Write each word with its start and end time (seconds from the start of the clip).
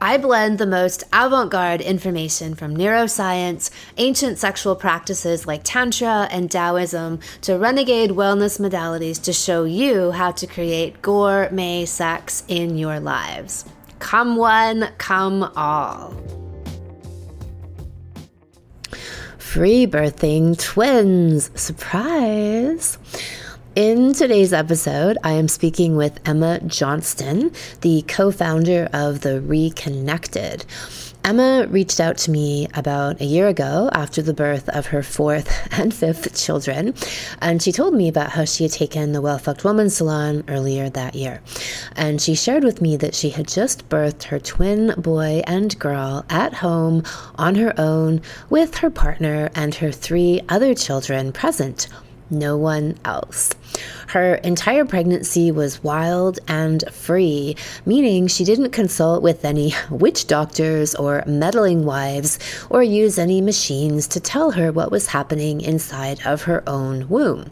I 0.00 0.18
blend 0.18 0.58
the 0.58 0.66
most 0.66 1.04
avant 1.10 1.50
garde 1.50 1.80
information 1.80 2.54
from 2.54 2.76
neuroscience, 2.76 3.70
ancient 3.96 4.38
sexual 4.38 4.76
practices 4.76 5.46
like 5.46 5.62
Tantra 5.64 6.28
and 6.30 6.50
Taoism, 6.50 7.18
to 7.42 7.56
renegade 7.56 8.10
wellness 8.10 8.60
modalities 8.60 9.22
to 9.22 9.32
show 9.32 9.64
you 9.64 10.10
how 10.10 10.32
to 10.32 10.46
create 10.46 11.00
gourmet 11.00 11.86
sex 11.86 12.44
in 12.46 12.76
your 12.76 13.00
lives. 13.00 13.64
Come 13.98 14.36
one, 14.36 14.90
come 14.98 15.44
all. 15.56 16.14
Free 19.38 19.86
birthing 19.86 20.58
twins. 20.58 21.50
Surprise! 21.58 22.98
In 23.76 24.14
today's 24.14 24.54
episode, 24.54 25.18
I 25.22 25.32
am 25.32 25.48
speaking 25.48 25.96
with 25.96 26.18
Emma 26.26 26.60
Johnston, 26.60 27.52
the 27.82 28.00
co 28.08 28.30
founder 28.30 28.88
of 28.94 29.20
The 29.20 29.42
Reconnected. 29.42 30.64
Emma 31.22 31.66
reached 31.68 32.00
out 32.00 32.16
to 32.18 32.30
me 32.30 32.68
about 32.72 33.20
a 33.20 33.26
year 33.26 33.48
ago 33.48 33.90
after 33.92 34.22
the 34.22 34.32
birth 34.32 34.70
of 34.70 34.86
her 34.86 35.02
fourth 35.02 35.68
and 35.78 35.92
fifth 35.92 36.34
children, 36.42 36.94
and 37.42 37.60
she 37.60 37.70
told 37.70 37.92
me 37.92 38.08
about 38.08 38.30
how 38.30 38.46
she 38.46 38.64
had 38.64 38.72
taken 38.72 39.12
the 39.12 39.20
Well 39.20 39.36
Fucked 39.36 39.62
Woman 39.62 39.90
salon 39.90 40.42
earlier 40.48 40.88
that 40.88 41.14
year. 41.14 41.42
And 41.96 42.18
she 42.18 42.34
shared 42.34 42.64
with 42.64 42.80
me 42.80 42.96
that 42.96 43.14
she 43.14 43.28
had 43.28 43.46
just 43.46 43.86
birthed 43.90 44.22
her 44.22 44.38
twin 44.38 44.94
boy 44.96 45.42
and 45.46 45.78
girl 45.78 46.24
at 46.30 46.54
home 46.54 47.02
on 47.34 47.56
her 47.56 47.78
own 47.78 48.22
with 48.48 48.76
her 48.76 48.88
partner 48.88 49.50
and 49.54 49.74
her 49.74 49.92
three 49.92 50.40
other 50.48 50.74
children 50.74 51.30
present 51.30 51.88
no 52.30 52.56
one 52.56 52.96
else. 53.04 53.54
Her 54.08 54.36
entire 54.36 54.84
pregnancy 54.84 55.50
was 55.50 55.82
wild 55.82 56.38
and 56.48 56.82
free, 56.90 57.56
meaning 57.84 58.26
she 58.26 58.44
didn't 58.44 58.70
consult 58.70 59.22
with 59.22 59.44
any 59.44 59.74
witch 59.90 60.26
doctors 60.26 60.94
or 60.94 61.22
meddling 61.26 61.84
wives 61.84 62.38
or 62.70 62.82
use 62.82 63.18
any 63.18 63.40
machines 63.40 64.06
to 64.08 64.20
tell 64.20 64.52
her 64.52 64.72
what 64.72 64.90
was 64.90 65.08
happening 65.08 65.60
inside 65.60 66.24
of 66.24 66.42
her 66.42 66.62
own 66.66 67.08
womb. 67.08 67.50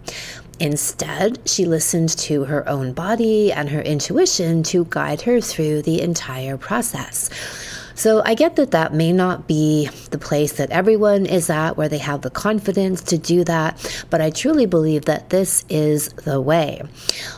Instead, 0.61 1.39
she 1.49 1.65
listened 1.65 2.11
to 2.11 2.45
her 2.45 2.67
own 2.69 2.93
body 2.93 3.53
and 3.53 3.69
her 3.69 3.81
intuition 3.83 4.63
to 4.63 4.87
guide 4.89 5.23
her 5.23 5.41
through 5.41 5.83
the 5.83 6.01
entire 6.01 6.57
process. 6.57 7.29
So 7.95 8.23
I 8.25 8.35
get 8.35 8.57
that 8.57 8.73
that 8.73 8.93
may 8.93 9.13
not 9.13 9.47
be 9.47 9.89
the 10.11 10.19
place 10.19 10.55
that 10.55 10.71
everyone 10.71 11.27
is 11.27 11.49
at 11.49 11.77
where 11.77 11.89
they 11.89 11.99
have 11.99 12.23
the 12.23 12.31
confidence 12.31 13.03
to 13.03 13.19
do 13.19 13.45
that, 13.45 14.05
but 14.11 14.21
I 14.21 14.31
truly 14.31 14.67
believe 14.67 15.05
that 15.05 15.31
this 15.31 15.65
is 15.69 16.09
the 16.25 16.41
way. 16.41 16.83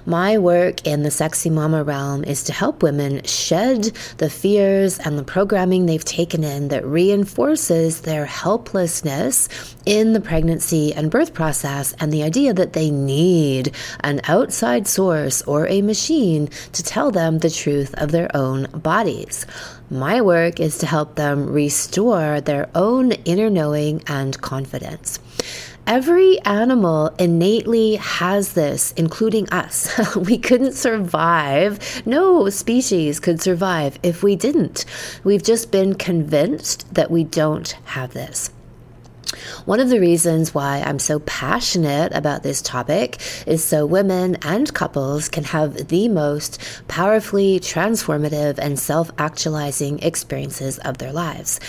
My 0.07 0.39
work 0.39 0.87
in 0.87 1.03
the 1.03 1.11
sexy 1.11 1.51
mama 1.51 1.84
realm 1.84 2.25
is 2.25 2.43
to 2.45 2.53
help 2.53 2.83
women 2.83 3.23
shed 3.25 3.93
the 4.19 4.31
fears 4.31 4.99
and 4.99 5.19
the 5.19 5.25
programming 5.25 5.87
they've 5.87 6.05
taken 6.05 6.43
in 6.43 6.69
that 6.69 6.84
reinforces 6.87 8.01
their 8.03 8.25
helplessness 8.25 9.49
in 9.84 10.15
the 10.15 10.21
pregnancy 10.21 10.93
and 10.95 11.11
birth 11.11 11.34
process 11.34 11.95
and 12.01 12.12
the 12.12 12.23
idea 12.23 12.55
that 12.55 12.73
they 12.73 12.91
need 12.91 13.75
an 14.01 14.21
outside 14.25 14.87
source 14.87 15.43
or 15.43 15.67
a 15.69 15.83
machine 15.83 16.49
to 16.73 16.83
tell 16.83 17.11
them 17.11 17.38
the 17.38 17.50
truth 17.50 17.94
of 17.99 18.11
their 18.11 18.34
own 18.34 18.65
bodies. 18.71 19.47
My 19.91 20.21
work 20.21 20.59
is 20.59 20.79
to 20.79 20.87
help 20.87 21.15
them 21.15 21.47
restore 21.47 22.41
their 22.41 22.69
own 22.75 23.13
inner 23.13 23.49
knowing 23.49 24.03
and 24.09 24.41
confidence. 24.41 25.21
Every 25.87 26.41
animal 26.41 27.15
innately 27.21 27.95
has 27.95 28.55
this, 28.55 28.93
including 28.97 29.49
us. 29.51 30.17
we 30.17 30.39
couldn't 30.39 30.75
survive. 30.75 32.03
No 32.05 32.51
species 32.51 33.21
could 33.21 33.41
survive 33.41 34.01
if 34.03 34.25
we 34.25 34.35
didn't. 34.35 34.85
We've 35.23 35.45
just 35.45 35.71
been 35.71 35.95
convinced 35.95 36.93
that 36.93 37.13
we 37.13 37.23
don't 37.23 37.71
have 37.85 38.13
this. 38.13 38.51
One 39.64 39.81
of 39.81 39.88
the 39.88 40.00
reasons 40.00 40.54
why 40.54 40.82
I'm 40.84 40.98
so 40.98 41.19
passionate 41.20 42.12
about 42.14 42.42
this 42.42 42.62
topic 42.62 43.19
is 43.47 43.64
so 43.64 43.84
women 43.84 44.37
and 44.42 44.72
couples 44.72 45.28
can 45.28 45.44
have 45.44 45.88
the 45.88 46.09
most 46.09 46.60
powerfully 46.88 47.60
transformative 47.60 48.59
and 48.59 48.78
self 48.78 49.10
actualizing 49.19 49.98
experiences 50.00 50.78
of 50.78 50.98
their 50.98 51.12
lives. 51.12 51.60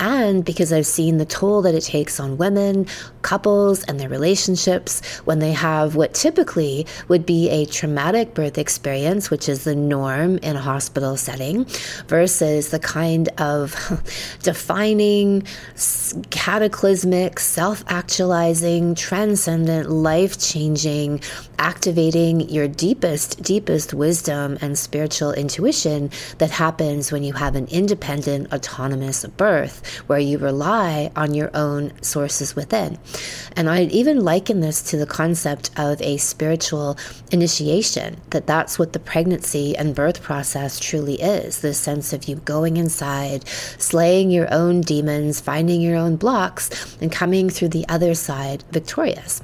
And 0.00 0.44
because 0.44 0.72
I've 0.72 0.86
seen 0.86 1.18
the 1.18 1.24
toll 1.24 1.62
that 1.62 1.74
it 1.74 1.82
takes 1.82 2.18
on 2.18 2.36
women, 2.36 2.86
couples, 3.22 3.84
and 3.84 4.00
their 4.00 4.08
relationships 4.08 5.00
when 5.24 5.38
they 5.38 5.52
have 5.52 5.94
what 5.94 6.14
typically 6.14 6.86
would 7.06 7.24
be 7.24 7.48
a 7.48 7.64
traumatic 7.66 8.34
birth 8.34 8.58
experience, 8.58 9.30
which 9.30 9.48
is 9.48 9.64
the 9.64 9.76
norm 9.76 10.38
in 10.38 10.56
a 10.56 10.60
hospital 10.60 11.16
setting, 11.16 11.64
versus 12.08 12.70
the 12.70 12.80
kind 12.80 13.28
of 13.40 13.74
defining, 14.42 15.44
cataclysmic, 16.30 17.38
self 17.38 17.84
actualizing, 17.86 18.96
transcendent, 18.96 19.90
life 19.90 20.40
changing, 20.40 21.20
activating 21.58 22.40
your 22.48 22.66
deepest, 22.66 23.40
deepest 23.42 23.94
wisdom 23.94 24.58
and 24.60 24.76
spiritual 24.76 25.32
intuition 25.32 26.10
that 26.38 26.50
happens 26.50 27.12
when 27.12 27.22
you 27.22 27.32
have 27.32 27.54
an 27.54 27.66
independent, 27.68 28.52
autonomous 28.52 29.24
birth 29.36 29.82
where 30.06 30.18
you 30.18 30.38
rely 30.38 31.10
on 31.16 31.34
your 31.34 31.50
own 31.54 31.92
sources 32.02 32.56
within. 32.56 32.98
And 33.56 33.68
I'd 33.68 33.92
even 33.92 34.24
liken 34.24 34.60
this 34.60 34.82
to 34.90 34.96
the 34.96 35.06
concept 35.06 35.70
of 35.76 36.00
a 36.02 36.16
spiritual 36.16 36.96
initiation, 37.30 38.20
that 38.30 38.46
that's 38.46 38.78
what 38.78 38.92
the 38.92 38.98
pregnancy 38.98 39.76
and 39.76 39.94
birth 39.94 40.22
process 40.22 40.78
truly 40.78 41.20
is 41.20 41.60
this 41.60 41.78
sense 41.78 42.12
of 42.12 42.24
you 42.24 42.36
going 42.36 42.76
inside, 42.76 43.46
slaying 43.48 44.30
your 44.30 44.52
own 44.52 44.80
demons, 44.80 45.40
finding 45.40 45.80
your 45.80 45.96
own 45.96 46.16
blocks, 46.16 46.96
and 47.00 47.12
coming 47.12 47.48
through 47.48 47.68
the 47.68 47.86
other 47.88 48.14
side 48.14 48.64
victorious. 48.70 49.42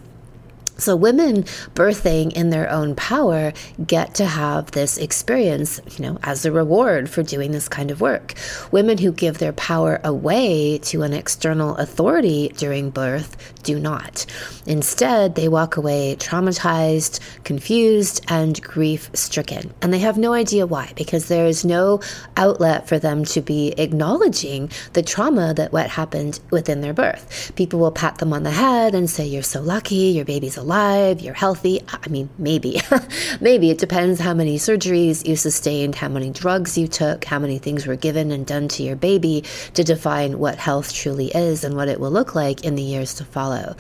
So, 0.81 0.97
women 0.97 1.43
birthing 1.75 2.33
in 2.33 2.49
their 2.49 2.71
own 2.71 2.95
power 2.95 3.53
get 3.87 4.15
to 4.15 4.25
have 4.25 4.71
this 4.71 4.97
experience, 4.97 5.79
you 5.99 6.05
know, 6.07 6.19
as 6.23 6.47
a 6.47 6.53
reward 6.53 7.11
for 7.11 7.23
doing 7.23 7.53
this 7.53 7.69
kind 7.69 7.91
of 7.91 8.01
work. 8.01 8.35
Women 8.73 8.97
who 8.97 9.13
give 9.13 9.39
their 9.39 9.53
power 9.53 10.01
away 10.03 10.79
to 10.85 11.03
an 11.03 11.13
external 11.13 11.77
authority 11.77 12.49
during 12.57 12.91
birth 12.91 13.37
do 13.63 13.79
not. 13.79 14.25
Instead, 14.67 15.35
they 15.35 15.49
walk 15.49 15.77
away 15.77 16.17
traumatized, 16.19 17.21
confused, 17.45 18.25
and 18.29 18.61
grief 18.63 19.11
stricken. 19.13 19.75
And 19.83 19.93
they 19.93 19.99
have 19.99 20.17
no 20.17 20.33
idea 20.33 20.67
why, 20.67 20.93
because 20.97 21.29
there 21.29 21.47
is 21.47 21.63
no 21.63 22.01
outlet 22.39 22.89
for 22.89 22.99
them 22.99 23.25
to 23.27 23.43
be 23.43 23.75
acknowledging 23.77 24.71
the 24.95 25.03
trauma 25.03 25.53
that 25.55 25.73
what 25.73 25.91
happened 25.91 26.41
within 26.51 26.81
their 26.81 26.95
birth. 26.95 27.53
People 27.55 27.81
will 27.81 27.93
pat 27.93 28.17
them 28.17 28.33
on 28.33 28.45
the 28.45 28.51
head 28.51 28.95
and 28.95 29.11
say, 29.11 29.27
You're 29.27 29.43
so 29.43 29.61
lucky, 29.61 29.95
your 30.17 30.25
baby's 30.25 30.57
alive 30.57 30.70
alive, 30.71 31.21
you're 31.21 31.35
healthy. 31.35 31.81
I 31.89 32.09
mean, 32.09 32.31
maybe. 32.39 32.81
maybe 33.41 33.71
it 33.71 33.79
depends 33.79 34.21
how 34.21 34.35
many 34.35 34.57
surgeries 34.57 35.27
you 35.27 35.35
sustained, 35.35 35.97
how 35.97 36.09
many 36.09 36.31
drugs 36.31 36.79
you 36.79 36.87
took, 36.87 37.25
how 37.25 37.41
many 37.41 37.59
things 37.59 37.89
were 37.89 37.97
given 37.97 38.31
and 38.31 38.47
done 38.47 38.69
to 38.69 38.85
your 38.85 38.95
baby 38.95 39.43
to 39.75 39.83
define 39.83 40.39
what 40.39 40.59
health 40.59 40.93
truly 40.93 41.27
is 41.35 41.65
and 41.65 41.75
what 41.75 41.89
it 41.89 41.99
will 41.99 42.13
look 42.13 42.37
like 42.37 42.65
in 42.65 42.77
the 42.77 42.85
years 42.85 43.15
to 43.15 43.25
follow. 43.25 43.75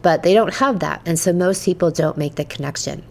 But 0.00 0.22
they 0.22 0.32
don't 0.32 0.54
have 0.54 0.80
that. 0.80 1.02
And 1.04 1.18
so 1.18 1.34
most 1.34 1.66
people 1.66 1.90
don't 1.90 2.16
make 2.16 2.36
the 2.36 2.46
connection 2.46 3.04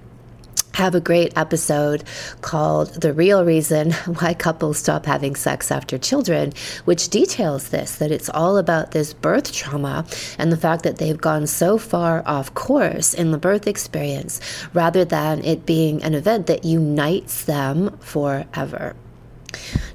have 0.73 0.95
a 0.95 1.01
great 1.01 1.37
episode 1.37 2.03
called 2.41 2.89
The 3.01 3.13
Real 3.13 3.45
Reason 3.45 3.91
Why 3.91 4.33
Couples 4.33 4.77
Stop 4.77 5.05
Having 5.05 5.35
Sex 5.35 5.71
After 5.71 5.97
Children, 5.97 6.53
which 6.85 7.09
details 7.09 7.69
this 7.69 7.95
that 7.97 8.11
it's 8.11 8.29
all 8.29 8.57
about 8.57 8.91
this 8.91 9.13
birth 9.13 9.51
trauma 9.51 10.05
and 10.37 10.51
the 10.51 10.57
fact 10.57 10.83
that 10.83 10.97
they've 10.97 11.19
gone 11.19 11.47
so 11.47 11.77
far 11.77 12.23
off 12.25 12.53
course 12.53 13.13
in 13.13 13.31
the 13.31 13.37
birth 13.37 13.67
experience 13.67 14.39
rather 14.73 15.05
than 15.05 15.43
it 15.43 15.65
being 15.65 16.03
an 16.03 16.13
event 16.13 16.47
that 16.47 16.65
unites 16.65 17.45
them 17.45 17.97
forever. 17.99 18.95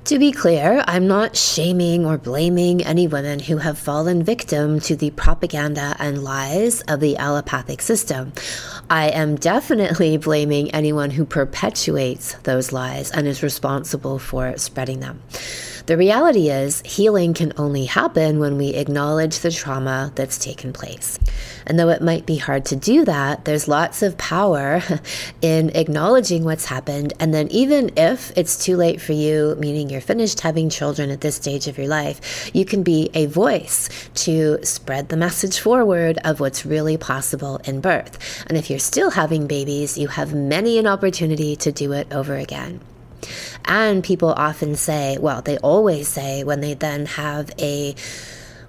To 0.04 0.20
be 0.20 0.30
clear, 0.30 0.84
I'm 0.86 1.08
not 1.08 1.36
shaming 1.36 2.06
or 2.06 2.16
blaming 2.16 2.84
any 2.84 3.08
women 3.08 3.40
who 3.40 3.56
have 3.56 3.76
fallen 3.76 4.22
victim 4.22 4.78
to 4.80 4.94
the 4.94 5.10
propaganda 5.10 5.96
and 5.98 6.22
lies 6.22 6.80
of 6.82 7.00
the 7.00 7.16
allopathic 7.16 7.82
system. 7.82 8.32
I 8.88 9.08
am 9.08 9.34
definitely 9.34 10.16
blaming 10.28 10.70
anyone 10.70 11.10
who 11.10 11.24
perpetuates 11.24 12.34
those 12.44 12.70
lies 12.70 13.10
and 13.10 13.26
is 13.26 13.42
responsible 13.42 14.20
for 14.20 14.56
spreading 14.58 15.00
them. 15.00 15.22
The 15.86 15.96
reality 15.96 16.50
is, 16.50 16.82
healing 16.84 17.32
can 17.32 17.52
only 17.56 17.84
happen 17.84 18.40
when 18.40 18.58
we 18.58 18.70
acknowledge 18.70 19.38
the 19.38 19.52
trauma 19.52 20.10
that's 20.16 20.36
taken 20.36 20.72
place. 20.72 21.16
And 21.64 21.78
though 21.78 21.90
it 21.90 22.02
might 22.02 22.26
be 22.26 22.38
hard 22.38 22.64
to 22.66 22.76
do 22.76 23.04
that, 23.04 23.44
there's 23.44 23.68
lots 23.68 24.02
of 24.02 24.18
power 24.18 24.82
in 25.42 25.70
acknowledging 25.76 26.42
what's 26.42 26.64
happened. 26.64 27.12
And 27.20 27.32
then, 27.32 27.46
even 27.52 27.92
if 27.96 28.32
it's 28.36 28.64
too 28.64 28.76
late 28.76 29.00
for 29.00 29.12
you, 29.12 29.54
meaning 29.60 29.88
you're 29.88 30.00
finished 30.00 30.40
having 30.40 30.70
children 30.70 31.08
at 31.10 31.20
this 31.20 31.36
stage 31.36 31.68
of 31.68 31.78
your 31.78 31.86
life, 31.86 32.50
you 32.52 32.64
can 32.64 32.82
be 32.82 33.08
a 33.14 33.26
voice 33.26 33.88
to 34.26 34.58
spread 34.64 35.08
the 35.08 35.16
message 35.16 35.60
forward 35.60 36.18
of 36.24 36.40
what's 36.40 36.66
really 36.66 36.96
possible 36.96 37.58
in 37.58 37.80
birth. 37.80 38.44
And 38.48 38.58
if 38.58 38.70
you're 38.70 38.80
still 38.80 39.10
having 39.10 39.46
babies, 39.46 39.96
you 39.96 40.08
have 40.08 40.34
many 40.34 40.78
an 40.78 40.88
opportunity 40.88 41.54
to 41.54 41.70
do 41.70 41.92
it 41.92 42.12
over 42.12 42.34
again. 42.34 42.80
And 43.64 44.02
people 44.02 44.32
often 44.32 44.76
say, 44.76 45.18
well, 45.18 45.42
they 45.42 45.58
always 45.58 46.08
say 46.08 46.44
when 46.44 46.60
they 46.60 46.74
then 46.74 47.06
have 47.06 47.50
a 47.58 47.94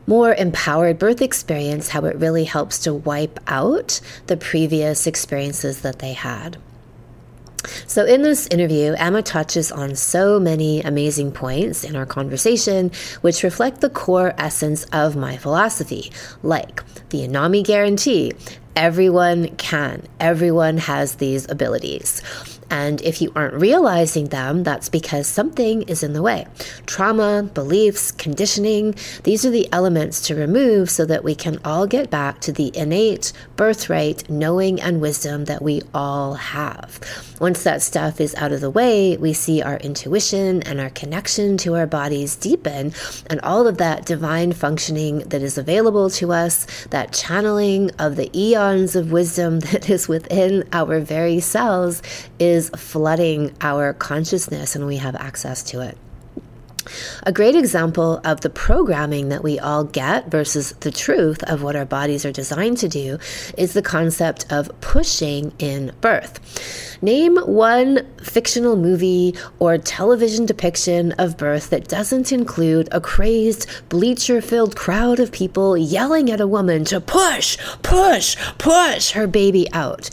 more 0.08 0.34
empowered 0.34 0.98
birth 0.98 1.22
experience, 1.22 1.90
how 1.90 2.06
it 2.06 2.16
really 2.16 2.46
helps 2.46 2.80
to 2.80 2.94
wipe 2.94 3.40
out 3.48 4.00
the 4.28 4.38
previous 4.38 5.06
experiences 5.06 5.82
that 5.82 6.00
they 6.00 6.14
had. 6.14 6.58
So, 7.86 8.06
in 8.06 8.22
this 8.22 8.48
interview, 8.48 8.94
Emma 8.98 9.22
touches 9.22 9.72
on 9.72 9.96
so 9.96 10.40
many 10.40 10.82
amazing 10.82 11.32
points 11.32 11.84
in 11.84 11.96
our 11.96 12.06
conversation, 12.06 12.92
which 13.22 13.44
reflect 13.44 13.82
the 13.82 13.90
core 13.90 14.34
essence 14.38 14.86
of 14.94 15.18
my 15.18 15.36
philosophy, 15.36 16.12
like 16.44 16.84
the 17.10 17.28
Anami 17.28 17.66
guarantee. 17.66 18.32
Everyone 18.76 19.56
can, 19.58 20.04
everyone 20.20 20.78
has 20.78 21.16
these 21.16 21.50
abilities. 21.50 22.22
And 22.70 23.02
if 23.02 23.22
you 23.22 23.32
aren't 23.36 23.54
realizing 23.54 24.28
them, 24.28 24.64
that's 24.64 24.90
because 24.90 25.28
something 25.28 25.84
is 25.84 26.04
in 26.04 26.14
the 26.14 26.22
way. 26.22 26.48
Trauma, 26.86 27.44
beliefs, 27.54 28.12
conditioning, 28.12 28.96
these 29.24 29.46
are 29.46 29.52
the 29.52 29.68
elements 29.72 30.22
to 30.28 30.36
remove 30.36 30.90
so 30.90 31.06
that 31.06 31.24
we 31.24 31.36
can 31.36 31.60
all 31.64 31.88
get 31.88 32.10
back 32.10 32.40
to 32.42 32.52
the 32.52 32.76
innate 32.76 33.32
birthright 33.56 34.30
knowing 34.30 34.82
and 34.82 35.02
wisdom 35.02 35.46
that 35.46 35.62
we 35.62 35.82
all 35.94 36.34
have. 36.34 37.00
Once 37.40 37.64
that 37.64 37.82
stuff 37.82 38.20
is 38.20 38.34
out 38.36 38.52
of 38.52 38.62
the 38.62 38.70
way, 38.70 39.16
we 39.18 39.32
see 39.32 39.62
our 39.62 39.78
intuition 39.78 40.64
and 40.64 40.80
our 40.82 40.90
connection 40.90 41.56
to 41.58 41.76
our 41.76 41.86
bodies 41.86 42.36
deepen, 42.36 42.92
and 43.30 43.40
all 43.42 43.68
of 43.68 43.78
that 43.78 44.06
divine 44.06 44.52
functioning 44.52 45.20
that 45.20 45.42
is 45.42 45.58
available 45.58 46.10
to 46.10 46.32
us, 46.32 46.66
that 46.90 47.14
channeling 47.14 47.92
of 48.00 48.16
the 48.16 48.30
eons 48.38 48.96
of 48.96 49.12
wisdom 49.12 49.60
that 49.68 49.90
is 49.90 50.08
within 50.08 50.68
our 50.74 51.00
very 51.00 51.40
cells, 51.40 52.02
is 52.40 52.57
flooding 52.76 53.56
our 53.62 53.94
consciousness 53.94 54.76
and 54.76 54.86
we 54.86 54.98
have 54.98 55.16
access 55.16 55.64
to 55.64 55.82
it. 55.82 55.98
A 57.24 57.32
great 57.32 57.56
example 57.56 58.22
of 58.24 58.42
the 58.42 58.50
programming 58.50 59.30
that 59.30 59.44
we 59.44 59.60
all 59.60 59.84
get 59.84 60.30
versus 60.32 60.72
the 60.80 60.92
truth 60.92 61.44
of 61.44 61.64
what 61.64 61.76
our 61.76 61.86
bodies 61.86 62.26
are 62.26 62.32
designed 62.32 62.78
to 62.78 62.88
do 62.88 63.18
is 63.58 63.74
the 63.74 63.82
concept 63.82 64.46
of 64.52 64.70
pushing 64.82 65.52
in 65.60 65.92
birth. 66.02 66.40
Name 67.02 67.38
one 67.38 68.08
fictional 68.18 68.76
movie 68.76 69.36
or 69.60 69.78
television 69.78 70.46
depiction 70.46 71.12
of 71.14 71.38
birth 71.38 71.70
that 71.70 71.88
doesn't 71.88 72.32
include 72.32 72.90
a 72.92 73.02
crazed, 73.02 73.68
bleacher 73.90 74.42
filled 74.42 74.76
crowd 74.76 75.20
of 75.20 75.32
people 75.32 75.78
yelling 75.78 76.32
at 76.32 76.42
a 76.42 76.48
woman 76.48 76.86
to 76.86 77.00
push, 77.00 77.58
push, 77.84 78.36
push 78.58 79.12
her 79.12 79.28
baby 79.28 79.72
out 79.74 80.10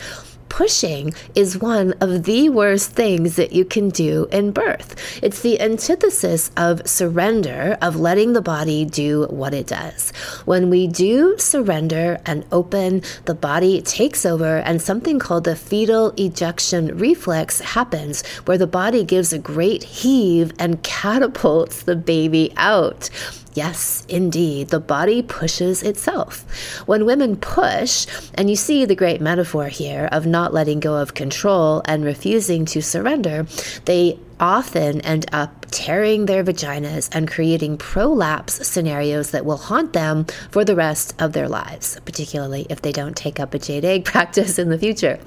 pushing 0.55 1.13
is 1.35 1.59
one 1.59 1.93
of 2.01 2.23
the 2.23 2.49
worst 2.49 2.93
things 2.93 3.35
that 3.35 3.53
you 3.53 3.65
can 3.65 3.89
do 3.89 4.29
in 4.31 4.53
birth. 4.53 4.95
It's 5.21 5.41
the 5.41 5.61
antithesis 5.61 6.53
of 6.57 6.89
surrender, 6.89 7.77
of 7.83 7.97
letting 7.97 8.35
the 8.35 8.41
body 8.41 8.85
do 8.85 9.27
what 9.31 9.53
it 9.53 9.67
does. 9.67 10.13
When 10.45 10.71
we 10.71 10.87
do 10.87 11.37
surrender 11.39 12.21
and 12.25 12.47
open, 12.53 13.03
the 13.25 13.35
body 13.35 13.83
takes 13.83 14.25
over, 14.25 14.59
and 14.59 14.81
something 14.81 15.19
called 15.19 15.43
the 15.43 15.57
fetal 15.57 16.15
ejection 16.17 16.97
reflex 16.99 17.61
happens, 17.61 18.25
where 18.45 18.59
the 18.59 18.69
body 18.69 19.03
gives 19.03 19.33
a 19.33 19.41
great 19.41 19.83
heave 19.83 20.53
and 20.61 20.81
catapults 20.85 21.83
the 21.83 21.97
baby 21.97 22.53
out. 22.57 23.11
Yes, 23.55 24.05
indeed, 24.09 24.69
the 24.69 24.81
body 24.81 25.23
pushes 25.23 25.85
itself. 25.85 26.45
When 26.87 27.07
women 27.07 27.37
push, 27.37 28.07
and 28.35 28.51
you 28.51 28.57
see 28.57 28.85
the 28.85 28.97
great 28.97 29.21
metaphor 29.21 29.69
here 29.69 30.09
of 30.11 30.27
not 30.27 30.53
letting 30.53 30.81
go 30.81 30.97
of 30.97 31.15
control 31.15 31.81
and 31.85 32.05
refusing 32.05 32.65
to 32.67 32.83
surrender, 32.83 33.47
they 33.85 34.19
often 34.41 35.01
end 35.03 35.27
up 35.33 35.67
tearing 35.71 36.27
their 36.27 36.45
vaginas 36.45 37.09
and 37.13 37.31
creating 37.31 37.77
prolapse 37.77 38.67
scenarios 38.67 39.31
that 39.33 39.45
will 39.45 39.57
haunt 39.57 39.93
them 39.93 40.25
for 40.51 40.65
the 40.65 40.77
rest 40.77 41.15
of 41.21 41.33
their 41.33 41.49
lives, 41.49 41.99
particularly 42.05 42.67
if 42.71 42.83
they 42.83 42.93
don't 42.93 43.17
take 43.17 43.41
up 43.41 43.55
a 43.55 43.59
jade 43.59 43.85
egg 43.85 44.05
practice 44.15 44.59
in 44.59 44.69
the 44.69 44.79
future. 44.79 45.19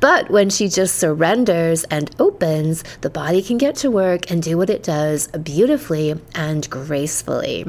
But 0.00 0.30
when 0.30 0.50
she 0.50 0.68
just 0.68 0.96
surrenders 0.96 1.84
and 1.84 2.10
opens, 2.18 2.82
the 3.00 3.10
body 3.10 3.42
can 3.42 3.58
get 3.58 3.76
to 3.76 3.90
work 3.90 4.30
and 4.30 4.42
do 4.42 4.56
what 4.56 4.70
it 4.70 4.82
does 4.82 5.28
beautifully 5.28 6.14
and 6.34 6.68
gracefully. 6.68 7.66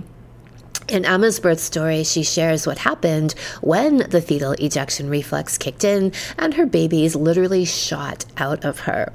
In 0.88 1.04
Emma's 1.04 1.42
birth 1.42 1.60
story, 1.60 2.06
she 2.06 2.24
shares 2.24 2.66
what 2.66 2.78
happened 2.78 3.34
when 3.62 3.98
the 4.10 4.22
fetal 4.22 4.54
ejection 4.54 5.10
reflex 5.10 5.58
kicked 5.58 5.84
in 5.84 6.14
and 6.38 6.54
her 6.54 6.66
babies 6.66 7.14
literally 7.14 7.66
shot 7.66 8.24
out 8.38 8.64
of 8.64 8.80
her. 8.82 9.12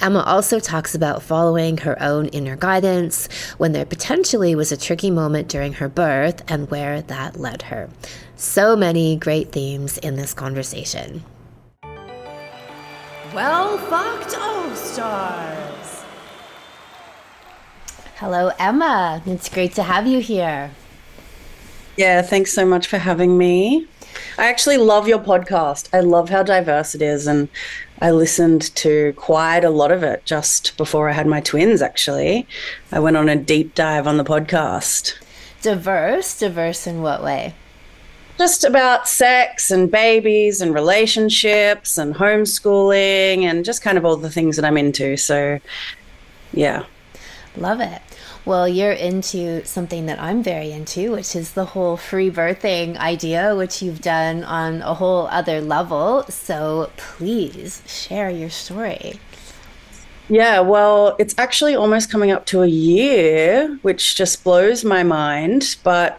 Emma 0.00 0.20
also 0.20 0.58
talks 0.58 0.94
about 0.94 1.22
following 1.22 1.78
her 1.78 2.00
own 2.02 2.26
inner 2.28 2.56
guidance 2.56 3.28
when 3.58 3.72
there 3.72 3.84
potentially 3.84 4.54
was 4.54 4.72
a 4.72 4.76
tricky 4.76 5.10
moment 5.10 5.48
during 5.48 5.74
her 5.74 5.88
birth 5.88 6.42
and 6.50 6.70
where 6.70 7.02
that 7.02 7.38
led 7.38 7.62
her. 7.62 7.88
So 8.36 8.74
many 8.74 9.16
great 9.16 9.52
themes 9.52 9.98
in 9.98 10.16
this 10.16 10.34
conversation. 10.34 11.22
Well 13.34 13.78
fucked 13.78 14.36
All 14.36 14.74
Stars. 14.74 16.04
Hello, 18.16 18.50
Emma. 18.58 19.22
It's 19.26 19.48
great 19.48 19.74
to 19.74 19.82
have 19.82 20.06
you 20.06 20.20
here. 20.20 20.70
Yeah, 21.96 22.22
thanks 22.22 22.52
so 22.52 22.64
much 22.64 22.86
for 22.86 22.98
having 22.98 23.36
me. 23.36 23.86
I 24.38 24.46
actually 24.46 24.76
love 24.76 25.08
your 25.08 25.18
podcast. 25.18 25.88
I 25.92 26.00
love 26.00 26.28
how 26.30 26.42
diverse 26.42 26.94
it 26.94 27.02
is. 27.02 27.26
And 27.26 27.48
I 28.00 28.10
listened 28.10 28.74
to 28.76 29.12
quite 29.16 29.64
a 29.64 29.70
lot 29.70 29.92
of 29.92 30.02
it 30.02 30.24
just 30.24 30.76
before 30.76 31.08
I 31.08 31.12
had 31.12 31.26
my 31.26 31.40
twins, 31.40 31.82
actually. 31.82 32.46
I 32.90 32.98
went 32.98 33.16
on 33.16 33.28
a 33.28 33.36
deep 33.36 33.74
dive 33.74 34.06
on 34.06 34.16
the 34.16 34.24
podcast. 34.24 35.14
Diverse? 35.60 36.38
Diverse 36.38 36.86
in 36.86 37.02
what 37.02 37.22
way? 37.22 37.54
Just 38.38 38.64
about 38.64 39.06
sex 39.06 39.70
and 39.70 39.90
babies 39.90 40.60
and 40.60 40.74
relationships 40.74 41.98
and 41.98 42.14
homeschooling 42.14 43.42
and 43.42 43.64
just 43.64 43.82
kind 43.82 43.98
of 43.98 44.04
all 44.04 44.16
the 44.16 44.30
things 44.30 44.56
that 44.56 44.64
I'm 44.64 44.76
into. 44.76 45.16
So, 45.16 45.60
yeah. 46.52 46.84
Love 47.56 47.80
it. 47.80 48.02
Well, 48.44 48.68
you're 48.68 48.90
into 48.92 49.64
something 49.64 50.06
that 50.06 50.20
I'm 50.20 50.42
very 50.42 50.72
into, 50.72 51.12
which 51.12 51.36
is 51.36 51.52
the 51.52 51.64
whole 51.64 51.96
free 51.96 52.28
birthing 52.28 52.96
idea, 52.96 53.54
which 53.54 53.82
you've 53.82 54.00
done 54.00 54.42
on 54.42 54.82
a 54.82 54.94
whole 54.94 55.28
other 55.28 55.60
level. 55.60 56.24
So 56.28 56.90
please 56.96 57.82
share 57.86 58.30
your 58.30 58.50
story. 58.50 59.20
Yeah, 60.28 60.60
well, 60.60 61.14
it's 61.20 61.34
actually 61.38 61.76
almost 61.76 62.10
coming 62.10 62.32
up 62.32 62.46
to 62.46 62.62
a 62.62 62.66
year, 62.66 63.78
which 63.82 64.16
just 64.16 64.42
blows 64.42 64.84
my 64.84 65.04
mind. 65.04 65.76
But 65.84 66.18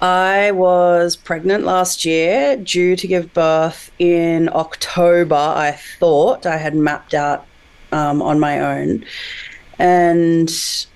I 0.00 0.52
was 0.52 1.16
pregnant 1.16 1.64
last 1.64 2.06
year, 2.06 2.56
due 2.56 2.96
to 2.96 3.06
give 3.06 3.34
birth 3.34 3.90
in 3.98 4.48
October, 4.50 5.34
I 5.34 5.72
thought 5.98 6.46
I 6.46 6.56
had 6.56 6.74
mapped 6.74 7.12
out 7.12 7.46
um, 7.92 8.22
on 8.22 8.40
my 8.40 8.60
own. 8.60 9.04
And 9.78 10.50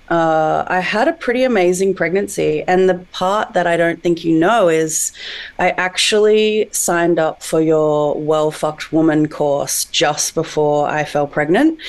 uh, 0.09 0.65
I 0.67 0.79
had 0.81 1.07
a 1.07 1.13
pretty 1.13 1.43
amazing 1.43 1.93
pregnancy. 1.93 2.63
And 2.63 2.89
the 2.89 2.95
part 3.11 3.53
that 3.53 3.67
I 3.67 3.77
don't 3.77 4.01
think 4.01 4.23
you 4.23 4.37
know 4.37 4.67
is 4.67 5.13
I 5.59 5.69
actually 5.71 6.69
signed 6.71 7.19
up 7.19 7.41
for 7.41 7.61
your 7.61 8.19
Well 8.19 8.51
Fucked 8.51 8.91
Woman 8.91 9.27
course 9.29 9.85
just 9.85 10.35
before 10.35 10.89
I 10.89 11.03
fell 11.05 11.27
pregnant. 11.27 11.79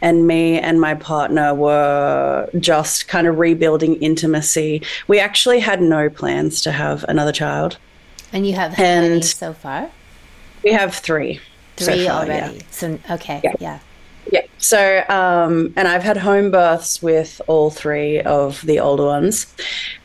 And 0.00 0.26
me 0.26 0.58
and 0.58 0.80
my 0.80 0.94
partner 0.94 1.54
were 1.54 2.48
just 2.60 3.08
kind 3.08 3.26
of 3.26 3.38
rebuilding 3.38 3.96
intimacy. 3.96 4.82
We 5.08 5.18
actually 5.18 5.60
had 5.60 5.82
no 5.82 6.08
plans 6.08 6.60
to 6.62 6.72
have 6.72 7.04
another 7.08 7.32
child. 7.32 7.78
And 8.32 8.46
you 8.46 8.54
have 8.54 8.78
and 8.78 9.24
so 9.24 9.52
far? 9.52 9.90
We 10.62 10.72
have 10.72 10.94
three. 10.94 11.40
Three 11.76 12.04
so 12.04 12.06
far, 12.06 12.22
already. 12.24 12.56
Yeah. 12.56 12.62
So, 12.70 12.98
okay. 13.10 13.40
Yeah. 13.42 13.54
yeah. 13.58 13.78
So, 14.64 15.04
um, 15.10 15.74
and 15.76 15.86
I've 15.86 16.02
had 16.02 16.16
home 16.16 16.50
births 16.50 17.02
with 17.02 17.38
all 17.48 17.68
three 17.68 18.22
of 18.22 18.62
the 18.62 18.80
older 18.80 19.04
ones. 19.04 19.46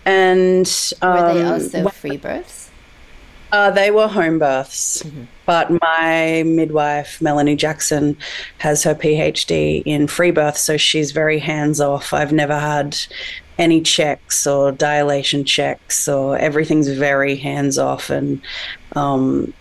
And 0.03 0.69
um, 1.01 1.13
were 1.13 1.33
they 1.33 1.43
also 1.45 1.87
free 1.87 2.17
births? 2.17 2.69
Uh, 3.53 3.71
they 3.71 3.89
were 3.89 4.09
home 4.09 4.37
births, 4.37 5.01
mm-hmm. 5.01 5.23
but 5.45 5.71
my 5.81 6.43
midwife, 6.45 7.21
Melanie 7.21 7.55
Jackson, 7.55 8.17
has 8.57 8.83
her 8.83 8.93
PhD 8.93 9.81
in 9.85 10.07
free 10.07 10.31
birth, 10.31 10.57
so 10.57 10.75
she's 10.75 11.13
very 11.13 11.39
hands 11.39 11.79
off. 11.79 12.13
I've 12.13 12.33
never 12.33 12.59
had 12.59 12.97
any 13.57 13.79
checks 13.79 14.45
or 14.45 14.73
dilation 14.73 15.45
checks, 15.45 16.05
or 16.05 16.37
everything's 16.37 16.89
very 16.89 17.37
hands 17.37 17.77
off, 17.77 18.09
and 18.09 18.41
um, 18.97 19.53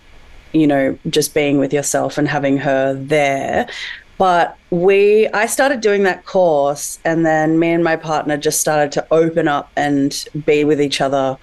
you 0.51 0.67
know, 0.67 0.99
just 1.09 1.33
being 1.33 1.57
with 1.57 1.71
yourself 1.71 2.17
and 2.17 2.27
having 2.27 2.57
her 2.57 2.93
there. 2.93 3.69
But 4.17 4.58
we, 4.71 5.27
I 5.29 5.47
started 5.47 5.81
doing 5.81 6.03
that 6.03 6.25
course, 6.25 6.99
and 7.03 7.25
then 7.25 7.57
me 7.57 7.71
and 7.71 7.83
my 7.83 7.95
partner 7.95 8.37
just 8.37 8.61
started 8.61 8.91
to 8.93 9.07
open 9.11 9.47
up 9.47 9.71
and 9.75 10.25
be 10.45 10.63
with 10.63 10.79
each 10.79 11.01
other 11.01 11.37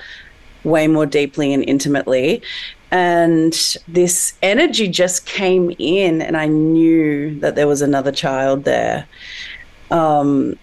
way 0.63 0.87
more 0.87 1.07
deeply 1.07 1.53
and 1.53 1.65
intimately. 1.69 2.43
And 2.91 3.53
this 3.89 4.35
energy 4.43 4.89
just 4.89 5.27
came 5.27 5.75
in, 5.79 6.23
and 6.23 6.37
I 6.37 6.47
knew 6.47 7.39
that 7.41 7.57
there 7.57 7.67
was 7.67 7.83
another 7.83 8.13
child 8.13 8.65
there. 8.65 9.09
Um, 9.91 10.57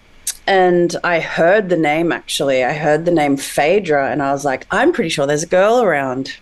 and 0.46 0.94
I 1.04 1.20
heard 1.20 1.70
the 1.70 1.76
name 1.76 2.12
actually. 2.12 2.64
I 2.64 2.74
heard 2.74 3.04
the 3.04 3.10
name 3.10 3.36
Phaedra, 3.36 4.10
and 4.10 4.22
I 4.22 4.32
was 4.32 4.44
like, 4.44 4.66
I'm 4.70 4.92
pretty 4.92 5.10
sure 5.10 5.26
there's 5.26 5.42
a 5.42 5.48
girl 5.48 5.82
around. 5.82 6.36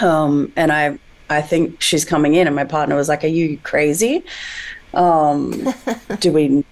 Um, 0.00 0.52
and 0.56 0.72
I, 0.72 0.98
I 1.30 1.42
think 1.42 1.80
she's 1.80 2.04
coming 2.04 2.34
in. 2.34 2.46
And 2.46 2.56
my 2.56 2.64
partner 2.64 2.96
was 2.96 3.08
like, 3.08 3.24
Are 3.24 3.28
you 3.28 3.58
crazy? 3.58 4.24
Um, 4.96 5.72
do 6.20 6.32
we 6.32 6.64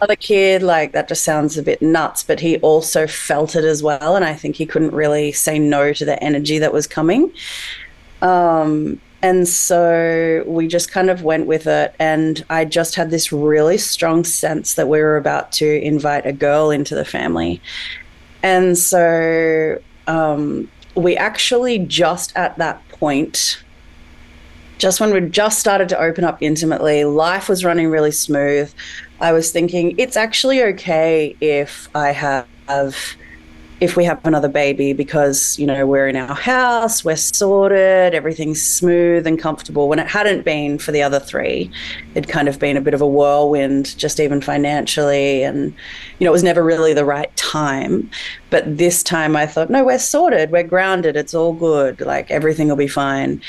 other 0.00 0.16
kid, 0.16 0.62
like 0.62 0.92
that 0.92 1.08
just 1.08 1.24
sounds 1.24 1.58
a 1.58 1.62
bit 1.62 1.82
nuts, 1.82 2.22
but 2.22 2.40
he 2.40 2.56
also 2.58 3.06
felt 3.06 3.54
it 3.54 3.64
as 3.64 3.82
well. 3.82 4.16
And 4.16 4.24
I 4.24 4.34
think 4.34 4.56
he 4.56 4.66
couldn't 4.66 4.92
really 4.92 5.32
say 5.32 5.58
no 5.58 5.92
to 5.92 6.04
the 6.04 6.22
energy 6.22 6.58
that 6.58 6.72
was 6.72 6.86
coming. 6.86 7.32
Um, 8.22 9.00
and 9.22 9.46
so 9.46 10.42
we 10.46 10.66
just 10.66 10.90
kind 10.90 11.10
of 11.10 11.22
went 11.22 11.46
with 11.46 11.66
it. 11.66 11.94
And 11.98 12.44
I 12.48 12.64
just 12.64 12.94
had 12.94 13.10
this 13.10 13.32
really 13.32 13.76
strong 13.76 14.24
sense 14.24 14.74
that 14.74 14.88
we 14.88 15.00
were 15.00 15.16
about 15.16 15.52
to 15.52 15.82
invite 15.82 16.24
a 16.24 16.32
girl 16.32 16.70
into 16.70 16.94
the 16.94 17.04
family. 17.04 17.60
And 18.42 18.78
so 18.78 19.80
um, 20.06 20.70
we 20.94 21.16
actually 21.16 21.78
just 21.78 22.34
at 22.36 22.56
that 22.56 22.86
point, 22.88 23.62
just 24.80 24.98
when 24.98 25.12
we 25.12 25.20
just 25.20 25.60
started 25.60 25.90
to 25.90 26.00
open 26.00 26.24
up 26.24 26.38
intimately, 26.40 27.04
life 27.04 27.50
was 27.50 27.64
running 27.64 27.88
really 27.88 28.10
smooth. 28.10 28.72
I 29.20 29.32
was 29.32 29.52
thinking 29.52 29.94
it's 29.98 30.16
actually 30.16 30.62
okay 30.64 31.36
if 31.40 31.88
I 31.94 32.12
have 32.12 32.48
if 33.80 33.96
we 33.96 34.04
have 34.04 34.24
another 34.26 34.48
baby 34.48 34.92
because 34.92 35.58
you 35.58 35.66
know 35.66 35.86
we're 35.86 36.06
in 36.06 36.14
our 36.14 36.34
house 36.34 37.02
we're 37.02 37.16
sorted 37.16 38.14
everything's 38.14 38.62
smooth 38.62 39.26
and 39.26 39.38
comfortable. 39.38 39.88
When 39.88 39.98
it 39.98 40.06
hadn't 40.06 40.44
been 40.44 40.78
for 40.78 40.92
the 40.92 41.02
other 41.02 41.20
three 41.20 41.70
it'd 42.14 42.30
kind 42.30 42.48
of 42.48 42.58
been 42.58 42.76
a 42.76 42.80
bit 42.80 42.94
of 42.94 43.02
a 43.02 43.06
whirlwind 43.06 43.96
just 43.98 44.20
even 44.20 44.40
financially 44.40 45.42
and 45.42 45.74
you 46.18 46.24
know 46.24 46.30
it 46.30 46.32
was 46.32 46.42
never 46.42 46.62
really 46.62 46.94
the 46.94 47.04
right 47.04 47.34
time. 47.36 48.10
But 48.50 48.78
this 48.78 49.02
time 49.02 49.36
i 49.36 49.46
thought 49.46 49.70
no 49.70 49.84
we're 49.84 49.98
sorted 49.98 50.50
we're 50.50 50.62
grounded 50.62 51.16
it's 51.16 51.34
all 51.34 51.52
good 51.52 52.00
like 52.00 52.30
everything 52.30 52.68
will 52.68 52.76
be 52.76 52.88
fine 52.88 53.40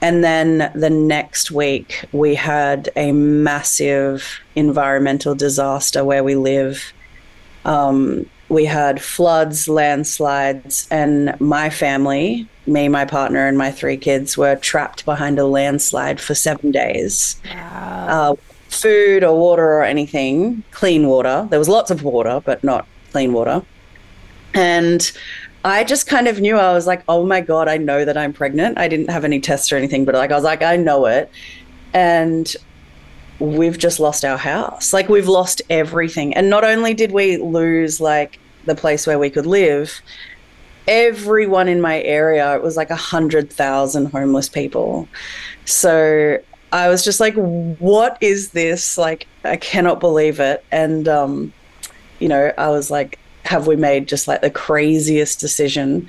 and 0.00 0.22
then 0.22 0.70
the 0.74 0.90
next 0.90 1.50
week, 1.50 2.04
we 2.12 2.34
had 2.34 2.90
a 2.96 3.12
massive 3.12 4.40
environmental 4.54 5.34
disaster 5.34 6.04
where 6.04 6.22
we 6.22 6.34
live. 6.34 6.92
Um, 7.64 8.26
we 8.48 8.66
had 8.66 9.00
floods, 9.00 9.68
landslides, 9.68 10.86
and 10.90 11.38
my 11.40 11.70
family, 11.70 12.46
me, 12.66 12.88
my 12.88 13.04
partner, 13.04 13.46
and 13.46 13.56
my 13.56 13.70
three 13.70 13.96
kids, 13.96 14.36
were 14.36 14.56
trapped 14.56 15.04
behind 15.04 15.38
a 15.38 15.46
landslide 15.46 16.20
for 16.20 16.34
seven 16.34 16.70
days. 16.70 17.40
Wow. 17.46 18.06
Uh, 18.08 18.34
food 18.68 19.24
or 19.24 19.38
water 19.38 19.64
or 19.64 19.84
anything, 19.84 20.62
clean 20.72 21.06
water. 21.06 21.46
There 21.48 21.58
was 21.58 21.68
lots 21.68 21.90
of 21.90 22.02
water, 22.02 22.42
but 22.44 22.62
not 22.62 22.86
clean 23.12 23.32
water. 23.32 23.62
And 24.52 25.10
I 25.64 25.82
just 25.82 26.06
kind 26.06 26.28
of 26.28 26.40
knew 26.40 26.56
I 26.56 26.74
was 26.74 26.86
like, 26.86 27.02
oh 27.08 27.24
my 27.24 27.40
God, 27.40 27.68
I 27.68 27.78
know 27.78 28.04
that 28.04 28.18
I'm 28.18 28.34
pregnant. 28.34 28.76
I 28.78 28.86
didn't 28.86 29.08
have 29.08 29.24
any 29.24 29.40
tests 29.40 29.72
or 29.72 29.76
anything, 29.76 30.04
but 30.04 30.14
like 30.14 30.30
I 30.30 30.34
was 30.34 30.44
like, 30.44 30.62
I 30.62 30.76
know 30.76 31.06
it. 31.06 31.30
And 31.94 32.54
we've 33.38 33.78
just 33.78 33.98
lost 33.98 34.24
our 34.24 34.36
house. 34.36 34.92
Like 34.92 35.08
we've 35.08 35.28
lost 35.28 35.62
everything. 35.70 36.34
And 36.34 36.50
not 36.50 36.64
only 36.64 36.92
did 36.92 37.12
we 37.12 37.38
lose 37.38 37.98
like 37.98 38.38
the 38.66 38.74
place 38.74 39.06
where 39.06 39.18
we 39.18 39.30
could 39.30 39.46
live, 39.46 40.02
everyone 40.86 41.68
in 41.68 41.80
my 41.80 42.02
area, 42.02 42.54
it 42.54 42.62
was 42.62 42.76
like 42.76 42.90
a 42.90 42.96
hundred 42.96 43.50
thousand 43.50 44.06
homeless 44.06 44.50
people. 44.50 45.08
So 45.64 46.38
I 46.72 46.88
was 46.88 47.04
just 47.04 47.20
like, 47.20 47.34
what 47.34 48.18
is 48.20 48.50
this? 48.50 48.98
Like, 48.98 49.26
I 49.44 49.56
cannot 49.56 49.98
believe 50.00 50.40
it. 50.40 50.62
And, 50.70 51.08
um, 51.08 51.52
you 52.18 52.28
know, 52.28 52.52
I 52.58 52.68
was 52.68 52.90
like, 52.90 53.18
have 53.44 53.66
we 53.66 53.76
made 53.76 54.08
just 54.08 54.28
like 54.28 54.40
the 54.40 54.50
craziest 54.50 55.40
decision? 55.40 56.08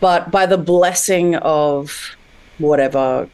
But 0.00 0.30
by 0.30 0.46
the 0.46 0.58
blessing 0.58 1.36
of 1.36 2.16
whatever 2.58 3.28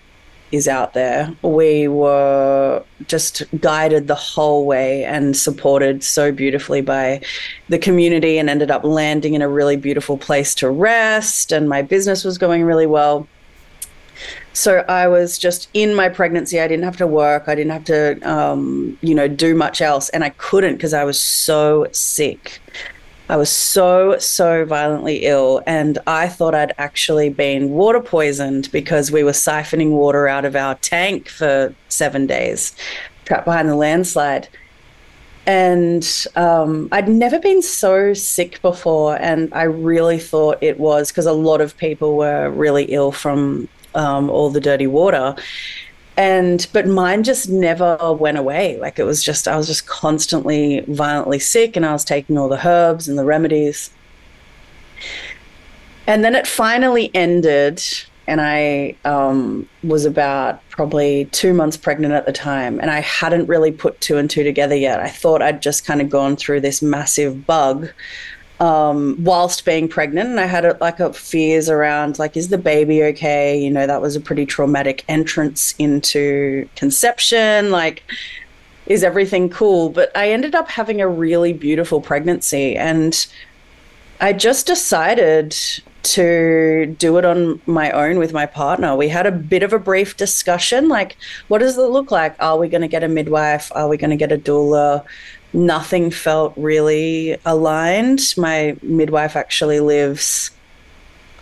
is 0.52 0.66
out 0.66 0.94
there, 0.94 1.34
we 1.42 1.86
were 1.88 2.82
just 3.06 3.42
guided 3.60 4.08
the 4.08 4.14
whole 4.14 4.66
way 4.66 5.04
and 5.04 5.36
supported 5.36 6.02
so 6.02 6.32
beautifully 6.32 6.80
by 6.80 7.20
the 7.68 7.78
community 7.78 8.38
and 8.38 8.50
ended 8.50 8.70
up 8.70 8.82
landing 8.84 9.34
in 9.34 9.42
a 9.42 9.48
really 9.48 9.76
beautiful 9.76 10.18
place 10.18 10.54
to 10.56 10.70
rest. 10.70 11.52
And 11.52 11.68
my 11.68 11.82
business 11.82 12.24
was 12.24 12.36
going 12.36 12.64
really 12.64 12.86
well. 12.86 13.28
So 14.52 14.78
I 14.88 15.06
was 15.06 15.38
just 15.38 15.68
in 15.72 15.94
my 15.94 16.08
pregnancy. 16.08 16.60
I 16.60 16.66
didn't 16.66 16.84
have 16.84 16.96
to 16.98 17.06
work. 17.06 17.44
I 17.46 17.54
didn't 17.54 17.72
have 17.72 17.84
to, 17.84 18.20
um, 18.28 18.98
you 19.00 19.14
know, 19.14 19.28
do 19.28 19.54
much 19.54 19.80
else. 19.80 20.08
And 20.10 20.24
I 20.24 20.30
couldn't 20.30 20.74
because 20.74 20.92
I 20.92 21.04
was 21.04 21.20
so 21.20 21.86
sick. 21.92 22.60
I 23.30 23.36
was 23.36 23.48
so, 23.48 24.18
so 24.18 24.64
violently 24.64 25.18
ill, 25.24 25.62
and 25.64 26.00
I 26.08 26.26
thought 26.28 26.52
I'd 26.52 26.74
actually 26.78 27.28
been 27.28 27.70
water 27.70 28.00
poisoned 28.00 28.68
because 28.72 29.12
we 29.12 29.22
were 29.22 29.30
siphoning 29.30 29.90
water 29.90 30.26
out 30.26 30.44
of 30.44 30.56
our 30.56 30.74
tank 30.74 31.28
for 31.28 31.72
seven 31.88 32.26
days, 32.26 32.74
trapped 33.26 33.44
behind 33.44 33.68
the 33.68 33.76
landslide. 33.76 34.48
And 35.46 36.26
um, 36.34 36.88
I'd 36.90 37.08
never 37.08 37.38
been 37.38 37.62
so 37.62 38.14
sick 38.14 38.60
before, 38.62 39.16
and 39.22 39.54
I 39.54 39.62
really 39.62 40.18
thought 40.18 40.58
it 40.60 40.80
was 40.80 41.12
because 41.12 41.26
a 41.26 41.32
lot 41.32 41.60
of 41.60 41.76
people 41.76 42.16
were 42.16 42.50
really 42.50 42.86
ill 42.86 43.12
from 43.12 43.68
um, 43.94 44.28
all 44.28 44.50
the 44.50 44.60
dirty 44.60 44.88
water 44.88 45.36
and 46.20 46.68
but 46.74 46.86
mine 46.86 47.22
just 47.22 47.48
never 47.48 48.12
went 48.12 48.36
away. 48.36 48.76
Like 48.78 48.98
it 48.98 49.04
was 49.04 49.24
just 49.24 49.48
i 49.48 49.56
was 49.56 49.66
just 49.66 49.86
constantly 49.86 50.80
violently 50.80 51.38
sick 51.38 51.76
and 51.76 51.86
i 51.86 51.92
was 51.92 52.04
taking 52.04 52.36
all 52.36 52.50
the 52.50 52.68
herbs 52.68 53.08
and 53.08 53.18
the 53.18 53.24
remedies. 53.24 53.90
And 56.06 56.22
then 56.22 56.34
it 56.34 56.46
finally 56.46 57.10
ended 57.14 57.82
and 58.26 58.42
i 58.42 58.94
um, 59.06 59.66
was 59.82 60.04
about 60.04 60.60
probably 60.68 61.24
two 61.26 61.54
months 61.54 61.78
pregnant 61.78 62.12
at 62.12 62.26
the 62.26 62.32
time 62.32 62.78
and 62.80 62.90
i 62.90 63.00
hadn't 63.00 63.46
really 63.46 63.72
put 63.72 63.98
two 64.02 64.18
and 64.18 64.28
two 64.28 64.44
together 64.44 64.76
yet. 64.76 65.00
I 65.00 65.08
thought 65.08 65.40
i'd 65.40 65.62
just 65.62 65.86
kind 65.86 66.02
of 66.02 66.10
gone 66.10 66.36
through 66.36 66.60
this 66.60 66.82
massive 66.82 67.46
bug 67.46 67.88
um, 68.60 69.16
whilst 69.18 69.64
being 69.64 69.88
pregnant. 69.88 70.28
And 70.28 70.38
I 70.38 70.46
had 70.46 70.64
a, 70.64 70.76
like 70.80 71.00
a 71.00 71.12
fears 71.12 71.68
around 71.68 72.18
like, 72.18 72.36
is 72.36 72.48
the 72.48 72.58
baby 72.58 73.02
okay? 73.04 73.58
You 73.58 73.70
know, 73.70 73.86
that 73.86 74.02
was 74.02 74.14
a 74.14 74.20
pretty 74.20 74.46
traumatic 74.46 75.04
entrance 75.08 75.74
into 75.78 76.68
conception. 76.76 77.70
Like, 77.70 78.04
is 78.86 79.02
everything 79.02 79.48
cool? 79.48 79.88
But 79.88 80.14
I 80.16 80.30
ended 80.30 80.54
up 80.54 80.68
having 80.68 81.00
a 81.00 81.08
really 81.08 81.54
beautiful 81.54 82.00
pregnancy. 82.00 82.76
And 82.76 83.26
I 84.20 84.34
just 84.34 84.66
decided 84.66 85.56
to 86.02 86.94
do 86.98 87.18
it 87.18 87.24
on 87.24 87.60
my 87.66 87.90
own 87.90 88.18
with 88.18 88.32
my 88.32 88.46
partner. 88.46 88.96
We 88.96 89.08
had 89.08 89.26
a 89.26 89.32
bit 89.32 89.62
of 89.62 89.72
a 89.72 89.78
brief 89.78 90.16
discussion 90.16 90.88
like, 90.88 91.16
what 91.48 91.58
does 91.58 91.76
it 91.76 91.82
look 91.82 92.10
like? 92.10 92.34
Are 92.40 92.58
we 92.58 92.68
going 92.68 92.80
to 92.82 92.88
get 92.88 93.02
a 93.02 93.08
midwife? 93.08 93.70
Are 93.74 93.88
we 93.88 93.96
going 93.96 94.10
to 94.10 94.16
get 94.16 94.32
a 94.32 94.38
doula? 94.38 95.04
Nothing 95.52 96.10
felt 96.10 96.52
really 96.56 97.36
aligned. 97.44 98.34
My 98.36 98.76
midwife 98.82 99.36
actually 99.36 99.80
lives 99.80 100.50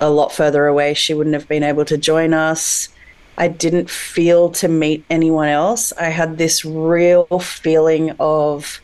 a 0.00 0.10
lot 0.10 0.32
further 0.32 0.66
away. 0.66 0.94
She 0.94 1.14
wouldn't 1.14 1.34
have 1.34 1.48
been 1.48 1.62
able 1.62 1.84
to 1.86 1.98
join 1.98 2.32
us. 2.32 2.88
I 3.36 3.48
didn't 3.48 3.88
feel 3.88 4.50
to 4.50 4.68
meet 4.68 5.04
anyone 5.10 5.48
else. 5.48 5.92
I 5.92 6.06
had 6.06 6.38
this 6.38 6.64
real 6.64 7.26
feeling 7.38 8.10
of 8.18 8.80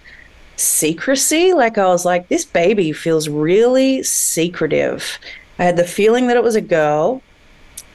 secrecy. 0.57 1.53
Like 1.53 1.79
I 1.79 1.87
was 1.87 2.05
like, 2.05 2.29
this 2.29 2.45
baby 2.45 2.93
feels 2.93 3.29
really 3.29 4.03
secretive. 4.03 5.19
I 5.59 5.65
had 5.65 5.77
the 5.77 5.87
feeling 5.87 6.29
that 6.29 6.37
it 6.37 6.43
was 6.43 6.55
a 6.55 6.61
girl, 6.61 7.23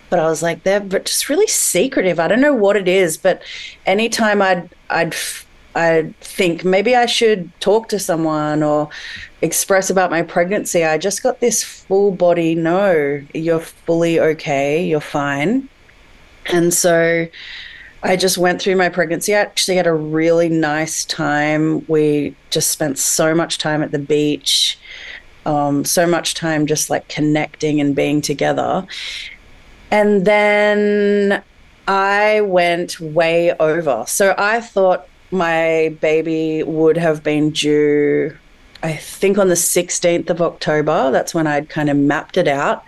but 0.09 0.19
I 0.19 0.25
was 0.25 0.41
like, 0.41 0.63
they're 0.63 0.79
just 0.81 1.29
really 1.29 1.48
secretive. 1.48 2.19
I 2.19 2.27
don't 2.27 2.41
know 2.41 2.53
what 2.53 2.75
it 2.75 2.88
is, 2.88 3.17
but 3.17 3.41
anytime 3.86 4.41
I'd 4.41 4.69
I'd 4.89 5.15
I 5.76 6.14
think 6.22 6.66
maybe 6.66 6.96
I 6.96 7.06
should 7.06 7.52
talk 7.60 7.90
to 7.90 8.00
someone 8.00 8.64
or 8.64 8.90
express 9.42 9.90
about 9.90 10.10
my 10.10 10.22
pregnancy. 10.22 10.84
I 10.84 10.98
just 10.98 11.24
got 11.24 11.40
this 11.40 11.64
full 11.64 12.12
body 12.12 12.56
no, 12.56 13.22
you're 13.34 13.60
fully 13.60 14.20
okay, 14.20 14.84
you're 14.86 15.00
fine. 15.00 15.70
And 16.48 16.74
so 16.74 17.28
I 18.02 18.16
just 18.16 18.38
went 18.38 18.62
through 18.62 18.78
my 18.78 18.90
pregnancy. 18.90 19.36
I 19.36 19.40
actually 19.40 19.78
had 19.78 19.88
a 19.88 19.94
really 19.94 20.50
nice 20.50 21.06
time. 21.06 21.86
We 21.88 22.36
just 22.50 22.72
spent 22.72 22.98
so 22.98 23.36
much 23.36 23.58
time 23.58 23.84
at 23.84 23.92
the 23.92 24.00
beach, 24.00 24.80
um, 25.46 25.86
so 25.86 26.08
much 26.08 26.34
time 26.34 26.66
just 26.66 26.90
like 26.90 27.08
connecting 27.10 27.80
and 27.80 27.96
being 27.96 28.22
together. 28.22 28.88
And 29.92 30.26
then 30.26 31.44
I 31.88 32.42
went 32.42 33.00
way 33.00 33.54
over. 33.60 34.06
So 34.08 34.34
I 34.38 34.62
thought 34.62 35.08
my 35.31 35.95
baby 36.01 36.63
would 36.63 36.98
have 36.98 37.24
been 37.24 37.51
due, 37.51 38.36
I 38.83 38.93
think, 38.93 39.38
on 39.38 39.48
the 39.48 39.55
16th 39.55 40.29
of 40.29 40.41
October. 40.41 41.12
That's 41.12 41.33
when 41.33 41.48
I'd 41.48 41.69
kind 41.69 41.89
of 41.89 41.98
mapped 41.98 42.38
it 42.38 42.48
out. 42.48 42.83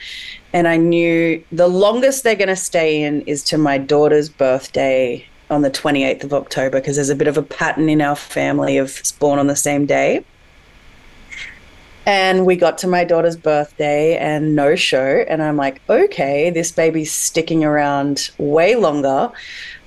And 0.53 0.67
I 0.67 0.77
knew 0.77 1.43
the 1.51 1.67
longest 1.67 2.23
they're 2.23 2.35
going 2.35 2.49
to 2.49 2.55
stay 2.55 3.03
in 3.03 3.21
is 3.21 3.43
to 3.45 3.57
my 3.57 3.77
daughter's 3.77 4.29
birthday 4.29 5.25
on 5.49 5.61
the 5.61 5.71
28th 5.71 6.23
of 6.23 6.33
October 6.33 6.79
because 6.79 6.95
there's 6.95 7.09
a 7.09 7.15
bit 7.15 7.27
of 7.27 7.37
a 7.37 7.43
pattern 7.43 7.89
in 7.89 8.01
our 8.01 8.15
family 8.15 8.77
of 8.77 9.01
born 9.19 9.37
on 9.37 9.47
the 9.47 9.55
same 9.55 9.85
day. 9.85 10.25
And 12.05 12.45
we 12.47 12.55
got 12.55 12.79
to 12.79 12.87
my 12.87 13.03
daughter's 13.03 13.37
birthday 13.37 14.17
and 14.17 14.55
no 14.55 14.75
show. 14.75 15.23
And 15.27 15.43
I'm 15.43 15.55
like, 15.55 15.81
okay, 15.87 16.49
this 16.49 16.71
baby's 16.71 17.11
sticking 17.11 17.63
around 17.63 18.31
way 18.39 18.75
longer 18.75 19.31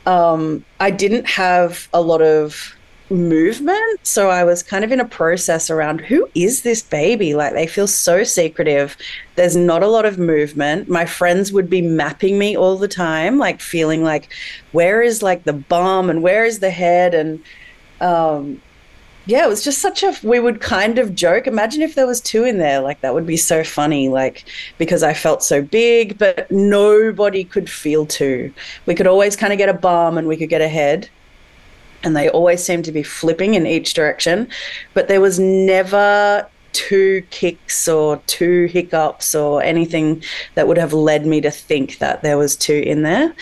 um, 0.07 0.65
I 0.81 0.91
didn't 0.91 1.27
have 1.27 1.89
a 1.93 2.01
lot 2.01 2.23
of 2.23 2.75
movement. 3.11 4.07
So 4.07 4.31
I 4.31 4.45
was 4.45 4.63
kind 4.63 4.85
of 4.85 4.93
in 4.93 5.01
a 5.01 5.05
process 5.05 5.71
around 5.71 6.01
who 6.01 6.29
is 6.35 6.63
this 6.63 6.83
baby? 6.83 7.35
Like 7.35 7.53
they 7.53 7.67
feel 7.67 7.87
so 7.87 8.25
secretive. 8.25 8.97
There's 9.37 9.57
not 9.57 9.83
a 9.83 9.89
lot 9.89 10.05
of 10.05 10.19
movement. 10.19 10.89
My 10.89 11.05
friends 11.05 11.53
would 11.53 11.69
be 11.69 11.83
mapping 11.83 12.39
me 12.39 12.57
all 12.57 12.77
the 12.77 12.89
time, 12.89 13.39
like 13.39 13.61
feeling 13.61 14.03
like, 14.03 14.33
where 14.73 15.03
is 15.03 15.23
like 15.23 15.45
the 15.45 15.53
bum 15.53 16.09
and 16.11 16.23
where 16.23 16.45
is 16.45 16.61
the 16.61 16.71
head? 16.71 17.15
And 17.15 17.43
um, 18.01 18.61
yeah, 19.27 19.45
it 19.45 19.49
was 19.49 19.65
just 19.65 19.81
such 19.81 20.03
a. 20.03 20.15
We 20.23 20.39
would 20.39 20.61
kind 20.61 20.99
of 20.99 21.15
joke. 21.15 21.47
Imagine 21.47 21.83
if 21.83 21.95
there 21.95 22.07
was 22.07 22.21
two 22.21 22.45
in 22.45 22.59
there. 22.59 22.81
Like 22.81 23.01
that 23.01 23.15
would 23.15 23.27
be 23.27 23.39
so 23.39 23.65
funny. 23.65 24.09
Like 24.09 24.45
because 24.77 25.03
I 25.03 25.15
felt 25.15 25.43
so 25.43 25.63
big, 25.63 26.19
but 26.19 26.51
nobody 26.51 27.45
could 27.45 27.71
feel 27.71 28.05
two. 28.05 28.53
We 28.87 28.95
could 28.95 29.07
always 29.07 29.35
kind 29.35 29.53
of 29.53 29.59
get 29.59 29.69
a 29.71 29.75
bum 29.75 30.19
and 30.19 30.29
we 30.29 30.37
could 30.37 30.51
get 30.51 30.61
a 30.61 30.69
head, 30.69 31.09
and 32.03 32.15
they 32.15 32.29
always 32.29 32.63
seemed 32.63 32.85
to 32.85 32.93
be 32.93 33.03
flipping 33.03 33.55
in 33.55 33.67
each 33.67 33.95
direction. 33.95 34.49
But 34.93 35.09
there 35.09 35.23
was 35.23 35.39
never 35.39 36.47
two 36.73 37.23
kicks 37.31 37.89
or 37.89 38.19
two 38.27 38.67
hiccups 38.67 39.35
or 39.35 39.63
anything 39.63 40.23
that 40.55 40.69
would 40.69 40.77
have 40.77 40.93
led 40.93 41.25
me 41.25 41.41
to 41.41 41.51
think 41.51 41.99
that 41.99 42.21
there 42.23 42.37
was 42.37 42.57
two 42.57 42.83
in 42.85 43.03
there. 43.03 43.35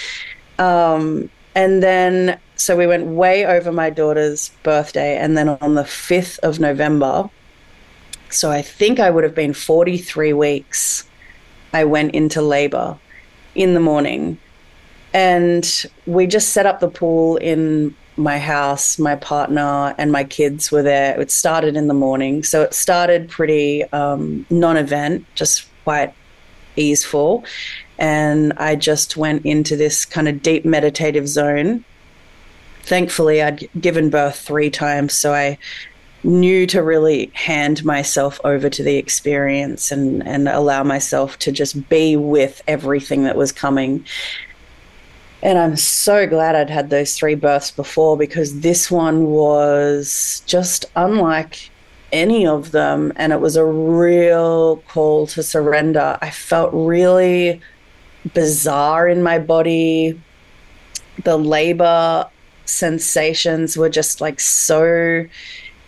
Um, 0.59 1.29
and 1.55 1.83
then 1.83 2.39
so 2.63 2.77
we 2.77 2.87
went 2.87 3.07
way 3.07 3.45
over 3.45 3.73
my 3.73 3.91
daughter's 3.91 4.51
birthday. 4.63 5.17
And 5.17 5.37
then 5.37 5.49
on 5.49 5.75
the 5.75 5.83
5th 5.83 6.39
of 6.39 6.61
November, 6.61 7.29
so 8.31 8.53
I 8.53 8.63
think 8.63 9.01
I 9.01 9.11
would 9.11 9.25
have 9.25 9.35
been 9.35 9.53
43 9.53 10.33
weeks, 10.33 11.05
I 11.73 11.85
went 11.85 12.15
into 12.15 12.41
labor 12.41 12.97
in 13.57 13.75
the 13.75 13.81
morning. 13.81 14.39
And 15.13 15.69
we 16.07 16.29
just 16.29 16.51
set 16.51 16.65
up 16.65 16.79
the 16.79 16.89
pool 16.89 17.37
in 17.39 17.97
my 18.17 18.39
house. 18.39 18.97
My 18.97 19.17
partner 19.17 19.93
and 19.99 20.13
my 20.13 20.23
kids 20.23 20.71
were 20.71 20.83
there. 20.83 21.21
It 21.21 21.33
started 21.33 21.77
in 21.77 21.89
the 21.89 21.95
morning. 21.95 22.45
So 22.45 22.63
it 22.63 22.75
started 22.75 23.29
pretty 23.29 23.83
um, 23.93 24.47
non 24.51 24.77
event, 24.77 25.27
just 25.35 25.67
quite 25.83 26.15
easeful. 26.77 27.45
And 27.99 28.53
I 28.53 28.77
just 28.77 29.17
went 29.17 29.45
into 29.45 29.77
this 29.77 30.05
kind 30.05 30.29
of 30.29 30.43
deep 30.43 30.65
meditative 30.65 31.27
zone 31.27 31.85
thankfully 32.83 33.43
I'd 33.43 33.69
given 33.81 34.11
birth 34.11 34.39
three 34.39 34.71
times, 34.71 35.13
so 35.13 35.33
I 35.33 35.59
knew 36.25 36.67
to 36.69 36.83
really 36.83 37.31
hand 37.35 37.85
myself 37.85 38.41
over 38.45 38.71
to 38.71 38.83
the 38.83 38.97
experience 38.97 39.91
and 39.91 40.25
and 40.27 40.49
allow 40.49 40.85
myself 40.85 41.37
to 41.41 41.51
just 41.51 41.89
be 41.89 42.17
with 42.17 42.63
everything 42.69 43.25
that 43.25 43.37
was 43.37 43.51
coming. 43.53 44.05
And 45.43 45.59
I'm 45.59 45.77
so 45.77 46.27
glad 46.27 46.55
I'd 46.55 46.71
had 46.71 46.91
those 46.91 47.17
three 47.17 47.35
births 47.35 47.73
before 47.73 48.17
because 48.17 48.61
this 48.61 48.91
one 48.91 49.27
was 49.27 50.43
just 50.47 50.85
unlike 50.95 51.71
any 52.13 52.47
of 52.47 52.71
them. 52.71 53.13
And 53.17 53.33
it 53.33 53.41
was 53.41 53.57
a 53.57 53.65
real 53.65 54.77
call 54.89 55.27
to 55.29 55.43
surrender. 55.43 56.17
I 56.23 56.31
felt 56.31 56.71
really 56.73 57.61
bizarre 58.35 59.09
in 59.09 59.23
my 59.25 59.41
body. 59.41 60.21
The 61.25 61.37
labor 61.37 62.29
sensations 62.73 63.77
were 63.77 63.89
just 63.89 64.21
like 64.21 64.41
so 64.41 65.27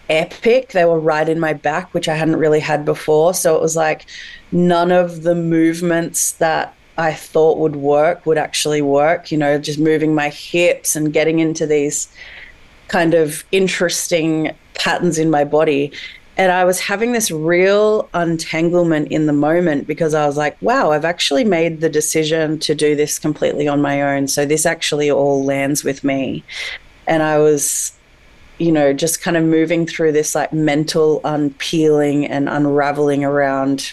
epic. 0.09 0.73
They 0.73 0.85
were 0.85 1.01
right 1.01 1.29
in 1.29 1.40
my 1.40 1.53
back, 1.53 1.92
which 1.94 2.09
I 2.09 2.14
hadn't 2.14 2.37
really 2.37 2.61
had 2.61 2.85
before. 2.85 3.35
So 3.35 3.57
it 3.57 3.62
was 3.62 3.77
like 3.77 4.07
none 4.53 4.92
of 4.92 5.23
the 5.23 5.35
movements 5.35 6.33
that 6.33 6.75
I 6.97 7.12
thought 7.12 7.59
would 7.59 7.77
work 7.77 8.25
would 8.27 8.38
actually 8.38 8.83
work. 8.83 9.33
You 9.33 9.38
know, 9.38 9.59
just 9.59 9.79
moving 9.79 10.14
my 10.14 10.29
hips 10.29 10.94
and 10.94 11.12
getting 11.12 11.38
into 11.38 11.66
these 11.66 12.09
kind 12.88 13.14
of 13.14 13.44
interesting 13.51 14.55
patterns 14.75 15.18
in 15.18 15.31
my 15.31 15.44
body. 15.44 15.92
And 16.37 16.51
I 16.51 16.64
was 16.64 16.81
having 16.81 17.12
this 17.12 17.31
real 17.31 18.09
untanglement 18.12 19.09
in 19.09 19.27
the 19.27 19.33
moment 19.33 19.87
because 19.87 20.14
I 20.14 20.27
was 20.27 20.37
like, 20.37 20.61
wow, 20.61 20.90
I've 20.90 21.05
actually 21.05 21.44
made 21.44 21.81
the 21.81 21.88
decision 21.88 22.59
to 22.61 22.75
do 22.75 22.97
this 22.97 23.18
completely 23.20 23.68
on 23.68 23.81
my 23.81 24.03
own. 24.03 24.27
So 24.27 24.44
this 24.44 24.66
actually 24.66 25.11
all 25.11 25.44
lands 25.44 25.85
with 25.85 26.03
me. 26.03 26.42
And 27.07 27.23
I 27.23 27.38
was, 27.38 27.92
you 28.59 28.73
know, 28.73 28.92
just 28.92 29.23
kind 29.23 29.37
of 29.37 29.44
moving 29.44 29.87
through 29.87 30.12
this 30.12 30.35
like 30.35 30.53
mental 30.53 31.20
unpeeling 31.25 32.27
and 32.27 32.49
unraveling 32.49 33.25
around. 33.25 33.92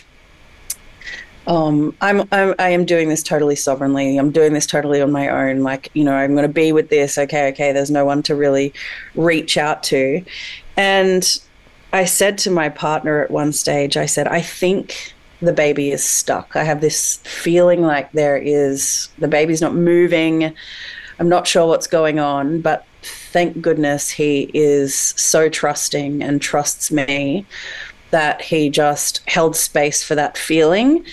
Um, 1.45 1.95
I'm, 2.01 2.21
I'm 2.31 2.55
I 2.57 2.69
am 2.69 2.85
doing 2.85 3.09
this 3.09 3.21
totally 3.21 3.55
sovereignly. 3.55 4.17
I'm 4.17 4.31
doing 4.31 4.53
this 4.53 4.65
totally 4.65 5.01
on 5.01 5.11
my 5.11 5.27
own. 5.27 5.61
Like, 5.61 5.89
you 5.93 6.03
know, 6.03 6.13
I'm 6.13 6.33
going 6.33 6.47
to 6.47 6.53
be 6.53 6.71
with 6.71 6.89
this. 6.89 7.17
Okay, 7.17 7.49
okay. 7.49 7.71
There's 7.71 7.91
no 7.91 8.05
one 8.05 8.23
to 8.23 8.35
really 8.35 8.73
reach 9.15 9.57
out 9.57 9.83
to, 9.83 10.23
and 10.77 11.39
I 11.93 12.05
said 12.05 12.37
to 12.39 12.51
my 12.51 12.69
partner 12.69 13.21
at 13.21 13.31
one 13.31 13.51
stage, 13.51 13.97
I 13.97 14.05
said, 14.05 14.27
I 14.27 14.41
think 14.41 15.13
the 15.41 15.53
baby 15.53 15.91
is 15.91 16.03
stuck. 16.03 16.55
I 16.55 16.63
have 16.63 16.81
this 16.81 17.17
feeling 17.17 17.81
like 17.81 18.11
there 18.11 18.37
is, 18.37 19.09
the 19.17 19.27
baby's 19.27 19.61
not 19.61 19.73
moving. 19.73 20.53
I'm 21.19 21.29
not 21.29 21.47
sure 21.47 21.67
what's 21.67 21.87
going 21.87 22.19
on, 22.19 22.61
but 22.61 22.85
thank 23.01 23.61
goodness 23.61 24.09
he 24.09 24.51
is 24.53 24.95
so 24.95 25.49
trusting 25.49 26.21
and 26.21 26.41
trusts 26.41 26.91
me 26.91 27.45
that 28.11 28.41
he 28.41 28.69
just 28.69 29.27
held 29.27 29.55
space 29.55 30.03
for 30.03 30.15
that 30.15 30.37
feeling, 30.37 31.05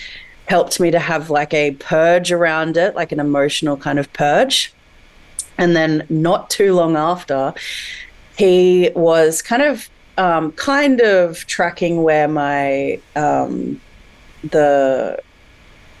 helped 0.47 0.79
me 0.79 0.91
to 0.91 0.99
have 0.99 1.29
like 1.29 1.53
a 1.53 1.71
purge 1.71 2.31
around 2.31 2.77
it, 2.77 2.95
like 2.95 3.11
an 3.11 3.19
emotional 3.19 3.77
kind 3.77 3.99
of 3.99 4.11
purge. 4.13 4.73
And 5.57 5.75
then, 5.75 6.05
not 6.09 6.49
too 6.49 6.73
long 6.73 6.95
after, 6.95 7.53
he 8.37 8.91
was 8.95 9.41
kind 9.41 9.61
of 9.61 9.89
um, 10.19 10.51
kind 10.51 10.99
of 10.99 11.47
tracking 11.47 12.03
where 12.03 12.27
my 12.27 12.99
um, 13.15 13.79
the 14.43 15.17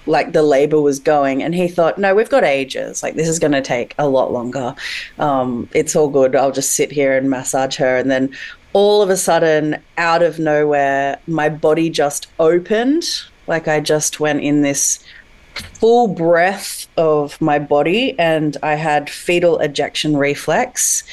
like 0.05 0.33
the 0.33 0.43
labor 0.43 0.81
was 0.81 0.99
going 0.99 1.43
and 1.43 1.53
he 1.53 1.67
thought 1.67 1.97
no 1.97 2.13
we've 2.13 2.29
got 2.29 2.43
ages. 2.43 3.01
Like 3.01 3.15
this 3.15 3.29
is 3.29 3.39
going 3.39 3.53
to 3.53 3.61
take 3.61 3.95
a 3.97 4.09
lot 4.09 4.31
longer. 4.31 4.75
Um, 5.17 5.69
it's 5.73 5.95
all 5.95 6.09
good. 6.09 6.35
I'll 6.35 6.51
just 6.51 6.73
sit 6.73 6.91
here 6.91 7.15
and 7.15 7.29
massage 7.29 7.77
her. 7.77 7.97
And 7.97 8.11
then 8.11 8.35
all 8.73 9.01
of 9.01 9.09
a 9.09 9.17
sudden 9.17 9.81
out 9.97 10.21
of 10.21 10.37
nowhere 10.37 11.17
my 11.25 11.47
body 11.47 11.89
just 11.89 12.27
opened. 12.39 13.05
Like 13.47 13.67
i 13.67 13.79
just 13.79 14.19
went 14.19 14.41
in 14.41 14.61
this 14.61 14.99
full 15.55 16.07
breath 16.07 16.87
of 16.97 17.39
my 17.41 17.57
body 17.57 18.17
and 18.19 18.55
i 18.63 18.75
had 18.75 19.09
fetal 19.09 19.59
ejection 19.59 20.17
reflex. 20.17 21.03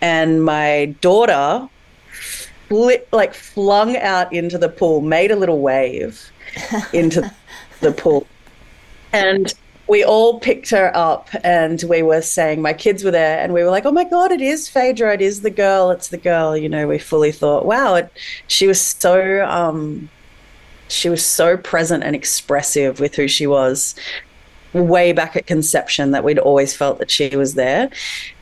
And 0.00 0.44
my 0.44 0.94
daughter 1.00 1.68
like 2.70 3.34
flung 3.34 3.96
out 3.96 4.32
into 4.32 4.58
the 4.58 4.68
pool, 4.68 5.00
made 5.00 5.30
a 5.30 5.36
little 5.36 5.60
wave 5.60 6.30
into 6.92 7.30
the 7.80 7.92
pool. 7.92 8.26
And 9.12 9.54
we 9.86 10.02
all 10.02 10.40
picked 10.40 10.70
her 10.70 10.90
up 10.96 11.28
and 11.44 11.82
we 11.88 12.02
were 12.02 12.22
saying, 12.22 12.62
my 12.62 12.72
kids 12.72 13.04
were 13.04 13.10
there 13.10 13.38
and 13.40 13.52
we 13.52 13.62
were 13.62 13.70
like, 13.70 13.84
oh 13.84 13.92
my 13.92 14.04
God, 14.04 14.32
it 14.32 14.40
is 14.40 14.68
Phaedra. 14.68 15.14
It 15.14 15.20
is 15.20 15.42
the 15.42 15.50
girl. 15.50 15.90
It's 15.90 16.08
the 16.08 16.16
girl. 16.16 16.56
You 16.56 16.68
know, 16.68 16.86
we 16.86 16.98
fully 16.98 17.32
thought, 17.32 17.66
wow, 17.66 17.94
it, 17.96 18.10
she 18.48 18.66
was 18.66 18.80
so, 18.80 19.46
um, 19.46 20.08
she 20.88 21.08
was 21.08 21.24
so 21.24 21.56
present 21.56 22.02
and 22.02 22.16
expressive 22.16 22.98
with 22.98 23.14
who 23.14 23.28
she 23.28 23.46
was 23.46 23.94
way 24.72 25.12
back 25.12 25.36
at 25.36 25.46
conception 25.46 26.10
that 26.12 26.24
we'd 26.24 26.38
always 26.38 26.74
felt 26.74 26.98
that 26.98 27.10
she 27.10 27.36
was 27.36 27.54
there. 27.54 27.90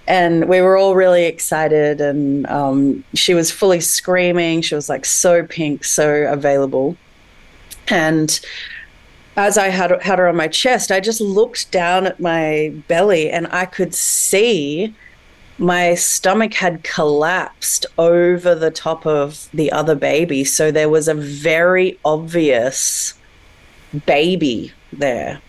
And 0.06 0.48
we 0.48 0.60
were 0.60 0.76
all 0.76 0.94
really 0.94 1.24
excited 1.24 2.00
and 2.00 2.46
um, 2.46 3.04
she 3.14 3.34
was 3.34 3.50
fully 3.50 3.80
screaming. 3.80 4.62
She 4.62 4.74
was 4.74 4.88
like 4.88 5.04
so 5.04 5.44
pink 5.44 5.84
so 5.84 6.24
available. 6.30 6.96
And 7.88 8.40
as 9.34 9.56
i 9.56 9.68
had, 9.68 9.90
had 10.02 10.18
her 10.18 10.28
on 10.28 10.36
my 10.36 10.46
chest 10.46 10.92
i 10.92 11.00
just 11.00 11.18
looked 11.18 11.70
down 11.72 12.06
at 12.06 12.20
my 12.20 12.70
belly 12.86 13.30
and 13.30 13.48
i 13.50 13.64
could 13.64 13.94
see 13.94 14.94
my 15.58 15.94
stomach 15.94 16.54
had 16.54 16.82
collapsed 16.82 17.86
over 17.96 18.54
the 18.54 18.70
top 18.70 19.06
of 19.06 19.48
the 19.54 19.70
other 19.70 19.94
baby. 19.94 20.44
So 20.44 20.70
there 20.70 20.88
was 20.88 21.08
a 21.08 21.14
very 21.14 21.98
obvious 22.04 23.14
baby 24.06 24.72
there 24.92 25.40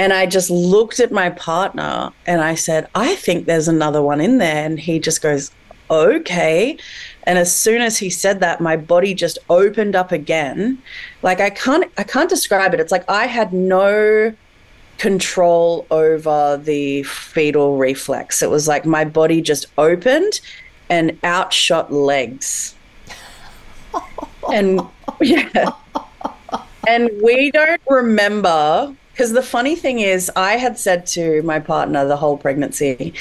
and 0.00 0.14
I 0.14 0.24
just 0.24 0.48
looked 0.48 0.98
at 0.98 1.12
my 1.12 1.28
partner 1.28 2.10
and 2.26 2.40
I 2.40 2.54
said, 2.54 2.88
I 2.94 3.16
think 3.16 3.44
there's 3.44 3.68
another 3.68 4.00
one 4.00 4.18
in 4.18 4.38
there. 4.38 4.64
And 4.64 4.80
he 4.80 4.98
just 4.98 5.20
goes, 5.20 5.50
okay. 5.90 6.78
And 7.24 7.38
as 7.38 7.54
soon 7.54 7.82
as 7.82 7.98
he 7.98 8.08
said 8.08 8.40
that, 8.40 8.62
my 8.62 8.78
body 8.78 9.12
just 9.12 9.36
opened 9.50 9.94
up 9.94 10.10
again. 10.10 10.80
Like 11.20 11.40
I 11.40 11.50
can't 11.50 11.92
I 11.98 12.04
can't 12.04 12.30
describe 12.30 12.72
it. 12.72 12.80
It's 12.80 12.90
like 12.90 13.04
I 13.10 13.26
had 13.26 13.52
no 13.52 14.34
control 14.96 15.86
over 15.90 16.56
the 16.56 17.02
fetal 17.02 17.76
reflex. 17.76 18.42
It 18.42 18.48
was 18.48 18.66
like 18.66 18.86
my 18.86 19.04
body 19.04 19.42
just 19.42 19.66
opened 19.76 20.40
and 20.88 21.18
outshot 21.24 21.92
legs. 21.92 22.74
and 24.50 24.80
yeah. 25.20 25.72
And 26.88 27.10
we 27.22 27.50
don't 27.50 27.82
remember 27.86 28.96
because 29.20 29.32
the 29.32 29.42
funny 29.42 29.76
thing 29.76 30.00
is, 30.00 30.30
I 30.34 30.56
had 30.56 30.78
said 30.78 31.04
to 31.08 31.42
my 31.42 31.60
partner 31.60 32.06
the 32.06 32.16
whole 32.16 32.38
pregnancy, 32.38 33.12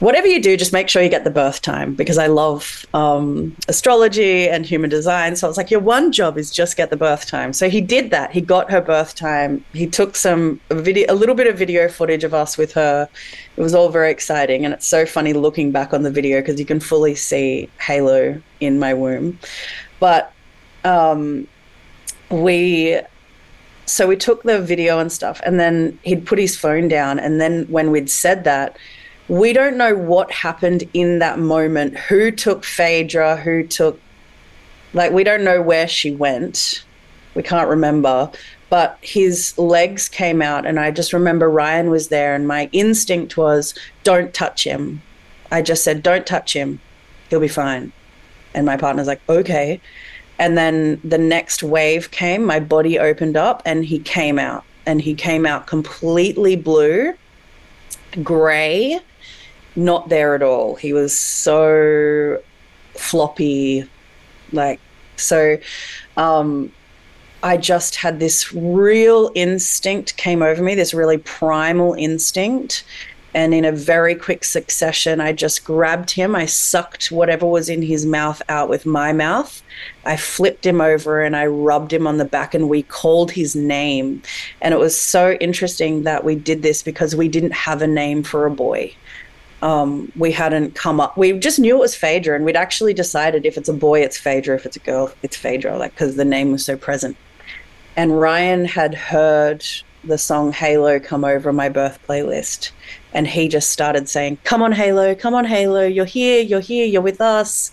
whatever 0.00 0.26
you 0.26 0.42
do, 0.42 0.56
just 0.56 0.72
make 0.72 0.88
sure 0.88 1.00
you 1.00 1.08
get 1.08 1.22
the 1.22 1.30
birth 1.30 1.62
time 1.62 1.94
because 1.94 2.18
I 2.18 2.26
love 2.26 2.84
um, 2.92 3.56
astrology 3.68 4.48
and 4.48 4.66
human 4.66 4.90
design. 4.90 5.36
So 5.36 5.46
I 5.46 5.48
was 5.48 5.56
like, 5.56 5.70
your 5.70 5.78
one 5.78 6.10
job 6.10 6.36
is 6.36 6.50
just 6.50 6.76
get 6.76 6.90
the 6.90 6.96
birth 6.96 7.28
time. 7.28 7.52
So 7.52 7.70
he 7.70 7.80
did 7.80 8.10
that. 8.10 8.32
He 8.32 8.40
got 8.40 8.72
her 8.72 8.80
birth 8.80 9.14
time. 9.14 9.64
He 9.72 9.86
took 9.86 10.16
some 10.16 10.60
video, 10.70 11.06
a 11.08 11.14
little 11.14 11.36
bit 11.36 11.46
of 11.46 11.56
video 11.56 11.88
footage 11.88 12.24
of 12.24 12.34
us 12.34 12.58
with 12.58 12.72
her. 12.72 13.08
It 13.56 13.60
was 13.60 13.76
all 13.76 13.88
very 13.88 14.10
exciting, 14.10 14.64
and 14.64 14.74
it's 14.74 14.88
so 14.88 15.06
funny 15.06 15.32
looking 15.32 15.70
back 15.70 15.94
on 15.94 16.02
the 16.02 16.10
video 16.10 16.40
because 16.40 16.58
you 16.58 16.66
can 16.66 16.80
fully 16.80 17.14
see 17.14 17.70
Halo 17.78 18.42
in 18.58 18.80
my 18.80 18.94
womb. 18.94 19.38
But 20.00 20.32
um, 20.82 21.46
we 22.30 23.00
so 23.86 24.06
we 24.06 24.16
took 24.16 24.42
the 24.42 24.60
video 24.60 24.98
and 24.98 25.10
stuff, 25.10 25.40
and 25.44 25.58
then 25.58 25.98
he'd 26.02 26.26
put 26.26 26.38
his 26.38 26.56
phone 26.56 26.88
down. 26.88 27.18
And 27.18 27.40
then 27.40 27.64
when 27.64 27.90
we'd 27.90 28.10
said 28.10 28.44
that, 28.44 28.76
we 29.28 29.52
don't 29.52 29.76
know 29.76 29.94
what 29.94 30.30
happened 30.30 30.84
in 30.94 31.18
that 31.20 31.38
moment. 31.38 31.96
Who 31.96 32.30
took 32.30 32.64
Phaedra? 32.64 33.36
Who 33.36 33.66
took, 33.66 34.00
like, 34.92 35.12
we 35.12 35.24
don't 35.24 35.44
know 35.44 35.62
where 35.62 35.88
she 35.88 36.10
went. 36.10 36.84
We 37.34 37.42
can't 37.42 37.68
remember. 37.68 38.30
But 38.68 38.98
his 39.02 39.56
legs 39.58 40.08
came 40.08 40.40
out, 40.40 40.64
and 40.64 40.80
I 40.80 40.90
just 40.90 41.12
remember 41.12 41.48
Ryan 41.50 41.90
was 41.90 42.08
there, 42.08 42.34
and 42.34 42.48
my 42.48 42.70
instinct 42.72 43.36
was, 43.36 43.74
don't 44.02 44.32
touch 44.32 44.64
him. 44.64 45.02
I 45.50 45.60
just 45.60 45.84
said, 45.84 46.02
don't 46.02 46.26
touch 46.26 46.54
him. 46.54 46.80
He'll 47.28 47.40
be 47.40 47.48
fine. 47.48 47.92
And 48.54 48.64
my 48.64 48.76
partner's 48.76 49.06
like, 49.06 49.20
okay. 49.28 49.80
And 50.38 50.58
then 50.58 51.00
the 51.04 51.18
next 51.18 51.62
wave 51.62 52.10
came, 52.10 52.44
my 52.44 52.58
body 52.58 52.98
opened 52.98 53.36
up, 53.36 53.62
and 53.64 53.84
he 53.84 53.98
came 53.98 54.38
out. 54.38 54.64
And 54.86 55.00
he 55.00 55.14
came 55.14 55.46
out 55.46 55.66
completely 55.66 56.56
blue, 56.56 57.14
gray, 58.22 58.98
not 59.76 60.08
there 60.08 60.34
at 60.34 60.42
all. 60.42 60.74
He 60.74 60.92
was 60.92 61.16
so 61.16 62.42
floppy, 62.94 63.88
like, 64.52 64.80
so. 65.16 65.58
Um, 66.16 66.72
I 67.44 67.56
just 67.56 67.96
had 67.96 68.20
this 68.20 68.52
real 68.54 69.32
instinct 69.34 70.16
came 70.16 70.42
over 70.42 70.62
me, 70.62 70.76
this 70.76 70.94
really 70.94 71.18
primal 71.18 71.94
instinct 71.94 72.84
and 73.34 73.54
in 73.54 73.64
a 73.64 73.72
very 73.72 74.14
quick 74.14 74.44
succession, 74.44 75.20
I 75.20 75.32
just 75.32 75.64
grabbed 75.64 76.10
him. 76.10 76.36
I 76.36 76.44
sucked 76.44 77.10
whatever 77.10 77.46
was 77.46 77.70
in 77.70 77.80
his 77.80 78.04
mouth 78.04 78.42
out 78.48 78.68
with 78.68 78.84
my 78.84 79.12
mouth. 79.12 79.62
I 80.04 80.16
flipped 80.18 80.66
him 80.66 80.82
over 80.82 81.22
and 81.22 81.34
I 81.34 81.46
rubbed 81.46 81.92
him 81.92 82.06
on 82.06 82.18
the 82.18 82.26
back, 82.26 82.54
and 82.54 82.68
we 82.68 82.82
called 82.82 83.30
his 83.30 83.56
name. 83.56 84.22
And 84.60 84.74
it 84.74 84.78
was 84.78 85.00
so 85.00 85.32
interesting 85.32 86.02
that 86.02 86.24
we 86.24 86.34
did 86.34 86.62
this 86.62 86.82
because 86.82 87.16
we 87.16 87.28
didn't 87.28 87.54
have 87.54 87.80
a 87.80 87.86
name 87.86 88.22
for 88.22 88.44
a 88.44 88.50
boy. 88.50 88.94
Um, 89.62 90.12
we 90.16 90.32
hadn't 90.32 90.74
come 90.74 91.00
up. 91.00 91.16
We 91.16 91.32
just 91.38 91.58
knew 91.58 91.76
it 91.76 91.80
was 91.80 91.94
Phaedra, 91.94 92.36
and 92.36 92.44
we'd 92.44 92.56
actually 92.56 92.92
decided 92.92 93.46
if 93.46 93.56
it's 93.56 93.68
a 93.68 93.72
boy, 93.72 94.00
it's 94.02 94.18
Phaedra. 94.18 94.56
If 94.56 94.66
it's 94.66 94.76
a 94.76 94.80
girl, 94.80 95.10
it's 95.22 95.36
Phaedra. 95.36 95.78
Like 95.78 95.92
because 95.92 96.16
the 96.16 96.24
name 96.24 96.52
was 96.52 96.64
so 96.64 96.76
present. 96.76 97.16
And 97.96 98.20
Ryan 98.20 98.66
had 98.66 98.94
heard 98.94 99.64
the 100.04 100.18
song 100.18 100.52
Halo 100.52 100.98
come 100.98 101.24
over 101.24 101.52
my 101.52 101.68
birth 101.68 101.98
playlist 102.06 102.72
and 103.14 103.26
he 103.26 103.48
just 103.48 103.70
started 103.70 104.08
saying, 104.08 104.38
Come 104.44 104.62
on, 104.62 104.72
Halo, 104.72 105.14
come 105.14 105.34
on, 105.34 105.44
Halo, 105.44 105.84
you're 105.84 106.04
here, 106.04 106.40
you're 106.40 106.60
here, 106.60 106.86
you're 106.86 107.02
with 107.02 107.20
us, 107.20 107.70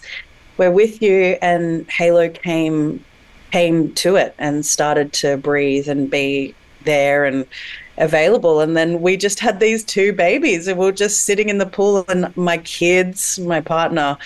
we're 0.58 0.72
with 0.72 1.02
you. 1.02 1.38
And 1.42 1.90
Halo 1.90 2.30
came 2.30 3.04
came 3.52 3.94
to 3.96 4.16
it 4.16 4.36
and 4.38 4.66
started 4.66 5.12
to 5.12 5.38
breathe 5.38 5.88
and 5.88 6.10
be 6.10 6.54
there 6.86 7.26
and 7.26 7.46
available. 7.98 8.62
And 8.62 8.78
then 8.78 9.02
we 9.02 9.18
just 9.18 9.40
had 9.40 9.60
these 9.60 9.84
two 9.84 10.14
babies 10.14 10.68
and 10.68 10.78
we 10.78 10.86
were 10.86 10.92
just 10.92 11.24
sitting 11.24 11.50
in 11.50 11.58
the 11.58 11.66
pool 11.66 12.06
and 12.08 12.36
my 12.38 12.58
kids, 12.60 13.40
my 13.40 13.62
partner, 13.62 14.18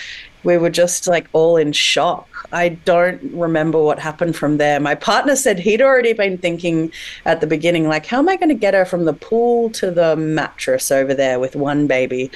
we 0.44 0.58
were 0.58 0.70
just 0.70 1.06
like 1.06 1.28
all 1.32 1.56
in 1.56 1.72
shock. 1.72 2.28
I 2.54 2.68
don't 2.70 3.20
remember 3.34 3.82
what 3.82 3.98
happened 3.98 4.36
from 4.36 4.58
there. 4.58 4.78
My 4.78 4.94
partner 4.94 5.34
said 5.34 5.58
he'd 5.58 5.82
already 5.82 6.12
been 6.12 6.38
thinking 6.38 6.92
at 7.24 7.40
the 7.40 7.48
beginning, 7.48 7.88
like, 7.88 8.06
how 8.06 8.18
am 8.18 8.28
I 8.28 8.36
going 8.36 8.48
to 8.48 8.54
get 8.54 8.74
her 8.74 8.84
from 8.84 9.04
the 9.04 9.12
pool 9.12 9.70
to 9.70 9.90
the 9.90 10.14
mattress 10.14 10.92
over 10.92 11.14
there 11.14 11.40
with 11.40 11.56
one 11.56 11.88
baby? 11.88 12.30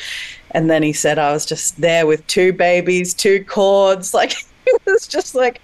And 0.51 0.69
then 0.69 0.83
he 0.83 0.93
said, 0.93 1.19
I 1.19 1.33
was 1.33 1.47
just 1.47 1.81
there 1.81 2.05
with 2.05 2.27
two 2.27 2.53
babies, 2.53 3.15
two 3.15 3.45
cords. 3.45 4.13
Like, 4.19 4.35
it 4.67 4.83
was 4.85 5.07
just 5.07 5.37
like, 5.37 5.61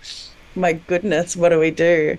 my 0.55 0.75
goodness, 0.75 1.35
what 1.35 1.49
do 1.49 1.59
we 1.59 1.73
do? 1.73 2.17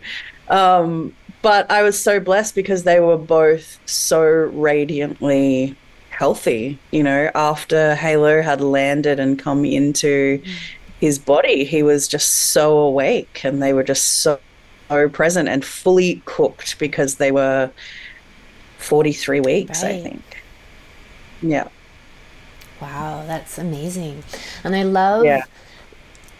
Um, 0.50 1.16
but 1.42 1.72
I 1.72 1.82
was 1.82 1.98
so 1.98 2.20
blessed 2.20 2.56
because 2.56 2.84
they 2.84 3.00
were 3.00 3.18
both 3.18 3.80
so 3.86 4.22
radiantly 4.22 5.78
healthy. 6.10 6.78
You 6.92 7.04
know, 7.04 7.32
after 7.34 7.96
Halo 7.96 8.42
had 8.42 8.60
landed 8.60 9.20
and 9.20 9.40
come 9.40 9.64
into 9.64 10.40
mm. 10.40 10.54
His 11.06 11.20
body, 11.20 11.64
he 11.64 11.84
was 11.84 12.08
just 12.08 12.32
so 12.32 12.78
awake 12.78 13.42
and 13.44 13.62
they 13.62 13.74
were 13.74 13.84
just 13.84 14.06
so, 14.06 14.40
so 14.90 15.08
present 15.10 15.48
and 15.48 15.64
fully 15.64 16.22
cooked 16.26 16.80
because 16.80 17.16
they 17.16 17.32
were 17.32 17.72
43 18.80 19.40
weeks, 19.40 19.84
right. 19.84 19.96
I 19.96 20.02
think. 20.02 20.44
Yeah. 21.42 21.68
Wow, 22.82 23.24
that's 23.26 23.58
amazing. 23.58 24.24
And 24.64 24.76
I 24.76 24.84
love 24.84 25.26
yeah. 25.26 25.44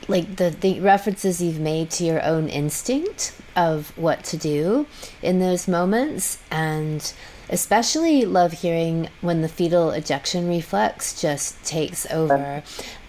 like 0.08 0.36
the 0.36 0.50
the 0.50 0.80
references 0.80 1.42
you've 1.42 1.60
made 1.60 1.90
to 1.92 2.04
your 2.04 2.22
own 2.24 2.50
instinct 2.50 3.34
of 3.56 3.98
what 3.98 4.24
to 4.26 4.38
do 4.38 4.86
in 5.22 5.40
those 5.40 5.68
moments 5.68 6.40
and 6.52 7.14
especially 7.50 8.26
love 8.26 8.52
hearing 8.52 9.08
when 9.22 9.42
the 9.42 9.48
fetal 9.48 9.92
ejection 9.92 10.48
reflex 10.48 11.22
just 11.22 11.64
takes 11.64 12.06
over 12.12 12.64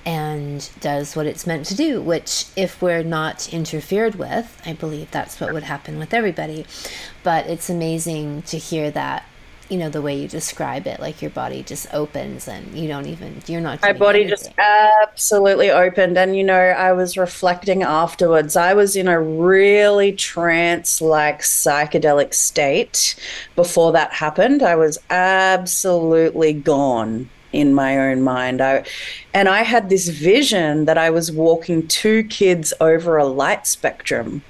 and 0.07 0.71
does 0.79 1.17
what 1.17 1.27
it's 1.27 1.49
meant 1.49 1.67
to 1.67 1.75
do, 1.75 2.01
which, 2.01 2.47
if 2.55 2.81
we're 2.81 3.03
not 3.03 3.53
interfered 3.53 4.15
with, 4.15 4.63
I 4.65 4.73
believe 4.73 5.11
that's 5.11 5.41
what 5.41 5.53
would 5.53 5.65
happen 5.65 5.99
with 5.99 6.15
everybody. 6.15 6.65
But 7.25 7.49
it's 7.49 7.69
amazing 7.69 8.43
to 8.43 8.57
hear 8.57 8.93
that 8.93 9.25
you 9.69 9.77
know 9.77 9.89
the 9.89 10.01
way 10.01 10.17
you 10.17 10.29
describe 10.29 10.87
it 10.87 11.01
like 11.01 11.21
your 11.21 11.31
body 11.33 11.61
just 11.61 11.93
opens 11.93 12.47
and 12.47 12.79
you 12.79 12.87
don't 12.87 13.07
even 13.07 13.43
you're 13.49 13.61
not 13.61 13.83
my 13.83 13.93
body 13.93 14.21
anything. 14.21 14.31
just 14.31 14.53
absolutely 14.59 15.71
opened 15.71 16.17
and 16.17 16.37
you 16.37 16.45
know 16.45 16.55
i 16.55 16.93
was 16.93 17.17
reflecting 17.17 17.83
afterwards 17.83 18.55
i 18.55 18.73
was 18.73 18.95
in 18.95 19.09
a 19.09 19.21
really 19.21 20.13
trance 20.13 21.01
like 21.01 21.41
psychedelic 21.41 22.33
state 22.33 23.17
before 23.57 23.91
that 23.91 24.13
happened 24.13 24.63
i 24.63 24.77
was 24.77 24.99
absolutely 25.11 26.53
gone 26.53 27.29
in 27.57 27.75
my 27.75 27.99
own 27.99 28.23
mind 28.23 28.61
i 28.61 28.85
and 29.35 29.49
i 29.49 29.63
had 29.63 29.89
this 29.89 30.09
vision 30.09 30.85
that 30.85 30.99
i 30.99 31.11
was 31.11 31.33
walking 31.33 31.87
two 31.89 32.23
kids 32.25 32.73
over 32.81 33.17
a 33.17 33.25
light 33.25 33.67
spectrum 33.67 34.43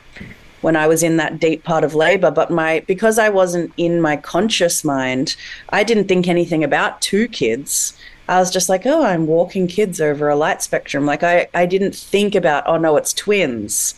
when 0.62 0.75
I 0.75 0.88
was 0.88 1.05
in 1.05 1.16
that 1.19 1.38
deep 1.38 1.62
part 1.62 1.85
of 1.85 1.95
labor. 1.95 2.31
But 2.31 2.51
my 2.51 2.81
because 2.88 3.21
I 3.21 3.29
wasn't 3.29 3.73
in 3.77 4.01
my 4.01 4.16
conscious 4.16 4.83
mind, 4.83 5.37
I 5.69 5.85
didn't 5.85 6.09
think 6.09 6.27
anything 6.27 6.64
about 6.64 7.01
two 7.01 7.29
kids. 7.29 7.97
I 8.29 8.40
was 8.40 8.51
just 8.51 8.69
like, 8.69 8.85
oh, 8.87 9.05
I'm 9.05 9.27
walking 9.29 9.69
kids 9.69 10.01
over 10.01 10.29
a 10.29 10.35
light 10.35 10.62
spectrum. 10.62 11.07
Like 11.07 11.23
I, 11.23 11.47
I 11.55 11.66
didn't 11.66 11.95
think 11.95 12.35
about, 12.35 12.64
oh 12.66 12.77
no, 12.77 12.97
it's 12.97 13.12
twins. 13.12 13.95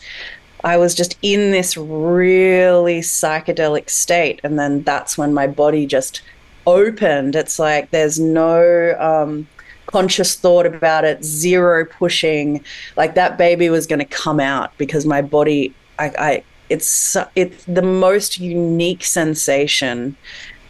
I 0.63 0.77
was 0.77 0.93
just 0.93 1.17
in 1.21 1.51
this 1.51 1.75
really 1.75 2.99
psychedelic 2.99 3.89
state. 3.89 4.39
And 4.43 4.59
then 4.59 4.83
that's 4.83 5.17
when 5.17 5.33
my 5.33 5.47
body 5.47 5.87
just 5.87 6.21
opened. 6.69 7.35
It's 7.35 7.59
like 7.59 7.91
there's 7.91 8.19
no 8.19 8.95
um, 8.99 9.47
conscious 9.87 10.35
thought 10.35 10.65
about 10.65 11.05
it, 11.05 11.23
zero 11.23 11.85
pushing. 11.85 12.63
Like 12.95 13.15
that 13.15 13.37
baby 13.37 13.69
was 13.69 13.87
going 13.87 13.99
to 13.99 14.05
come 14.05 14.39
out 14.39 14.77
because 14.77 15.05
my 15.05 15.21
body, 15.21 15.73
I, 15.97 16.05
I, 16.17 16.43
it's 16.69 17.17
it's 17.35 17.65
the 17.65 17.81
most 17.81 18.39
unique 18.39 19.03
sensation 19.03 20.15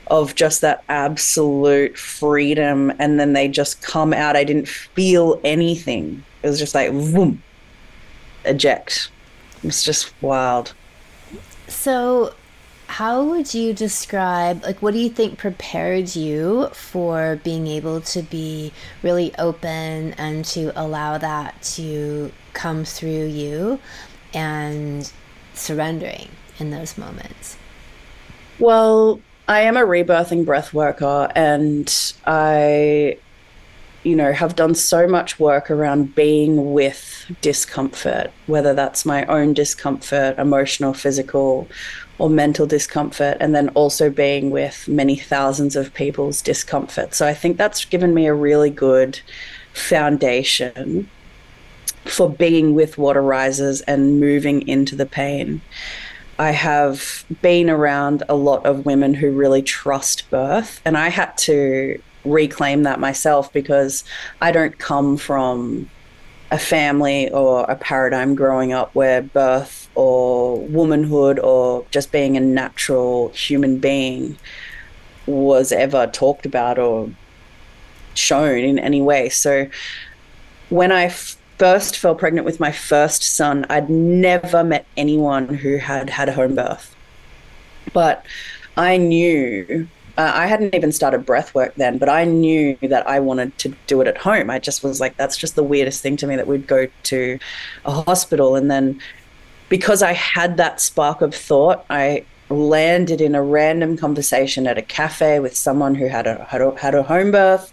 of 0.07 0.33
just 0.33 0.61
that 0.61 0.83
absolute 0.89 1.97
freedom, 1.97 2.91
and 2.99 3.19
then 3.19 3.33
they 3.33 3.47
just 3.47 3.81
come 3.81 4.13
out. 4.13 4.35
I 4.35 4.43
didn't 4.43 4.67
feel 4.67 5.39
anything. 5.43 6.23
It 6.41 6.47
was 6.47 6.57
just 6.57 6.73
like 6.73 6.91
boom, 6.91 7.43
eject. 8.45 9.11
It's 9.63 9.83
just 9.83 10.13
wild. 10.21 10.73
So 11.67 12.33
how 12.89 13.23
would 13.23 13.53
you 13.53 13.71
describe 13.71 14.63
like 14.63 14.81
what 14.81 14.95
do 14.95 14.99
you 14.99 15.09
think 15.09 15.37
prepared 15.37 16.15
you 16.15 16.67
for 16.73 17.39
being 17.43 17.67
able 17.67 18.01
to 18.01 18.23
be 18.23 18.73
really 19.03 19.31
open 19.37 20.11
and 20.13 20.43
to 20.43 20.71
allow 20.75 21.15
that 21.15 21.61
to 21.61 22.31
come 22.53 22.83
through 22.83 23.27
you 23.27 23.79
and 24.33 25.13
surrendering 25.53 26.29
in 26.57 26.71
those 26.71 26.97
moments? 26.97 27.57
Well 28.57 29.21
i 29.47 29.61
am 29.61 29.77
a 29.77 29.81
rebirthing 29.81 30.43
breath 30.43 30.73
worker 30.73 31.31
and 31.35 32.13
i 32.25 33.17
you 34.03 34.15
know 34.15 34.33
have 34.33 34.55
done 34.55 34.73
so 34.73 35.07
much 35.07 35.39
work 35.39 35.69
around 35.69 36.15
being 36.15 36.73
with 36.73 37.31
discomfort 37.41 38.31
whether 38.47 38.73
that's 38.73 39.05
my 39.05 39.25
own 39.25 39.53
discomfort 39.53 40.37
emotional 40.39 40.93
physical 40.93 41.67
or 42.19 42.29
mental 42.29 42.67
discomfort, 42.67 43.37
and 43.39 43.55
then 43.55 43.69
also 43.69 44.09
being 44.09 44.51
with 44.51 44.87
many 44.87 45.15
thousands 45.15 45.75
of 45.75 45.93
people's 45.93 46.41
discomfort. 46.41 47.15
So 47.15 47.27
I 47.27 47.33
think 47.33 47.57
that's 47.57 47.85
given 47.85 48.13
me 48.13 48.27
a 48.27 48.33
really 48.33 48.69
good 48.69 49.19
foundation 49.73 51.09
for 52.05 52.29
being 52.29 52.75
with 52.75 52.97
what 52.97 53.17
arises 53.17 53.81
and 53.81 54.19
moving 54.19 54.67
into 54.67 54.95
the 54.95 55.05
pain. 55.05 55.61
I 56.37 56.51
have 56.51 57.25
been 57.41 57.69
around 57.69 58.23
a 58.29 58.35
lot 58.35 58.65
of 58.65 58.85
women 58.85 59.13
who 59.13 59.31
really 59.31 59.61
trust 59.61 60.29
birth, 60.29 60.81
and 60.85 60.97
I 60.97 61.09
had 61.09 61.37
to 61.39 62.01
reclaim 62.25 62.83
that 62.83 62.99
myself 62.99 63.51
because 63.51 64.03
I 64.41 64.51
don't 64.51 64.77
come 64.77 65.17
from 65.17 65.89
a 66.51 66.57
family 66.57 67.29
or 67.31 67.63
a 67.65 67.75
paradigm 67.75 68.35
growing 68.35 68.73
up 68.73 68.95
where 68.95 69.21
birth 69.21 69.88
or 69.99 70.57
womanhood 70.57 71.39
or 71.39 71.85
just 71.91 72.09
being 72.09 72.37
a 72.37 72.39
natural 72.39 73.27
human 73.29 73.79
being 73.79 74.37
was 75.25 75.73
ever 75.73 76.07
talked 76.07 76.45
about 76.45 76.79
or 76.79 77.09
shown 78.13 78.59
in 78.59 78.79
any 78.79 79.01
way. 79.01 79.27
So 79.27 79.67
when 80.69 80.93
I 80.93 81.09
first 81.09 81.97
fell 81.97 82.15
pregnant 82.15 82.45
with 82.45 82.61
my 82.61 82.71
first 82.71 83.23
son, 83.23 83.65
I'd 83.69 83.89
never 83.89 84.63
met 84.63 84.85
anyone 84.95 85.49
who 85.49 85.75
had 85.75 86.09
had 86.09 86.29
a 86.29 86.33
home 86.33 86.55
birth. 86.55 86.95
But 87.91 88.25
I 88.77 88.95
knew 88.95 89.89
uh, 90.19 90.33
I 90.35 90.47
hadn't 90.47 90.75
even 90.75 90.91
started 90.91 91.25
breath 91.25 91.55
work 91.55 91.75
then, 91.75 91.97
but 91.97 92.09
I 92.09 92.25
knew 92.25 92.77
that 92.81 93.07
I 93.07 93.21
wanted 93.21 93.57
to 93.59 93.73
do 93.87 94.01
it 94.01 94.07
at 94.07 94.17
home. 94.17 94.49
I 94.49 94.59
just 94.59 94.83
was 94.83 94.99
like, 94.99 95.15
that's 95.15 95.37
just 95.37 95.55
the 95.55 95.63
weirdest 95.63 96.01
thing 96.01 96.17
to 96.17 96.27
me 96.27 96.35
that 96.35 96.45
we'd 96.45 96.67
go 96.67 96.87
to 97.03 97.39
a 97.85 97.91
hospital. 98.03 98.57
And 98.57 98.69
then 98.69 98.99
because 99.69 100.03
I 100.03 100.13
had 100.13 100.57
that 100.57 100.81
spark 100.81 101.21
of 101.21 101.33
thought, 101.33 101.85
I 101.89 102.25
landed 102.49 103.21
in 103.21 103.35
a 103.35 103.43
random 103.43 103.95
conversation 103.95 104.65
at 104.65 104.77
a 104.77 104.81
cafe 104.81 105.39
with 105.39 105.55
someone 105.55 105.93
who 105.93 106.07
had 106.07 106.25
a, 106.25 106.43
had 106.45 106.61
a, 106.61 106.75
had 106.75 106.95
a 106.95 107.03
home 107.03 107.31
birth. 107.31 107.71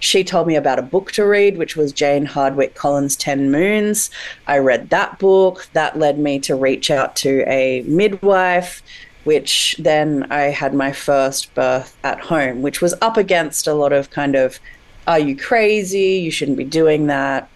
She 0.00 0.24
told 0.24 0.48
me 0.48 0.56
about 0.56 0.80
a 0.80 0.82
book 0.82 1.12
to 1.12 1.24
read, 1.24 1.56
which 1.56 1.76
was 1.76 1.92
Jane 1.92 2.26
Hardwick 2.26 2.74
Collins' 2.74 3.14
10 3.16 3.50
Moons. 3.52 4.10
I 4.48 4.58
read 4.58 4.90
that 4.90 5.20
book. 5.20 5.68
That 5.74 5.96
led 5.96 6.18
me 6.18 6.40
to 6.40 6.56
reach 6.56 6.90
out 6.90 7.14
to 7.16 7.44
a 7.46 7.82
midwife 7.86 8.82
which 9.26 9.74
then 9.80 10.24
I 10.30 10.42
had 10.42 10.72
my 10.72 10.92
first 10.92 11.52
birth 11.56 11.96
at 12.04 12.20
home, 12.20 12.62
which 12.62 12.80
was 12.80 12.94
up 13.02 13.16
against 13.16 13.66
a 13.66 13.74
lot 13.74 13.92
of 13.92 14.10
kind 14.10 14.36
of, 14.36 14.60
are 15.08 15.18
you 15.18 15.36
crazy? 15.36 16.20
You 16.20 16.30
shouldn't 16.30 16.56
be 16.56 16.62
doing 16.64 17.08
that. 17.08 17.48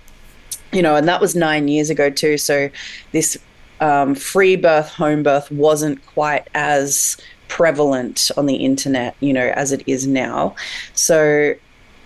You 0.73 0.83
know, 0.83 0.97
and 0.97 1.07
that 1.07 1.21
was 1.21 1.37
nine 1.37 1.69
years 1.69 1.89
ago 1.89 2.11
too. 2.11 2.39
So 2.39 2.71
this 3.13 3.39
um, 3.81 4.15
free 4.15 4.57
birth, 4.57 4.89
home 4.89 5.23
birth 5.23 5.51
wasn't 5.51 6.05
quite 6.07 6.49
as 6.55 7.17
prevalent 7.49 8.31
on 8.37 8.47
the 8.47 8.57
internet, 8.57 9.17
you 9.21 9.33
know, 9.33 9.53
as 9.57 9.73
it 9.73 9.83
is 9.87 10.07
now. 10.07 10.55
So 10.95 11.55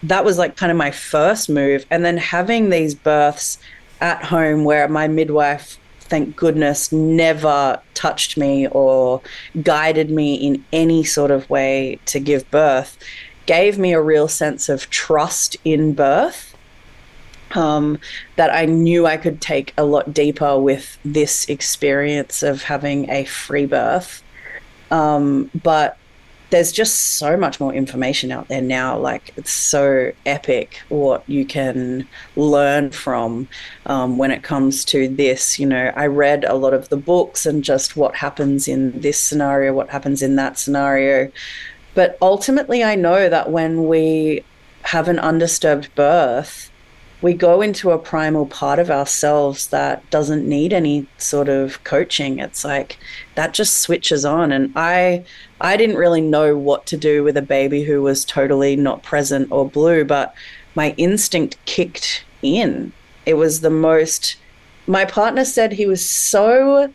that 0.03 0.25
was 0.25 0.39
like 0.39 0.57
kind 0.57 0.73
of 0.73 0.79
my 0.79 0.91
first 0.91 1.49
move. 1.49 1.85
And 1.91 2.05
then 2.05 2.17
having 2.17 2.71
these 2.71 2.95
births 2.95 3.59
at 4.01 4.25
home 4.25 4.65
where 4.65 4.89
my 4.89 5.09
midwife 5.09 5.79
thank 6.05 6.37
goodness, 6.37 6.93
never 6.93 7.81
touched 7.95 8.37
me 8.37 8.69
or 8.69 9.21
guided 9.63 10.11
me 10.11 10.35
in 10.35 10.65
any 10.73 11.03
sort 11.03 11.31
of 11.31 11.49
way 11.49 11.99
to 12.07 12.21
give 12.21 12.49
birth, 12.51 12.99
gave 13.47 13.79
me 13.79 13.93
a 13.93 14.01
real 14.01 14.29
sense 14.29 14.69
of 14.69 14.89
trust 14.91 15.57
in 15.65 15.95
birth. 15.95 16.54
Um, 17.55 17.99
that 18.37 18.53
I 18.53 18.65
knew 18.65 19.07
I 19.07 19.17
could 19.17 19.41
take 19.41 19.73
a 19.79 19.85
lot 19.85 20.13
deeper 20.13 20.59
with 20.59 20.99
this 21.05 21.49
experience 21.49 22.43
of 22.43 22.63
having 22.63 23.09
a 23.11 23.25
free 23.25 23.67
birth. 23.67 24.23
Um, 24.91 25.51
but 25.63 25.97
there's 26.55 26.71
just 26.71 27.17
so 27.17 27.37
much 27.37 27.59
more 27.59 27.75
information 27.75 28.31
out 28.31 28.47
there 28.47 28.63
now. 28.63 28.97
Like 28.97 29.33
it's 29.37 29.51
so 29.51 30.13
epic 30.25 30.81
what 30.89 31.29
you 31.29 31.45
can 31.45 32.07
learn 32.37 32.93
from 32.93 33.49
um, 33.87 34.19
when 34.19 34.31
it 34.31 34.45
comes 34.45 34.85
to 34.87 35.09
this. 35.09 35.59
You 35.59 35.67
know, 35.67 35.93
I 35.97 36.07
read 36.07 36.45
a 36.45 36.55
lot 36.55 36.73
of 36.73 36.91
the 36.91 36.97
books 36.97 37.45
and 37.45 37.65
just 37.65 37.97
what 37.97 38.15
happens 38.15 38.69
in 38.69 39.01
this 39.01 39.21
scenario, 39.21 39.73
what 39.73 39.91
happens 39.91 40.23
in 40.23 40.37
that 40.37 40.57
scenario. 40.57 41.31
But 41.95 42.17
ultimately, 42.23 42.85
I 42.85 42.95
know 42.95 43.29
that 43.29 43.51
when 43.51 43.89
we 43.89 44.45
have 44.83 45.09
an 45.09 45.19
undisturbed 45.19 45.93
birth, 45.97 46.71
we 47.25 47.33
go 47.33 47.63
into 47.63 47.91
a 47.91 47.99
primal 47.99 48.45
part 48.45 48.79
of 48.79 48.91
ourselves 48.91 49.69
that 49.69 50.11
doesn't 50.11 50.47
need 50.47 50.75
any 50.75 51.07
sort 51.17 51.49
of 51.49 51.83
coaching. 51.83 52.39
It's 52.39 52.67
like 52.67 52.99
that 53.35 53.55
just 53.55 53.81
switches 53.81 54.27
on. 54.27 54.53
And 54.53 54.71
i 54.77 55.25
i 55.59 55.75
didn't 55.79 55.97
really 55.97 56.21
know 56.21 56.55
what 56.55 56.85
to 56.85 56.99
do 56.99 57.25
with 57.25 57.39
a 57.39 57.49
baby 57.57 57.83
who 57.83 58.03
was 58.03 58.27
totally 58.27 58.77
not 58.77 59.03
present 59.03 59.51
or 59.51 59.67
blue 59.67 60.05
but 60.05 60.35
my 60.75 60.91
instinct 60.99 61.57
kicked 61.65 62.25
in. 62.43 62.93
It 63.25 63.35
was 63.35 63.63
the 63.63 63.71
most 63.71 64.37
my 64.87 65.07
partner 65.07 65.47
said 65.47 65.73
he 65.73 65.87
was 65.87 66.05
so 66.05 66.93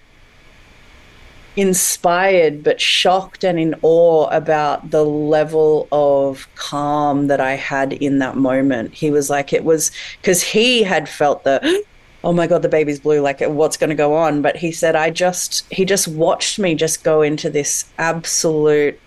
inspired 1.60 2.64
but 2.64 2.80
shocked 2.80 3.44
and 3.44 3.60
in 3.60 3.76
awe 3.82 4.28
about 4.30 4.92
the 4.92 5.04
level 5.04 5.90
of 5.92 6.48
calm 6.56 7.28
that 7.28 7.42
I 7.42 7.54
had 7.56 7.92
in 7.94 8.20
that 8.20 8.38
moment. 8.38 8.94
He 8.94 9.12
was 9.12 9.30
like, 9.30 9.52
it 9.52 9.66
was 9.66 9.92
because 10.22 10.42
he 10.42 10.84
had 10.84 11.10
felt 11.10 11.44
the, 11.44 11.84
oh 12.24 12.32
my 12.32 12.48
God, 12.48 12.62
the 12.62 12.70
baby's 12.70 13.02
blue, 13.02 13.20
like 13.20 13.42
what's 13.42 13.76
going 13.76 13.90
to 13.90 13.96
go 13.96 14.14
on? 14.16 14.42
But 14.42 14.56
he 14.56 14.72
said, 14.72 14.96
I 14.96 15.10
just, 15.10 15.66
he 15.72 15.84
just 15.84 16.08
watched 16.08 16.60
me 16.60 16.76
just 16.76 17.04
go 17.04 17.22
into 17.22 17.50
this 17.50 17.92
absolute 17.98 18.98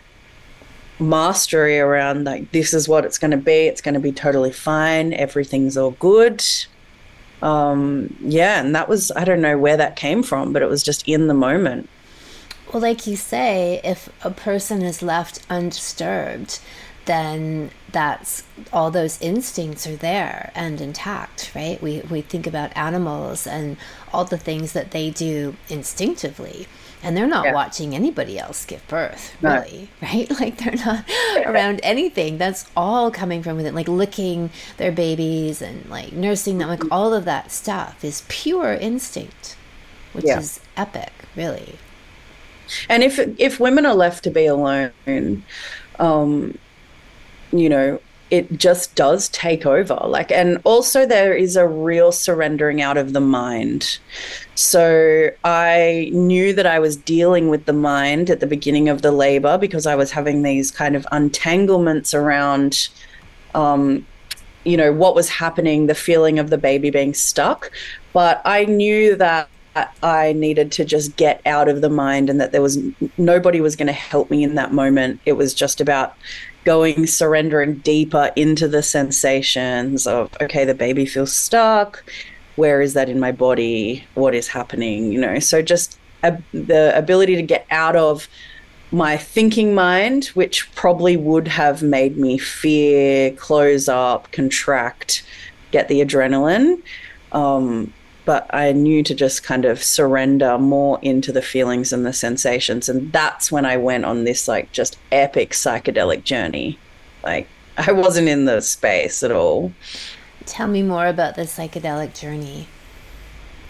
mastery 1.00 1.80
around 1.80 2.24
like, 2.24 2.52
this 2.52 2.74
is 2.74 2.86
what 2.86 3.06
it's 3.06 3.16
going 3.16 3.30
to 3.30 3.38
be. 3.38 3.66
It's 3.66 3.80
going 3.80 3.94
to 3.94 4.00
be 4.00 4.12
totally 4.12 4.52
fine. 4.52 5.14
Everything's 5.14 5.78
all 5.78 5.92
good. 5.92 6.44
Um, 7.40 8.14
yeah. 8.20 8.60
And 8.60 8.74
that 8.74 8.90
was, 8.90 9.10
I 9.16 9.24
don't 9.24 9.40
know 9.40 9.56
where 9.56 9.78
that 9.78 9.96
came 9.96 10.22
from, 10.22 10.52
but 10.52 10.60
it 10.60 10.68
was 10.68 10.82
just 10.82 11.08
in 11.08 11.28
the 11.28 11.34
moment. 11.34 11.88
Well, 12.72 12.82
like 12.82 13.06
you 13.06 13.16
say, 13.16 13.80
if 13.84 14.08
a 14.24 14.30
person 14.30 14.80
is 14.82 15.02
left 15.02 15.44
undisturbed, 15.50 16.58
then 17.04 17.70
that's 17.90 18.44
all 18.72 18.90
those 18.90 19.20
instincts 19.20 19.86
are 19.86 19.96
there 19.96 20.52
and 20.54 20.80
intact, 20.80 21.52
right? 21.54 21.80
We 21.82 22.00
we 22.10 22.22
think 22.22 22.46
about 22.46 22.74
animals 22.76 23.46
and 23.46 23.76
all 24.12 24.24
the 24.24 24.38
things 24.38 24.72
that 24.72 24.92
they 24.92 25.10
do 25.10 25.56
instinctively. 25.68 26.66
And 27.04 27.16
they're 27.16 27.26
not 27.26 27.46
yeah. 27.46 27.54
watching 27.54 27.96
anybody 27.96 28.38
else 28.38 28.64
give 28.64 28.86
birth, 28.86 29.34
really, 29.42 29.88
no. 30.00 30.08
right? 30.08 30.30
Like 30.40 30.58
they're 30.58 30.76
not 30.86 31.04
around 31.44 31.80
anything. 31.82 32.38
That's 32.38 32.70
all 32.76 33.10
coming 33.10 33.42
from 33.42 33.56
within, 33.56 33.74
like 33.74 33.88
licking 33.88 34.50
their 34.76 34.92
babies 34.92 35.60
and 35.60 35.84
like 35.90 36.12
nursing 36.12 36.58
them. 36.58 36.68
Like 36.68 36.78
mm-hmm. 36.78 36.92
all 36.92 37.12
of 37.12 37.24
that 37.24 37.50
stuff 37.50 38.04
is 38.04 38.22
pure 38.28 38.74
instinct, 38.74 39.56
which 40.12 40.26
yeah. 40.26 40.38
is 40.38 40.60
epic, 40.76 41.12
really. 41.34 41.76
And 42.88 43.02
if 43.02 43.18
if 43.38 43.60
women 43.60 43.86
are 43.86 43.94
left 43.94 44.24
to 44.24 44.30
be 44.30 44.46
alone, 44.46 45.42
um, 45.98 46.58
you 47.52 47.68
know, 47.68 48.00
it 48.32 48.50
just 48.56 48.94
does 48.94 49.28
take 49.28 49.66
over. 49.66 50.00
Like, 50.06 50.32
and 50.32 50.58
also 50.64 51.04
there 51.04 51.34
is 51.34 51.54
a 51.54 51.68
real 51.68 52.12
surrendering 52.12 52.80
out 52.80 52.96
of 52.96 53.12
the 53.12 53.20
mind. 53.20 53.98
So 54.54 55.28
I 55.44 56.08
knew 56.14 56.54
that 56.54 56.64
I 56.64 56.78
was 56.78 56.96
dealing 56.96 57.50
with 57.50 57.66
the 57.66 57.74
mind 57.74 58.30
at 58.30 58.40
the 58.40 58.46
beginning 58.46 58.88
of 58.88 59.02
the 59.02 59.12
labor 59.12 59.58
because 59.58 59.86
I 59.86 59.96
was 59.96 60.10
having 60.10 60.42
these 60.42 60.70
kind 60.70 60.96
of 60.96 61.06
untanglements 61.12 62.14
around, 62.14 62.88
um, 63.54 64.06
you 64.64 64.78
know, 64.78 64.94
what 64.94 65.14
was 65.14 65.28
happening, 65.28 65.86
the 65.86 65.94
feeling 65.94 66.38
of 66.38 66.48
the 66.48 66.56
baby 66.56 66.88
being 66.88 67.12
stuck. 67.12 67.70
But 68.14 68.40
I 68.46 68.64
knew 68.64 69.14
that 69.16 69.50
I 70.02 70.32
needed 70.34 70.70
to 70.72 70.84
just 70.84 71.16
get 71.16 71.40
out 71.46 71.68
of 71.68 71.80
the 71.80 71.88
mind 71.88 72.28
and 72.28 72.40
that 72.40 72.52
there 72.52 72.62
was 72.62 72.78
nobody 73.16 73.60
was 73.60 73.76
going 73.76 73.86
to 73.86 73.92
help 73.92 74.30
me 74.30 74.42
in 74.42 74.54
that 74.56 74.72
moment. 74.72 75.20
It 75.24 75.32
was 75.34 75.54
just 75.54 75.80
about 75.80 76.14
going 76.64 77.06
surrendering 77.06 77.76
deeper 77.78 78.30
into 78.36 78.68
the 78.68 78.82
sensations 78.82 80.06
of 80.06 80.30
okay 80.40 80.64
the 80.64 80.74
baby 80.74 81.06
feels 81.06 81.32
stuck. 81.32 82.04
Where 82.56 82.82
is 82.82 82.92
that 82.94 83.08
in 83.08 83.18
my 83.18 83.32
body? 83.32 84.06
What 84.14 84.34
is 84.34 84.48
happening? 84.48 85.10
You 85.10 85.20
know 85.20 85.38
so 85.38 85.62
just 85.62 85.98
the 86.52 86.92
ability 86.94 87.34
to 87.36 87.42
get 87.42 87.66
out 87.70 87.96
of 87.96 88.28
my 88.92 89.16
thinking 89.16 89.74
mind 89.74 90.26
which 90.26 90.72
probably 90.74 91.16
would 91.16 91.48
have 91.48 91.82
made 91.82 92.18
me 92.18 92.36
fear 92.36 93.32
close 93.32 93.88
up 93.88 94.30
contract 94.32 95.24
get 95.70 95.88
the 95.88 96.00
adrenaline 96.00 96.80
um, 97.32 97.92
but 98.24 98.52
I 98.54 98.72
knew 98.72 99.02
to 99.02 99.14
just 99.14 99.42
kind 99.42 99.64
of 99.64 99.82
surrender 99.82 100.58
more 100.58 100.98
into 101.02 101.32
the 101.32 101.42
feelings 101.42 101.92
and 101.92 102.06
the 102.06 102.12
sensations. 102.12 102.88
And 102.88 103.12
that's 103.12 103.50
when 103.50 103.64
I 103.64 103.76
went 103.76 104.04
on 104.04 104.24
this 104.24 104.46
like 104.46 104.70
just 104.72 104.98
epic 105.10 105.50
psychedelic 105.50 106.24
journey. 106.24 106.78
Like 107.24 107.48
I 107.76 107.92
wasn't 107.92 108.28
in 108.28 108.44
the 108.44 108.60
space 108.60 109.22
at 109.22 109.32
all. 109.32 109.72
Tell 110.46 110.68
me 110.68 110.82
more 110.82 111.06
about 111.06 111.34
the 111.34 111.42
psychedelic 111.42 112.18
journey 112.18 112.68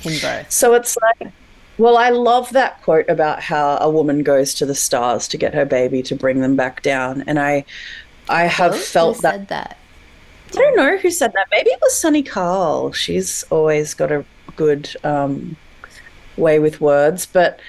in 0.03 0.19
birth. 0.21 0.51
So 0.51 0.75
it's 0.75 0.97
like, 0.97 1.33
well, 1.79 1.97
I 1.97 2.11
love 2.11 2.51
that 2.51 2.83
quote 2.83 3.09
about 3.09 3.41
how 3.43 3.79
a 3.79 3.89
woman 3.89 4.23
goes 4.23 4.55
to 4.55 4.67
the 4.67 4.75
stars 4.75 5.29
to 5.29 5.39
get 5.39 5.55
her 5.55 5.65
baby 5.65 6.03
to 6.03 6.15
bring 6.15 6.41
them 6.41 6.57
back 6.57 6.83
down. 6.83 7.25
And 7.27 7.39
I, 7.39 7.65
I 8.29 8.45
have 8.45 8.79
felt 8.79 9.17
Who 9.17 9.23
that, 9.23 9.33
said 9.33 9.49
that. 9.49 9.79
I 10.53 10.57
don't 10.57 10.77
know 10.77 10.99
who 10.99 11.11
said 11.11 11.33
that. 11.33 11.47
Maybe 11.51 11.71
it 11.71 11.79
was 11.81 11.99
Sunny 11.99 12.23
Carl. 12.23 12.93
She's 12.93 13.43
always 13.45 13.95
got 13.95 14.13
a 14.13 14.25
good 14.57 14.95
um, 15.05 15.57
way 16.37 16.59
with 16.59 16.81
words, 16.81 17.27
but 17.27 17.61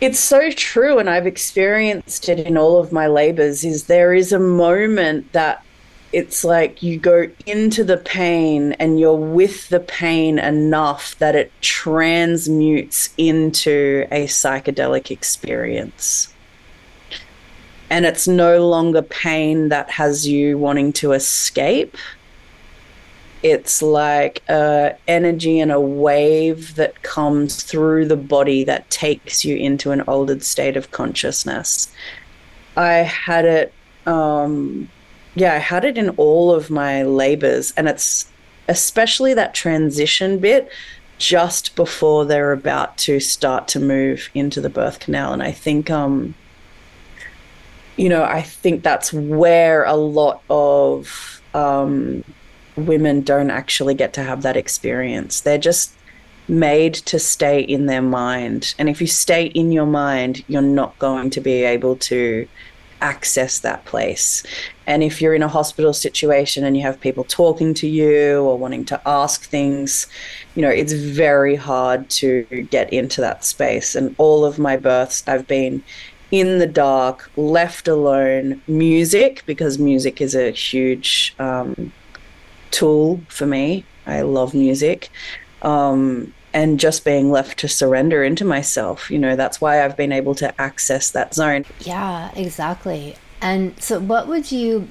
it's 0.00 0.20
so 0.20 0.50
true, 0.50 0.98
and 0.98 1.10
I've 1.10 1.26
experienced 1.26 2.28
it 2.28 2.38
in 2.40 2.56
all 2.56 2.78
of 2.78 2.92
my 2.92 3.08
labors. 3.08 3.64
Is 3.64 3.84
there 3.84 4.14
is 4.14 4.32
a 4.32 4.38
moment 4.38 5.32
that 5.32 5.64
it's 6.12 6.42
like 6.42 6.82
you 6.82 6.98
go 6.98 7.28
into 7.46 7.84
the 7.84 7.98
pain 7.98 8.72
and 8.74 8.98
you're 8.98 9.14
with 9.14 9.68
the 9.68 9.80
pain 9.80 10.38
enough 10.38 11.18
that 11.18 11.34
it 11.34 11.52
transmutes 11.60 13.10
into 13.18 14.06
a 14.10 14.26
psychedelic 14.26 15.10
experience. 15.10 16.32
And 17.90 18.06
it's 18.06 18.28
no 18.28 18.66
longer 18.68 19.02
pain 19.02 19.68
that 19.68 19.90
has 19.90 20.26
you 20.26 20.56
wanting 20.56 20.92
to 20.94 21.12
escape 21.12 21.96
it's 23.42 23.82
like 23.82 24.42
a 24.48 24.96
energy 25.06 25.60
and 25.60 25.70
a 25.70 25.80
wave 25.80 26.74
that 26.74 27.02
comes 27.02 27.62
through 27.62 28.06
the 28.06 28.16
body 28.16 28.64
that 28.64 28.90
takes 28.90 29.44
you 29.44 29.56
into 29.56 29.92
an 29.92 30.00
altered 30.02 30.42
state 30.42 30.76
of 30.76 30.90
consciousness. 30.90 31.92
I 32.76 32.94
had 32.94 33.44
it, 33.44 33.72
um, 34.06 34.88
yeah, 35.34 35.54
I 35.54 35.58
had 35.58 35.84
it 35.84 35.96
in 35.98 36.10
all 36.10 36.52
of 36.52 36.70
my 36.70 37.02
labors, 37.02 37.72
and 37.76 37.88
it's 37.88 38.30
especially 38.68 39.34
that 39.34 39.54
transition 39.54 40.38
bit 40.38 40.68
just 41.18 41.74
before 41.74 42.24
they're 42.24 42.52
about 42.52 42.96
to 42.98 43.18
start 43.18 43.66
to 43.68 43.80
move 43.80 44.30
into 44.34 44.60
the 44.60 44.70
birth 44.70 45.00
canal. 45.00 45.32
And 45.32 45.42
I 45.42 45.52
think, 45.52 45.90
um, 45.90 46.34
you 47.96 48.08
know, 48.08 48.22
I 48.22 48.42
think 48.42 48.82
that's 48.82 49.12
where 49.12 49.84
a 49.84 49.96
lot 49.96 50.42
of 50.48 51.42
um, 51.54 52.22
women 52.86 53.20
don't 53.22 53.50
actually 53.50 53.94
get 53.94 54.12
to 54.14 54.22
have 54.22 54.42
that 54.42 54.56
experience. 54.56 55.40
They're 55.40 55.58
just 55.58 55.92
made 56.48 56.94
to 56.94 57.18
stay 57.18 57.60
in 57.60 57.86
their 57.86 58.02
mind. 58.02 58.74
And 58.78 58.88
if 58.88 59.00
you 59.00 59.06
stay 59.06 59.46
in 59.46 59.70
your 59.70 59.86
mind, 59.86 60.44
you're 60.48 60.62
not 60.62 60.98
going 60.98 61.30
to 61.30 61.40
be 61.40 61.64
able 61.64 61.96
to 61.96 62.48
access 63.00 63.60
that 63.60 63.84
place. 63.84 64.42
And 64.86 65.02
if 65.02 65.20
you're 65.20 65.34
in 65.34 65.42
a 65.42 65.48
hospital 65.48 65.92
situation 65.92 66.64
and 66.64 66.76
you 66.76 66.82
have 66.82 67.00
people 67.00 67.24
talking 67.24 67.74
to 67.74 67.86
you 67.86 68.42
or 68.42 68.58
wanting 68.58 68.84
to 68.86 69.00
ask 69.06 69.44
things, 69.44 70.06
you 70.54 70.62
know, 70.62 70.70
it's 70.70 70.92
very 70.92 71.54
hard 71.54 72.08
to 72.10 72.44
get 72.70 72.92
into 72.92 73.20
that 73.20 73.44
space. 73.44 73.94
And 73.94 74.14
all 74.18 74.44
of 74.44 74.58
my 74.58 74.76
births, 74.76 75.22
I've 75.28 75.46
been 75.46 75.82
in 76.30 76.58
the 76.58 76.66
dark, 76.66 77.30
left 77.36 77.88
alone, 77.88 78.60
music, 78.66 79.42
because 79.46 79.78
music 79.78 80.20
is 80.20 80.34
a 80.34 80.50
huge 80.50 81.34
um, 81.38 81.92
tool 82.70 83.20
for 83.28 83.46
me. 83.46 83.84
I 84.06 84.22
love 84.22 84.54
music. 84.54 85.10
Um, 85.62 86.32
and 86.54 86.80
just 86.80 87.04
being 87.04 87.30
left 87.30 87.58
to 87.58 87.68
surrender 87.68 88.24
into 88.24 88.44
myself. 88.44 89.10
You 89.10 89.18
know, 89.18 89.36
that's 89.36 89.60
why 89.60 89.84
I've 89.84 89.96
been 89.96 90.12
able 90.12 90.34
to 90.36 90.58
access 90.60 91.10
that 91.10 91.34
zone. 91.34 91.64
Yeah, 91.80 92.30
exactly. 92.34 93.16
And 93.40 93.80
so, 93.80 94.00
what 94.00 94.28
would 94.28 94.50
you 94.50 94.88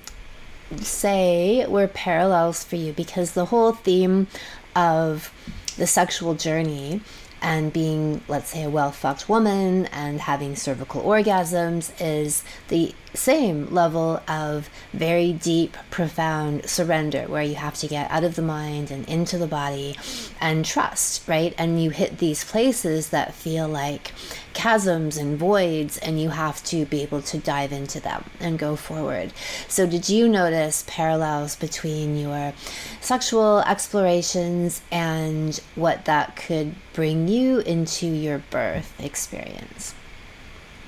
say 0.78 1.66
were 1.68 1.88
parallels 1.88 2.64
for 2.64 2.76
you? 2.76 2.94
Because 2.94 3.32
the 3.32 3.46
whole 3.46 3.74
theme 3.74 4.28
of 4.76 5.34
the 5.78 5.88
sexual 5.88 6.36
journey 6.36 7.02
and 7.42 7.72
being, 7.72 8.22
let's 8.28 8.52
say, 8.52 8.64
a 8.64 8.70
well 8.70 8.92
fucked 8.92 9.30
woman 9.30 9.88
and 9.88 10.22
having 10.22 10.56
cervical 10.56 11.02
orgasms 11.02 11.92
is 12.00 12.44
the 12.70 12.94
same 13.18 13.74
level 13.74 14.22
of 14.28 14.70
very 14.94 15.34
deep, 15.34 15.76
profound 15.90 16.70
surrender 16.70 17.24
where 17.24 17.44
you 17.44 17.56
have 17.56 17.76
to 17.76 17.88
get 17.88 18.10
out 18.12 18.24
of 18.24 18.36
the 18.36 18.42
mind 18.42 18.92
and 18.92 19.08
into 19.10 19.38
the 19.38 19.48
body 19.48 19.96
and 20.40 20.64
trust, 20.64 21.28
right? 21.28 21.54
And 21.58 21.82
you 21.82 21.90
hit 21.90 22.20
these 22.20 22.44
places 22.44 23.10
that 23.10 23.34
feel 23.34 23.68
like 23.68 24.12
chasms 24.58 25.18
and 25.18 25.38
voids, 25.38 26.00
and 26.00 26.20
you 26.20 26.30
have 26.30 26.64
to 26.64 26.86
be 26.86 27.04
able 27.04 27.22
to 27.22 27.38
dive 27.38 27.72
into 27.72 28.00
them 28.00 28.24
and 28.40 28.58
go 28.58 28.76
forward. 28.76 29.32
So, 29.68 29.86
did 29.86 30.10
you 30.10 30.28
notice 30.28 30.84
parallels 30.88 31.56
between 31.56 32.18
your 32.18 32.54
sexual 33.00 33.62
explorations 33.62 34.82
and 34.92 35.60
what 35.76 36.06
that 36.06 36.36
could 36.36 36.74
bring 36.94 37.28
you 37.28 37.60
into 37.60 38.08
your 38.08 38.40
birth 38.50 39.00
experience? 39.00 39.94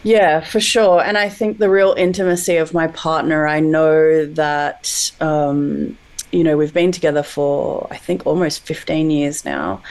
Yeah, 0.04 0.40
for 0.42 0.60
sure. 0.62 1.02
And 1.02 1.18
I 1.18 1.28
think 1.30 1.58
the 1.58 1.70
real 1.70 1.94
intimacy 1.98 2.56
of 2.56 2.74
my 2.74 2.88
partner, 2.88 3.48
I 3.48 3.60
know 3.60 4.26
that, 4.26 5.12
um, 5.20 5.98
you 6.32 6.44
know, 6.44 6.56
we've 6.58 6.74
been 6.74 6.92
together 6.92 7.24
for, 7.24 7.88
I 7.92 7.98
think, 7.98 8.26
almost 8.26 8.66
15 8.66 9.10
years 9.10 9.44
now. 9.44 9.82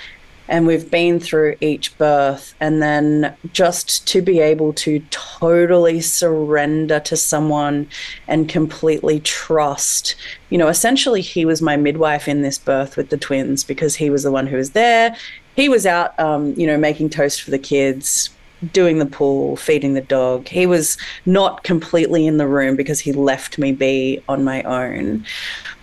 And 0.51 0.66
we've 0.66 0.90
been 0.90 1.21
through 1.21 1.57
each 1.61 1.97
birth. 1.99 2.55
And 2.59 2.81
then 2.81 3.37
just 3.53 4.09
to 4.09 4.23
be 4.23 4.40
able 4.40 4.73
to 4.75 5.01
totally 5.11 6.01
surrender 6.01 7.01
to 7.01 7.16
someone 7.16 7.87
and 8.27 8.49
completely 8.49 9.21
trust, 9.21 10.16
you 10.49 10.57
know, 10.57 10.68
essentially, 10.68 11.21
he 11.21 11.44
was 11.44 11.61
my 11.61 11.77
midwife 11.77 12.29
in 12.29 12.40
this 12.40 12.57
birth 12.57 12.97
with 12.97 13.11
the 13.11 13.18
twins 13.18 13.62
because 13.62 13.97
he 13.97 14.09
was 14.09 14.23
the 14.23 14.33
one 14.33 14.47
who 14.47 14.57
was 14.57 14.71
there. 14.71 15.14
He 15.55 15.68
was 15.68 15.85
out, 15.85 16.18
um, 16.18 16.55
you 16.55 16.66
know, 16.66 16.79
making 16.79 17.11
toast 17.11 17.42
for 17.42 17.51
the 17.51 17.59
kids, 17.59 18.31
doing 18.73 18.99
the 18.99 19.07
pool, 19.07 19.57
feeding 19.57 19.94
the 19.94 20.01
dog. 20.01 20.49
He 20.49 20.66
was 20.66 20.99
not 21.27 21.62
completely 21.62 22.27
in 22.27 22.38
the 22.38 22.47
room 22.47 22.77
because 22.77 23.01
he 23.01 23.12
left 23.12 23.59
me 23.59 23.73
be 23.73 24.23
on 24.29 24.44
my 24.44 24.62
own. 24.62 25.25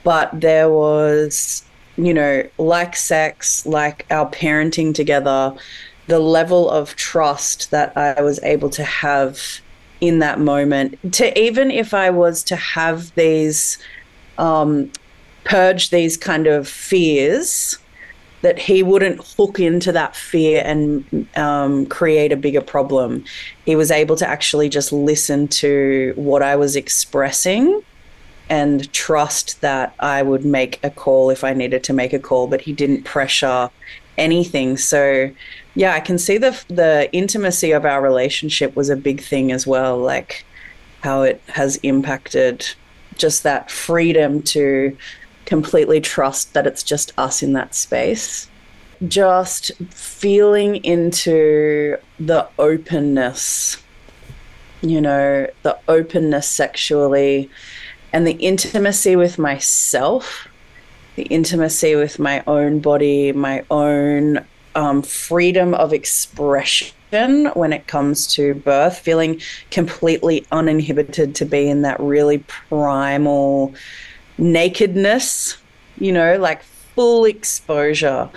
But 0.03 0.29
there 0.33 0.69
was, 0.69 1.63
you 1.97 2.13
know, 2.13 2.47
like 2.57 2.95
sex, 2.95 3.65
like 3.65 4.05
our 4.11 4.29
parenting 4.29 4.93
together, 4.93 5.55
the 6.07 6.19
level 6.19 6.69
of 6.69 6.95
trust 6.95 7.71
that 7.71 7.95
I 7.97 8.21
was 8.21 8.39
able 8.43 8.69
to 8.71 8.83
have 8.83 9.39
in 10.01 10.19
that 10.19 10.39
moment. 10.39 11.13
To 11.13 11.39
even 11.39 11.71
if 11.71 11.93
I 11.93 12.09
was 12.09 12.43
to 12.43 12.55
have 12.55 13.13
these, 13.15 13.77
um, 14.37 14.91
purge 15.45 15.89
these 15.89 16.17
kind 16.17 16.47
of 16.47 16.67
fears 16.67 17.77
that 18.45 18.59
he 18.59 18.83
wouldn't 18.83 19.19
hook 19.35 19.59
into 19.59 19.91
that 19.91 20.15
fear 20.15 20.61
and 20.63 21.27
um, 21.35 21.87
create 21.87 22.31
a 22.31 22.37
bigger 22.37 22.61
problem. 22.61 23.25
He 23.65 23.75
was 23.75 23.89
able 23.89 24.15
to 24.17 24.27
actually 24.27 24.69
just 24.69 24.93
listen 24.93 25.47
to 25.47 26.13
what 26.15 26.43
I 26.43 26.55
was 26.55 26.75
expressing 26.75 27.81
and 28.47 28.93
trust 28.93 29.61
that 29.61 29.95
I 29.99 30.21
would 30.21 30.45
make 30.45 30.79
a 30.83 30.91
call 30.91 31.31
if 31.31 31.43
I 31.43 31.53
needed 31.53 31.83
to 31.85 31.93
make 31.93 32.13
a 32.13 32.19
call, 32.19 32.45
but 32.45 32.61
he 32.61 32.71
didn't 32.71 33.01
pressure 33.01 33.71
anything. 34.15 34.77
So, 34.77 35.31
yeah, 35.73 35.95
I 35.95 35.99
can 35.99 36.19
see 36.19 36.37
the 36.37 36.53
the 36.67 37.09
intimacy 37.11 37.71
of 37.71 37.83
our 37.83 37.99
relationship 37.99 38.75
was 38.75 38.91
a 38.91 38.95
big 38.95 39.23
thing 39.23 39.51
as 39.51 39.65
well, 39.65 39.97
like 39.97 40.45
how 41.01 41.23
it 41.23 41.41
has 41.47 41.77
impacted 41.77 42.63
just 43.15 43.41
that 43.41 43.71
freedom 43.71 44.43
to 44.43 44.95
completely 45.45 46.01
trust 46.01 46.53
that 46.53 46.67
it's 46.67 46.83
just 46.83 47.13
us 47.17 47.43
in 47.43 47.53
that 47.53 47.75
space. 47.75 48.47
Just 49.07 49.71
feeling 49.89 50.77
into 50.77 51.97
the 52.19 52.47
openness, 52.57 53.77
you 54.81 55.01
know, 55.01 55.47
the 55.63 55.77
openness 55.87 56.47
sexually 56.47 57.49
and 58.13 58.25
the 58.25 58.33
intimacy 58.33 59.15
with 59.15 59.37
myself, 59.37 60.47
the 61.15 61.23
intimacy 61.23 61.95
with 61.95 62.19
my 62.19 62.43
own 62.47 62.79
body, 62.79 63.31
my 63.33 63.63
own 63.69 64.45
um, 64.75 65.01
freedom 65.01 65.73
of 65.73 65.93
expression 65.93 66.93
when 67.53 67.71
it 67.73 67.87
comes 67.87 68.27
to 68.35 68.53
birth, 68.55 68.97
feeling 68.97 69.41
completely 69.71 70.45
uninhibited 70.51 71.35
to 71.35 71.45
be 71.45 71.69
in 71.69 71.81
that 71.83 71.99
really 71.99 72.39
primal 72.39 73.73
nakedness, 74.37 75.57
you 75.97 76.11
know, 76.11 76.37
like 76.37 76.63
full 76.63 77.25
exposure. 77.25 78.29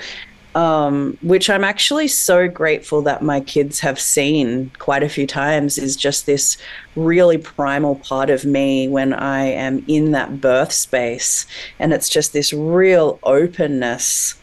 Um, 0.55 1.17
which 1.23 1.51
I'm 1.51 1.63
actually 1.63 2.09
so 2.09 2.49
grateful 2.49 3.03
that 3.03 3.23
my 3.23 3.39
kids 3.39 3.79
have 3.81 4.01
seen 4.01 4.73
quite 4.79 5.05
a 5.05 5.09
few 5.09 5.25
times 5.25 5.79
is 5.79 5.95
just 5.95 6.27
this 6.27 6.57
really 6.97 7.39
primal 7.39 7.97
part 7.97 8.29
of 8.29 8.45
me 8.45 8.89
when 8.89 9.13
I 9.13 9.43
am 9.43 9.85
in 9.87 10.13
that 10.13 10.41
birth 10.41 10.73
space. 10.73 11.47
And 11.79 11.93
it's 11.93 12.09
just 12.09 12.33
this 12.33 12.53
real 12.53 13.21
openness 13.23 14.35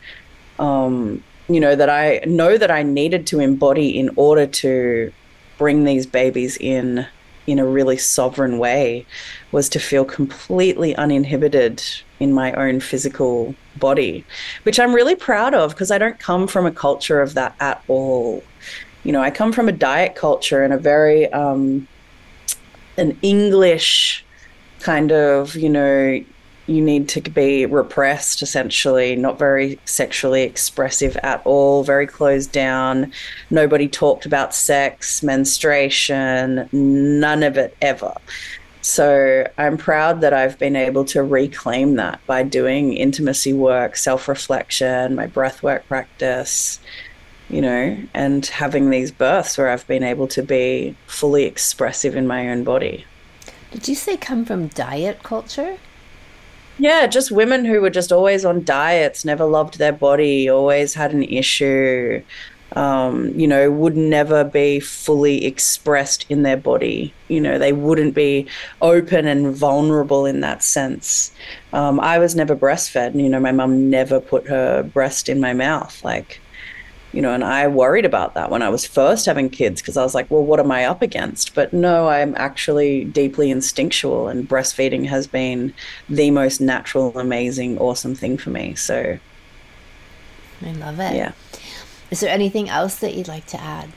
um, 0.59 1.23
you 1.47 1.59
know, 1.59 1.75
that 1.75 1.89
I 1.89 2.21
know 2.25 2.57
that 2.57 2.71
I 2.71 2.83
needed 2.83 3.27
to 3.27 3.39
embody 3.39 3.97
in 3.97 4.09
order 4.15 4.47
to 4.47 5.11
bring 5.57 5.83
these 5.83 6.05
babies 6.05 6.57
in 6.57 7.07
in 7.47 7.59
a 7.59 7.65
really 7.65 7.97
sovereign 7.97 8.57
way 8.57 9.05
was 9.51 9.69
to 9.69 9.79
feel 9.79 10.05
completely 10.05 10.95
uninhibited 10.95 11.83
in 12.19 12.33
my 12.33 12.51
own 12.53 12.79
physical 12.79 13.53
body, 13.77 14.25
which 14.63 14.79
I'm 14.79 14.93
really 14.93 15.15
proud 15.15 15.53
of 15.53 15.71
because 15.71 15.91
I 15.91 15.97
don't 15.97 16.19
come 16.19 16.47
from 16.47 16.65
a 16.65 16.71
culture 16.71 17.21
of 17.21 17.33
that 17.35 17.55
at 17.59 17.83
all. 17.87 18.43
You 19.03 19.11
know, 19.11 19.21
I 19.21 19.31
come 19.31 19.51
from 19.51 19.69
a 19.69 19.71
diet 19.71 20.15
culture 20.15 20.63
and 20.63 20.73
a 20.73 20.77
very 20.77 21.31
um, 21.31 21.87
an 22.97 23.17
English 23.21 24.25
kind 24.79 25.11
of, 25.11 25.55
you 25.55 25.69
know, 25.69 26.23
you 26.67 26.81
need 26.81 27.07
to 27.09 27.21
be 27.21 27.65
repressed 27.65 28.41
essentially 28.41 29.15
not 29.15 29.37
very 29.37 29.79
sexually 29.85 30.43
expressive 30.43 31.15
at 31.17 31.41
all 31.45 31.83
very 31.83 32.07
closed 32.07 32.51
down. 32.51 33.11
Nobody 33.49 33.87
talked 33.87 34.25
about 34.25 34.55
sex 34.55 35.21
menstruation 35.21 36.67
none 36.71 37.43
of 37.43 37.57
it 37.57 37.75
ever. 37.81 38.13
So 38.81 39.47
i'm 39.57 39.77
proud 39.77 40.21
that 40.21 40.31
i've 40.31 40.59
been 40.59 40.75
able 40.75 41.05
to 41.05 41.23
reclaim 41.23 41.95
that 41.95 42.19
by 42.27 42.43
doing 42.43 42.93
intimacy 42.93 43.51
work 43.51 43.95
self-reflection 43.95 45.15
my 45.15 45.25
breath 45.25 45.63
work 45.63 45.87
practice 45.87 46.79
you 47.49 47.61
know 47.61 47.97
and 48.13 48.45
having 48.45 48.91
these 48.91 49.11
births 49.11 49.57
where 49.57 49.69
i've 49.69 49.87
been 49.87 50.03
able 50.03 50.27
to 50.27 50.43
be 50.43 50.95
fully 51.07 51.45
expressive 51.45 52.15
in 52.15 52.27
my 52.27 52.47
own 52.47 52.63
body. 52.63 53.05
Did 53.71 53.87
you 53.87 53.95
say 53.95 54.17
come 54.17 54.45
from 54.45 54.67
diet 54.67 55.23
culture 55.23 55.77
yeah, 56.77 57.07
just 57.07 57.31
women 57.31 57.65
who 57.65 57.81
were 57.81 57.89
just 57.89 58.11
always 58.11 58.45
on 58.45 58.63
diets, 58.63 59.25
never 59.25 59.45
loved 59.45 59.77
their 59.77 59.93
body, 59.93 60.49
always 60.49 60.93
had 60.93 61.13
an 61.13 61.23
issue, 61.23 62.21
um, 62.73 63.29
you 63.39 63.47
know, 63.47 63.71
would 63.71 63.95
never 63.95 64.43
be 64.43 64.79
fully 64.79 65.45
expressed 65.45 66.25
in 66.29 66.43
their 66.43 66.57
body. 66.57 67.13
You 67.29 67.39
know, 67.39 67.57
they 67.57 67.71
wouldn't 67.71 68.13
be 68.13 68.47
open 68.81 69.27
and 69.27 69.55
vulnerable 69.55 70.25
in 70.25 70.41
that 70.41 70.63
sense. 70.63 71.31
Um, 71.71 71.99
I 71.99 72.19
was 72.19 72.35
never 72.35 72.55
breastfed. 72.55 73.07
and, 73.07 73.21
You 73.21 73.29
know, 73.29 73.39
my 73.39 73.51
mum 73.51 73.89
never 73.89 74.19
put 74.19 74.47
her 74.47 74.83
breast 74.83 75.29
in 75.29 75.39
my 75.39 75.53
mouth. 75.53 76.03
Like, 76.03 76.41
you 77.15 77.21
know, 77.21 77.33
and 77.33 77.45
I 77.45 77.67
worried 77.69 78.03
about 78.03 78.33
that 78.33 78.51
when 78.51 78.61
I 78.61 78.67
was 78.67 78.85
first 78.85 79.25
having 79.25 79.49
kids 79.49 79.81
because 79.81 79.95
I 79.95 80.03
was 80.03 80.13
like, 80.13 80.29
well, 80.29 80.43
what 80.43 80.59
am 80.59 80.69
I 80.69 80.83
up 80.83 81.01
against? 81.01 81.55
But 81.55 81.71
no, 81.71 82.09
I'm 82.09 82.35
actually 82.35 83.05
deeply 83.05 83.49
instinctual, 83.49 84.27
and 84.27 84.47
breastfeeding 84.47 85.07
has 85.07 85.25
been 85.25 85.73
the 86.09 86.29
most 86.31 86.59
natural, 86.59 87.17
amazing, 87.17 87.77
awesome 87.77 88.15
thing 88.15 88.37
for 88.37 88.49
me. 88.49 88.75
So 88.75 89.17
I 90.61 90.71
love 90.73 90.99
it. 90.99 91.15
Yeah. 91.15 91.31
Is 92.11 92.19
there 92.19 92.29
anything 92.29 92.67
else 92.67 92.95
that 92.97 93.15
you'd 93.15 93.29
like 93.29 93.45
to 93.47 93.61
add? 93.61 93.89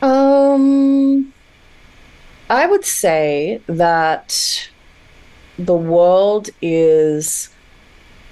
Um, 0.00 1.34
I 2.48 2.66
would 2.66 2.84
say 2.84 3.60
that 3.66 4.70
the 5.58 5.74
world 5.74 6.48
is 6.62 7.50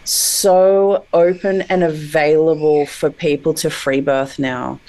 so 0.09 1.05
open 1.13 1.63
and 1.63 1.85
available 1.85 2.87
for 2.87 3.11
people 3.11 3.55
to 3.55 3.71
free 3.71 4.01
birth 4.01 4.39
now. 4.39 4.81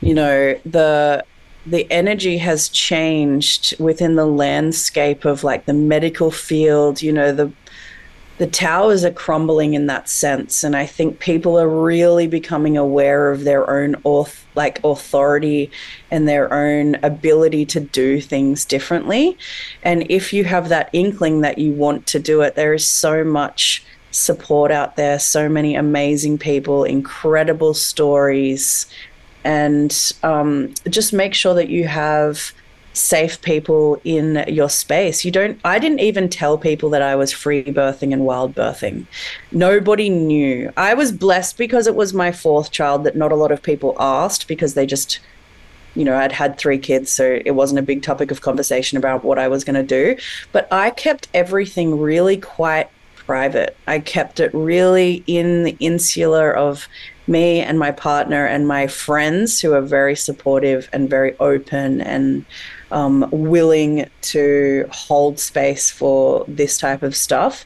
You 0.00 0.14
know, 0.14 0.60
the 0.64 1.24
the 1.64 1.90
energy 1.90 2.38
has 2.38 2.68
changed 2.68 3.78
within 3.80 4.14
the 4.14 4.26
landscape 4.26 5.24
of 5.24 5.42
like 5.42 5.66
the 5.66 5.74
medical 5.74 6.30
field, 6.30 7.02
you 7.02 7.12
know, 7.12 7.32
the 7.32 7.52
the 8.38 8.46
towers 8.46 9.02
are 9.02 9.12
crumbling 9.12 9.72
in 9.72 9.86
that 9.86 10.08
sense 10.08 10.62
and 10.62 10.76
i 10.76 10.84
think 10.84 11.18
people 11.20 11.58
are 11.58 11.68
really 11.68 12.26
becoming 12.26 12.76
aware 12.76 13.30
of 13.30 13.44
their 13.44 13.68
own 13.70 13.94
auth- 14.04 14.42
like 14.54 14.82
authority 14.84 15.70
and 16.10 16.28
their 16.28 16.52
own 16.52 16.96
ability 16.96 17.64
to 17.64 17.80
do 17.80 18.20
things 18.20 18.64
differently 18.64 19.36
and 19.82 20.04
if 20.10 20.32
you 20.32 20.44
have 20.44 20.68
that 20.68 20.90
inkling 20.92 21.40
that 21.40 21.56
you 21.56 21.72
want 21.72 22.06
to 22.06 22.18
do 22.18 22.42
it 22.42 22.54
there 22.56 22.74
is 22.74 22.86
so 22.86 23.24
much 23.24 23.82
support 24.16 24.70
out 24.70 24.96
there. 24.96 25.18
So 25.18 25.48
many 25.48 25.74
amazing 25.74 26.38
people, 26.38 26.84
incredible 26.84 27.74
stories, 27.74 28.86
and 29.44 30.12
um, 30.22 30.74
just 30.88 31.12
make 31.12 31.34
sure 31.34 31.54
that 31.54 31.68
you 31.68 31.86
have 31.86 32.52
safe 32.94 33.42
people 33.42 34.00
in 34.04 34.42
your 34.48 34.70
space. 34.70 35.22
You 35.22 35.30
don't, 35.30 35.60
I 35.64 35.78
didn't 35.78 36.00
even 36.00 36.30
tell 36.30 36.56
people 36.56 36.88
that 36.90 37.02
I 37.02 37.14
was 37.14 37.30
free 37.30 37.62
birthing 37.62 38.12
and 38.14 38.24
wild 38.24 38.54
birthing. 38.54 39.06
Nobody 39.52 40.08
knew. 40.08 40.72
I 40.78 40.94
was 40.94 41.12
blessed 41.12 41.58
because 41.58 41.86
it 41.86 41.94
was 41.94 42.14
my 42.14 42.32
fourth 42.32 42.70
child 42.70 43.04
that 43.04 43.14
not 43.14 43.32
a 43.32 43.36
lot 43.36 43.52
of 43.52 43.62
people 43.62 43.94
asked 44.00 44.48
because 44.48 44.72
they 44.72 44.86
just, 44.86 45.20
you 45.94 46.06
know, 46.06 46.16
I'd 46.16 46.32
had 46.32 46.56
three 46.56 46.78
kids, 46.78 47.12
so 47.12 47.38
it 47.44 47.50
wasn't 47.50 47.80
a 47.80 47.82
big 47.82 48.02
topic 48.02 48.30
of 48.30 48.40
conversation 48.40 48.96
about 48.96 49.22
what 49.22 49.38
I 49.38 49.48
was 49.48 49.62
going 49.62 49.76
to 49.76 49.82
do. 49.82 50.16
But 50.52 50.66
I 50.72 50.88
kept 50.88 51.28
everything 51.34 52.00
really 52.00 52.38
quite 52.38 52.88
private. 53.26 53.76
I 53.86 53.98
kept 53.98 54.40
it 54.40 54.52
really 54.54 55.24
in 55.26 55.64
the 55.64 55.76
insular 55.80 56.54
of 56.54 56.88
me 57.26 57.60
and 57.60 57.78
my 57.78 57.90
partner 57.90 58.46
and 58.46 58.68
my 58.68 58.86
friends 58.86 59.60
who 59.60 59.74
are 59.74 59.82
very 59.82 60.14
supportive 60.14 60.88
and 60.92 61.10
very 61.10 61.36
open 61.38 62.00
and 62.00 62.44
um, 62.92 63.28
willing 63.32 64.08
to 64.22 64.86
hold 64.92 65.40
space 65.40 65.90
for 65.90 66.44
this 66.46 66.78
type 66.78 67.02
of 67.02 67.16
stuff. 67.16 67.64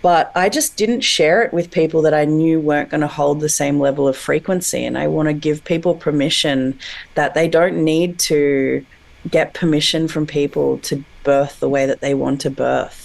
But 0.00 0.32
I 0.34 0.48
just 0.48 0.76
didn't 0.76 1.02
share 1.02 1.42
it 1.42 1.52
with 1.52 1.70
people 1.70 2.02
that 2.02 2.14
I 2.14 2.24
knew 2.24 2.58
weren't 2.58 2.90
going 2.90 3.02
to 3.02 3.06
hold 3.06 3.38
the 3.38 3.48
same 3.48 3.78
level 3.78 4.08
of 4.08 4.16
frequency. 4.16 4.84
And 4.84 4.98
I 4.98 5.06
want 5.06 5.28
to 5.28 5.32
give 5.32 5.62
people 5.64 5.94
permission 5.94 6.76
that 7.14 7.34
they 7.34 7.46
don't 7.46 7.84
need 7.84 8.18
to 8.20 8.84
get 9.30 9.54
permission 9.54 10.08
from 10.08 10.26
people 10.26 10.78
to 10.78 11.04
birth 11.22 11.60
the 11.60 11.68
way 11.68 11.86
that 11.86 12.00
they 12.00 12.14
want 12.14 12.40
to 12.40 12.50
birth 12.50 13.01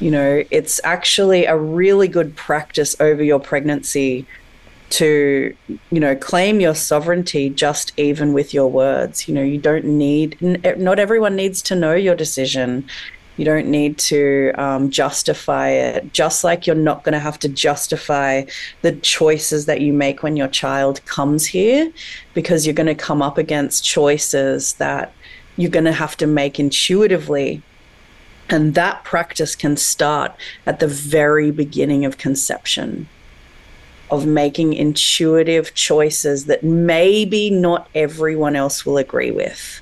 you 0.00 0.10
know, 0.10 0.42
it's 0.50 0.80
actually 0.84 1.44
a 1.44 1.56
really 1.56 2.08
good 2.08 2.34
practice 2.36 2.96
over 3.00 3.22
your 3.22 3.40
pregnancy 3.40 4.26
to, 4.90 5.56
you 5.90 6.00
know, 6.00 6.14
claim 6.14 6.60
your 6.60 6.74
sovereignty 6.74 7.50
just 7.50 7.92
even 7.96 8.32
with 8.32 8.52
your 8.52 8.70
words. 8.70 9.26
You 9.26 9.34
know, 9.34 9.42
you 9.42 9.58
don't 9.58 9.84
need, 9.84 10.36
not 10.40 10.98
everyone 10.98 11.36
needs 11.36 11.62
to 11.62 11.74
know 11.74 11.94
your 11.94 12.14
decision. 12.14 12.86
You 13.36 13.44
don't 13.44 13.66
need 13.66 13.98
to 13.98 14.52
um, 14.56 14.90
justify 14.90 15.70
it, 15.70 16.12
just 16.12 16.44
like 16.44 16.66
you're 16.66 16.76
not 16.76 17.02
going 17.02 17.14
to 17.14 17.18
have 17.18 17.38
to 17.40 17.48
justify 17.48 18.44
the 18.82 18.92
choices 18.92 19.66
that 19.66 19.80
you 19.80 19.92
make 19.92 20.22
when 20.22 20.36
your 20.36 20.46
child 20.46 21.04
comes 21.06 21.44
here, 21.46 21.90
because 22.34 22.64
you're 22.64 22.74
going 22.74 22.86
to 22.86 22.94
come 22.94 23.22
up 23.22 23.36
against 23.36 23.84
choices 23.84 24.74
that 24.74 25.12
you're 25.56 25.70
going 25.70 25.84
to 25.84 25.92
have 25.92 26.16
to 26.18 26.26
make 26.26 26.60
intuitively 26.60 27.62
and 28.48 28.74
that 28.74 29.04
practice 29.04 29.56
can 29.56 29.76
start 29.76 30.32
at 30.66 30.80
the 30.80 30.86
very 30.86 31.50
beginning 31.50 32.04
of 32.04 32.18
conception, 32.18 33.08
of 34.10 34.26
making 34.26 34.74
intuitive 34.74 35.74
choices 35.74 36.44
that 36.46 36.62
maybe 36.62 37.50
not 37.50 37.88
everyone 37.94 38.54
else 38.54 38.84
will 38.84 38.98
agree 38.98 39.30
with. 39.30 39.80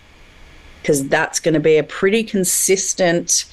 Because 0.81 1.09
that's 1.09 1.41
going 1.41 1.55
to 1.55 1.61
be 1.61 1.77
a 1.77 1.85
pretty 1.85 2.25
consistent 2.25 3.53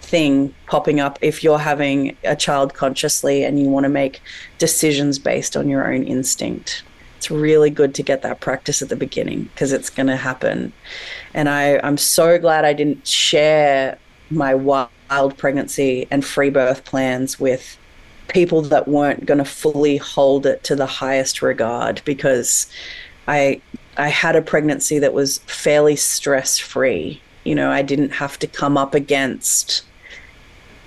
thing 0.00 0.54
popping 0.66 1.00
up 1.00 1.18
if 1.20 1.42
you're 1.42 1.58
having 1.58 2.16
a 2.24 2.36
child 2.36 2.74
consciously 2.74 3.42
and 3.42 3.58
you 3.58 3.66
want 3.66 3.84
to 3.84 3.88
make 3.88 4.20
decisions 4.58 5.18
based 5.18 5.56
on 5.56 5.68
your 5.68 5.92
own 5.92 6.04
instinct. 6.04 6.82
it's 7.16 7.30
really 7.30 7.70
good 7.70 7.94
to 7.94 8.02
get 8.02 8.20
that 8.22 8.40
practice 8.40 8.82
at 8.82 8.90
the 8.90 8.96
beginning 8.96 9.44
because 9.44 9.72
it's 9.72 9.88
going 9.88 10.06
to 10.06 10.16
happen. 10.16 10.72
And 11.32 11.48
I, 11.48 11.80
I'm 11.82 11.96
so 11.96 12.38
glad 12.38 12.66
I 12.66 12.74
didn't 12.74 13.06
share 13.06 13.98
my 14.30 14.54
wild 14.54 15.36
pregnancy 15.36 16.06
and 16.10 16.24
free 16.24 16.50
birth 16.50 16.84
plans 16.84 17.38
with 17.38 17.76
people 18.28 18.62
that 18.62 18.88
weren't 18.88 19.26
going 19.26 19.38
to 19.38 19.44
fully 19.44 19.96
hold 19.96 20.46
it 20.46 20.64
to 20.64 20.74
the 20.74 20.86
highest 20.86 21.42
regard 21.42 22.00
because 22.04 22.66
I 23.28 23.60
I 23.96 24.08
had 24.08 24.34
a 24.34 24.42
pregnancy 24.42 24.98
that 24.98 25.14
was 25.14 25.38
fairly 25.38 25.94
stress 25.94 26.58
free. 26.58 27.20
You 27.44 27.54
know, 27.54 27.70
I 27.70 27.82
didn't 27.82 28.10
have 28.10 28.38
to 28.40 28.46
come 28.46 28.76
up 28.76 28.94
against 28.94 29.82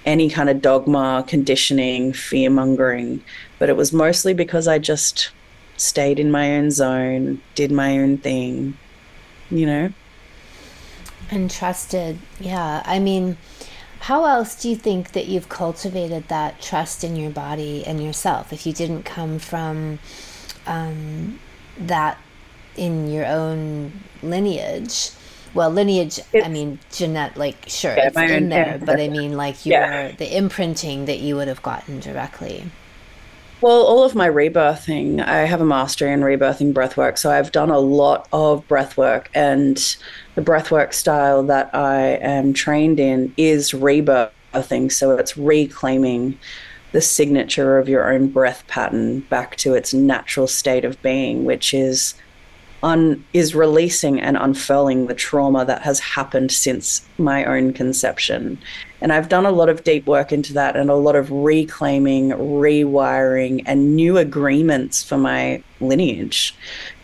any 0.05 0.29
kind 0.29 0.49
of 0.49 0.61
dogma, 0.61 1.23
conditioning, 1.27 2.13
fear 2.13 2.49
mongering, 2.49 3.23
but 3.59 3.69
it 3.69 3.77
was 3.77 3.93
mostly 3.93 4.33
because 4.33 4.67
I 4.67 4.79
just 4.79 5.31
stayed 5.77 6.19
in 6.19 6.31
my 6.31 6.55
own 6.57 6.71
zone, 6.71 7.41
did 7.55 7.71
my 7.71 7.99
own 7.99 8.17
thing, 8.17 8.77
you 9.51 9.65
know? 9.65 9.93
And 11.29 11.51
trusted. 11.51 12.19
Yeah. 12.39 12.81
I 12.85 12.99
mean, 12.99 13.37
how 13.99 14.25
else 14.25 14.61
do 14.61 14.69
you 14.69 14.75
think 14.75 15.11
that 15.11 15.27
you've 15.27 15.49
cultivated 15.49 16.27
that 16.27 16.61
trust 16.61 17.03
in 17.03 17.15
your 17.15 17.31
body 17.31 17.85
and 17.85 18.01
yourself 18.01 18.53
if 18.53 18.65
you 18.65 18.73
didn't 18.73 19.03
come 19.03 19.39
from 19.39 19.99
um, 20.65 21.39
that 21.77 22.17
in 22.75 23.11
your 23.11 23.25
own 23.25 23.91
lineage? 24.21 25.11
Well, 25.53 25.71
lineage, 25.71 26.19
it's, 26.33 26.45
I 26.45 26.49
mean, 26.49 26.79
Jeanette, 26.91 27.35
like, 27.35 27.67
sure, 27.67 27.95
yeah, 27.95 28.07
it's 28.07 28.17
in 28.17 28.49
there, 28.49 28.79
but 28.85 28.99
I 28.99 29.07
mean, 29.07 29.35
like, 29.35 29.65
your 29.65 29.79
yeah. 29.79 30.11
the 30.11 30.37
imprinting 30.37 31.05
that 31.05 31.19
you 31.19 31.35
would 31.35 31.47
have 31.47 31.63
gotten 31.63 31.99
directly. 31.99 32.65
Well, 33.59 33.81
all 33.81 34.03
of 34.03 34.13
my 34.13 34.29
rebirthing, 34.29 35.19
I 35.19 35.45
have 35.45 35.61
a 35.61 35.65
master 35.65 36.07
in 36.07 36.21
rebirthing 36.21 36.73
breathwork, 36.73 37.17
so 37.17 37.31
I've 37.31 37.51
done 37.51 37.71
a 37.71 37.79
lot 37.79 38.27
of 38.31 38.67
breathwork, 38.67 39.27
and 39.33 39.77
the 40.35 40.43
breathwork 40.43 40.93
style 40.93 41.41
that 41.43 41.73
I 41.73 42.19
am 42.21 42.53
trained 42.53 42.99
in 42.99 43.33
is 43.35 43.71
rebirthing, 43.71 44.91
so 44.91 45.17
it's 45.17 45.37
reclaiming 45.37 46.37
the 46.91 47.01
signature 47.01 47.79
of 47.79 47.89
your 47.89 48.13
own 48.13 48.27
breath 48.27 48.63
pattern 48.67 49.21
back 49.21 49.55
to 49.57 49.73
its 49.73 49.91
natural 49.91 50.45
state 50.45 50.85
of 50.85 51.01
being, 51.01 51.43
which 51.43 51.73
is 51.73 52.13
un, 52.83 53.23
is 53.33 53.55
releasing 53.55 54.21
and 54.21 54.37
unfurling 54.37 55.07
the 55.07 55.13
trauma 55.13 55.65
that 55.65 55.81
has 55.81 55.99
happened 55.99 56.51
since 56.51 57.05
my 57.17 57.43
own 57.45 57.73
conception. 57.73 58.57
And 59.01 59.13
I've 59.13 59.29
done 59.29 59.45
a 59.45 59.51
lot 59.51 59.69
of 59.69 59.83
deep 59.83 60.05
work 60.05 60.31
into 60.31 60.53
that 60.53 60.75
and 60.75 60.89
a 60.89 60.95
lot 60.95 61.15
of 61.15 61.31
reclaiming, 61.31 62.29
rewiring, 62.29 63.63
and 63.65 63.95
new 63.95 64.17
agreements 64.17 65.03
for 65.03 65.17
my 65.17 65.63
lineage. 65.79 66.55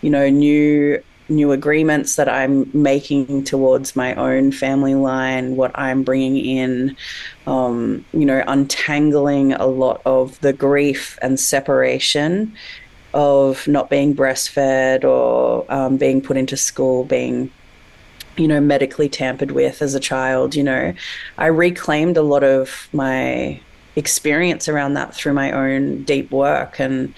You 0.01 0.09
know, 0.09 0.30
new 0.30 1.01
new 1.30 1.51
agreements 1.51 2.17
that 2.17 2.28
I'm 2.28 2.69
making 2.74 3.45
towards 3.45 3.95
my 3.95 4.13
own 4.15 4.51
family 4.51 4.93
line, 4.93 5.55
what 5.55 5.71
I'm 5.74 6.03
bringing 6.03 6.38
in, 6.38 6.97
um, 7.47 8.05
you 8.11 8.26
know, 8.26 8.43
untangling 8.47 9.53
a 9.53 9.65
lot 9.65 10.01
of 10.05 10.39
the 10.41 10.53
grief 10.53 11.17
and 11.21 11.39
separation 11.39 12.53
of 13.14 13.68
not 13.68 13.89
being 13.89 14.16
breastfed 14.16 15.03
or 15.03 15.66
um, 15.72 15.97
being 15.97 16.22
put 16.22 16.38
into 16.38 16.57
school, 16.57 17.03
being 17.03 17.51
you 18.36 18.47
know 18.47 18.59
medically 18.59 19.07
tampered 19.07 19.51
with 19.51 19.82
as 19.82 19.93
a 19.95 19.99
child 19.99 20.55
you 20.55 20.64
know. 20.64 20.93
I 21.38 21.47
reclaimed 21.47 22.18
a 22.18 22.24
lot 22.24 22.43
of 22.43 22.89
my 22.93 23.59
experience 23.95 24.68
around 24.68 24.95
that 24.95 25.14
through 25.14 25.34
my 25.34 25.51
own 25.51 26.03
deep 26.03 26.32
work 26.32 26.80
and 26.80 27.14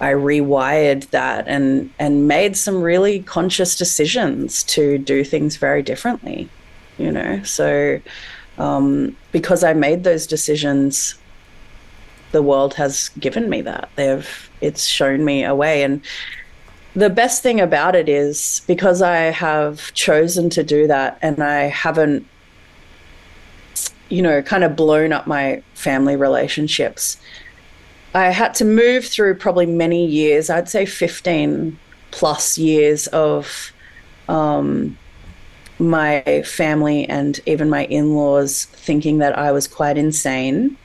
I 0.00 0.12
rewired 0.12 1.10
that 1.10 1.48
and 1.48 1.90
and 1.98 2.28
made 2.28 2.56
some 2.56 2.82
really 2.82 3.20
conscious 3.20 3.76
decisions 3.76 4.62
to 4.64 4.98
do 4.98 5.24
things 5.24 5.56
very 5.56 5.82
differently 5.82 6.48
you 6.98 7.10
know. 7.10 7.42
So 7.42 8.00
um, 8.58 9.16
because 9.32 9.64
I 9.64 9.72
made 9.72 10.04
those 10.04 10.26
decisions 10.26 11.14
the 12.34 12.42
world 12.42 12.74
has 12.74 13.10
given 13.20 13.48
me 13.48 13.62
that 13.62 13.88
they've 13.94 14.50
it's 14.60 14.84
shown 14.84 15.24
me 15.24 15.44
a 15.44 15.54
way. 15.54 15.84
And 15.84 16.02
the 16.94 17.08
best 17.08 17.42
thing 17.42 17.60
about 17.60 17.94
it 17.94 18.08
is 18.08 18.62
because 18.66 19.00
I 19.00 19.16
have 19.16 19.94
chosen 19.94 20.50
to 20.50 20.64
do 20.64 20.88
that 20.88 21.16
and 21.22 21.42
I 21.42 21.62
haven't, 21.66 22.26
you 24.08 24.20
know, 24.20 24.42
kind 24.42 24.64
of 24.64 24.74
blown 24.74 25.12
up 25.12 25.28
my 25.28 25.62
family 25.74 26.16
relationships. 26.16 27.16
I 28.14 28.30
had 28.30 28.52
to 28.54 28.64
move 28.64 29.06
through 29.06 29.36
probably 29.36 29.66
many 29.66 30.04
years, 30.04 30.50
I'd 30.50 30.68
say 30.68 30.86
15 30.86 31.78
plus 32.10 32.58
years 32.58 33.06
of 33.08 33.72
um, 34.28 34.98
my 35.78 36.42
family 36.44 37.08
and 37.08 37.38
even 37.46 37.70
my 37.70 37.84
in 37.84 38.16
laws 38.16 38.64
thinking 38.64 39.18
that 39.18 39.38
I 39.38 39.52
was 39.52 39.68
quite 39.68 39.96
insane 39.96 40.76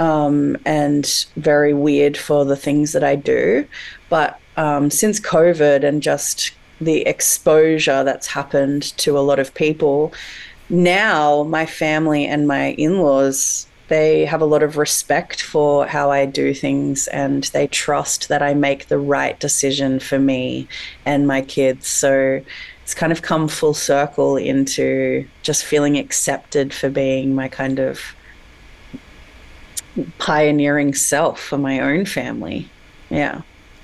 um, 0.00 0.56
and 0.64 1.26
very 1.36 1.74
weird 1.74 2.16
for 2.16 2.44
the 2.44 2.56
things 2.56 2.92
that 2.92 3.04
I 3.04 3.14
do. 3.14 3.66
But 4.08 4.40
um, 4.56 4.90
since 4.90 5.20
COVID 5.20 5.84
and 5.84 6.02
just 6.02 6.52
the 6.80 7.02
exposure 7.02 8.02
that's 8.02 8.26
happened 8.26 8.96
to 8.96 9.16
a 9.16 9.20
lot 9.20 9.38
of 9.38 9.54
people, 9.54 10.12
now 10.70 11.44
my 11.44 11.66
family 11.66 12.26
and 12.26 12.48
my 12.48 12.70
in 12.72 12.98
laws 13.00 13.66
they 13.88 14.24
have 14.24 14.40
a 14.40 14.46
lot 14.46 14.62
of 14.62 14.76
respect 14.76 15.42
for 15.42 15.84
how 15.84 16.12
I 16.12 16.24
do 16.24 16.54
things 16.54 17.08
and 17.08 17.42
they 17.52 17.66
trust 17.66 18.28
that 18.28 18.40
I 18.40 18.54
make 18.54 18.86
the 18.86 18.98
right 18.98 19.38
decision 19.40 19.98
for 19.98 20.16
me 20.16 20.68
and 21.04 21.26
my 21.26 21.42
kids. 21.42 21.88
So 21.88 22.40
it's 22.84 22.94
kind 22.94 23.10
of 23.10 23.22
come 23.22 23.48
full 23.48 23.74
circle 23.74 24.36
into 24.36 25.26
just 25.42 25.64
feeling 25.64 25.98
accepted 25.98 26.72
for 26.72 26.88
being 26.88 27.34
my 27.34 27.48
kind 27.48 27.80
of 27.80 28.00
pioneering 30.18 30.94
self 30.94 31.40
for 31.40 31.58
my 31.58 31.80
own 31.80 32.04
family. 32.04 32.68
Yeah. 33.08 33.42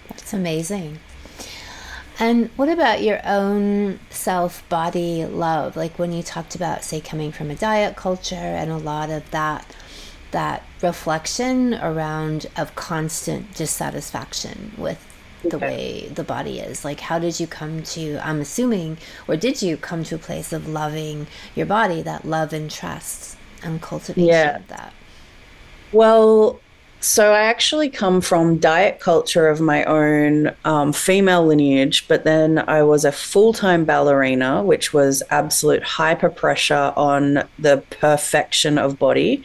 That's 0.09 0.33
amazing. 0.33 0.99
And 2.19 2.49
what 2.57 2.69
about 2.69 3.03
your 3.03 3.21
own 3.27 3.99
self 4.09 4.67
body 4.69 5.27
love? 5.27 5.77
Like 5.77 5.99
when 5.99 6.13
you 6.13 6.23
talked 6.23 6.55
about, 6.55 6.83
say, 6.83 7.01
coming 7.01 7.31
from 7.31 7.51
a 7.51 7.55
diet 7.55 7.97
culture 7.97 8.35
and 8.35 8.71
a 8.71 8.79
lot 8.79 9.11
of 9.11 9.31
that 9.33 9.67
that 10.31 10.65
reflection 10.83 11.75
around 11.75 12.47
of 12.57 12.75
constant 12.75 13.55
dissatisfaction 13.55 14.73
with 14.77 15.07
the 15.43 15.59
way 15.59 16.11
the 16.13 16.25
body 16.25 16.59
is 16.59 16.85
like 16.85 16.99
how 16.99 17.19
did 17.19 17.39
you 17.39 17.47
come 17.47 17.83
to 17.83 18.19
i'm 18.27 18.41
assuming 18.41 18.99
or 19.29 19.37
did 19.37 19.63
you 19.63 19.77
come 19.77 20.03
to 20.03 20.17
a 20.17 20.19
place 20.19 20.53
of 20.53 20.69
loving 20.69 21.27
your 21.55 21.67
body 21.67 22.03
that 22.03 22.25
love 22.25 22.53
and 22.53 22.71
trust 22.71 23.37
and 23.63 23.81
cultivation 23.81 24.29
yeah. 24.29 24.57
of 24.57 24.67
that 24.67 24.93
well, 25.93 26.61
so 27.01 27.33
I 27.33 27.43
actually 27.43 27.91
come 27.91 28.21
from 28.21 28.59
diet 28.59 29.01
culture 29.01 29.49
of 29.49 29.61
my 29.61 29.85
own 29.85 30.55
um, 30.65 30.93
female 30.93 31.47
lineage, 31.47 32.09
but 32.09 32.25
then 32.25 32.59
I 32.69 32.83
was 32.83 33.05
a 33.05 33.13
full 33.13 33.53
time 33.53 33.85
ballerina, 33.85 34.63
which 34.63 34.93
was 34.93 35.23
absolute 35.31 35.83
hyper 35.83 36.31
pressure 36.31 36.93
on 36.97 37.45
the 37.59 37.83
perfection 37.91 38.79
of 38.79 38.99
body. 38.99 39.45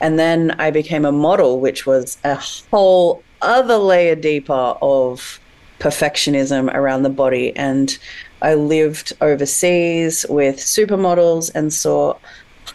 And 0.00 0.18
then 0.18 0.52
I 0.52 0.70
became 0.70 1.04
a 1.04 1.12
model, 1.12 1.60
which 1.60 1.86
was 1.86 2.16
a 2.24 2.36
whole 2.36 3.22
other 3.42 3.76
layer 3.76 4.14
deeper 4.14 4.74
of 4.80 5.40
perfectionism 5.80 6.72
around 6.72 7.02
the 7.02 7.10
body. 7.10 7.54
And 7.56 7.96
I 8.40 8.54
lived 8.54 9.12
overseas 9.20 10.24
with 10.28 10.56
supermodels 10.56 11.50
and 11.54 11.72
saw 11.72 12.16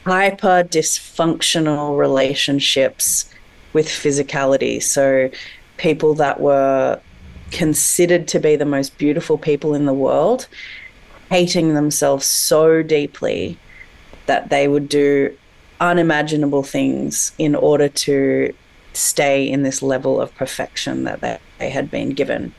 hyper 0.05 0.63
dysfunctional 0.63 1.97
relationships 1.97 3.31
with 3.73 3.87
physicality. 3.87 4.81
So, 4.81 5.29
people 5.77 6.13
that 6.15 6.39
were 6.39 6.99
considered 7.51 8.27
to 8.27 8.39
be 8.39 8.55
the 8.55 8.65
most 8.65 8.97
beautiful 8.97 9.37
people 9.37 9.73
in 9.73 9.85
the 9.85 9.93
world, 9.93 10.47
hating 11.29 11.73
themselves 11.73 12.25
so 12.25 12.81
deeply 12.83 13.57
that 14.25 14.49
they 14.49 14.67
would 14.67 14.89
do 14.89 15.35
unimaginable 15.79 16.63
things 16.63 17.31
in 17.37 17.55
order 17.55 17.87
to 17.87 18.53
stay 18.93 19.49
in 19.49 19.63
this 19.63 19.81
level 19.81 20.19
of 20.19 20.33
perfection 20.35 21.03
that 21.05 21.21
they, 21.21 21.69
had 21.69 21.91
been 21.91 22.11
given. 22.11 22.53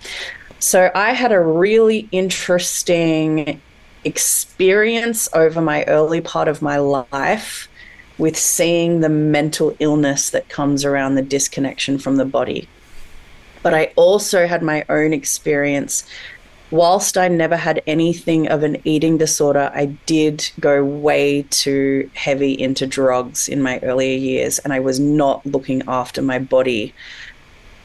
So 0.58 0.90
I 0.94 1.12
had 1.12 1.32
a 1.32 1.40
really 1.40 2.08
interesting 2.12 3.60
experience 4.04 5.28
over 5.32 5.60
my 5.60 5.84
early 5.84 6.20
part 6.20 6.48
of 6.48 6.62
my 6.62 6.76
life 6.76 7.68
with 8.18 8.36
seeing 8.36 9.00
the 9.00 9.08
mental 9.08 9.74
illness 9.78 10.30
that 10.30 10.48
comes 10.48 10.84
around 10.84 11.14
the 11.14 11.22
disconnection 11.22 11.98
from 11.98 12.16
the 12.16 12.24
body. 12.24 12.68
But 13.62 13.74
I 13.74 13.92
also 13.96 14.46
had 14.46 14.62
my 14.62 14.84
own 14.88 15.12
experience. 15.12 16.04
Whilst 16.70 17.18
I 17.18 17.28
never 17.28 17.56
had 17.56 17.82
anything 17.86 18.46
of 18.46 18.62
an 18.62 18.76
eating 18.84 19.18
disorder, 19.18 19.72
I 19.74 19.86
did 20.06 20.48
go 20.60 20.84
way 20.84 21.42
too 21.50 22.08
heavy 22.14 22.52
into 22.52 22.86
drugs 22.86 23.48
in 23.48 23.60
my 23.60 23.80
earlier 23.80 24.16
years, 24.16 24.60
and 24.60 24.72
I 24.72 24.80
was 24.80 25.00
not 25.00 25.44
looking 25.44 25.82
after 25.88 26.22
my 26.22 26.38
body 26.38 26.94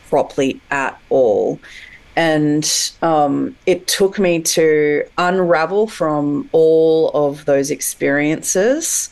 properly 0.10 0.62
at 0.70 1.00
all. 1.10 1.60
And 2.16 2.92
um, 3.02 3.56
it 3.66 3.88
took 3.88 4.18
me 4.18 4.42
to 4.42 5.04
unravel 5.18 5.88
from 5.88 6.50
all 6.54 7.10
of 7.10 7.46
those 7.46 7.72
experiences 7.72 9.10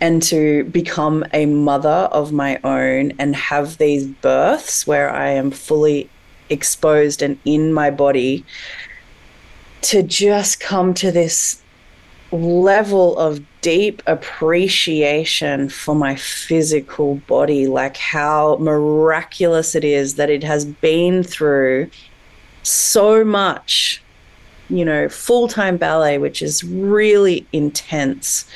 and 0.00 0.22
to 0.22 0.64
become 0.64 1.24
a 1.32 1.46
mother 1.46 2.08
of 2.10 2.32
my 2.32 2.58
own 2.64 3.12
and 3.18 3.36
have 3.36 3.78
these 3.78 4.06
births 4.06 4.86
where 4.86 5.10
I 5.10 5.28
am 5.30 5.50
fully 5.50 6.08
exposed 6.48 7.22
and 7.22 7.38
in 7.44 7.72
my 7.72 7.90
body 7.90 8.44
to 9.82 10.02
just 10.02 10.60
come 10.60 10.94
to 10.94 11.12
this 11.12 11.62
level 12.32 13.18
of 13.18 13.40
deep 13.60 14.02
appreciation 14.06 15.68
for 15.68 15.94
my 15.94 16.14
physical 16.14 17.16
body, 17.26 17.66
like 17.66 17.96
how 17.96 18.56
miraculous 18.60 19.74
it 19.74 19.84
is 19.84 20.14
that 20.14 20.30
it 20.30 20.42
has 20.44 20.64
been 20.64 21.22
through 21.22 21.90
so 22.62 23.24
much, 23.24 24.02
you 24.68 24.84
know, 24.84 25.08
full 25.08 25.48
time 25.48 25.76
ballet, 25.76 26.18
which 26.18 26.42
is 26.42 26.64
really 26.64 27.46
intense. 27.52 28.46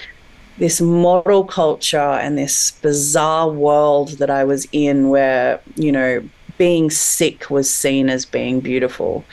This 0.59 0.81
model 0.81 1.45
culture 1.45 1.99
and 1.99 2.39
this 2.39 2.71
bizarre 2.71 3.51
world 3.51 4.11
that 4.19 4.31
I 4.31 4.45
was 4.45 4.69
in, 4.71 5.09
where, 5.09 5.61
you 5.75 5.91
know, 5.91 6.23
being 6.59 6.91
sick 6.91 7.51
was 7.51 7.69
seen 7.69 8.09
as 8.09 8.25
being 8.25 8.61
beautiful. 8.61 9.25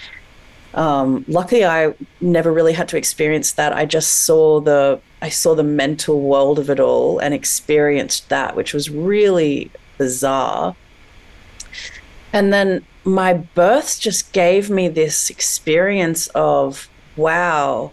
Um, 0.74 1.26
luckily, 1.28 1.66
I 1.66 1.94
never 2.22 2.52
really 2.52 2.74
had 2.74 2.88
to 2.90 2.98
experience 2.98 3.54
that. 3.54 3.74
I 3.74 3.86
just 3.86 4.24
saw 4.24 4.60
the 4.62 5.00
I 5.22 5.30
saw 5.30 5.54
the 5.54 5.64
mental 5.64 6.22
world 6.22 6.58
of 6.58 6.70
it 6.70 6.80
all 6.80 7.20
and 7.20 7.34
experienced 7.34 8.30
that, 8.30 8.56
which 8.56 8.74
was 8.74 8.90
really 8.90 9.70
bizarre. 9.98 10.76
And 12.34 12.54
then 12.54 12.86
my 13.04 13.34
births 13.34 14.00
just 14.00 14.32
gave 14.32 14.70
me 14.70 14.88
this 14.88 15.30
experience 15.30 16.28
of 16.28 16.90
wow, 17.18 17.92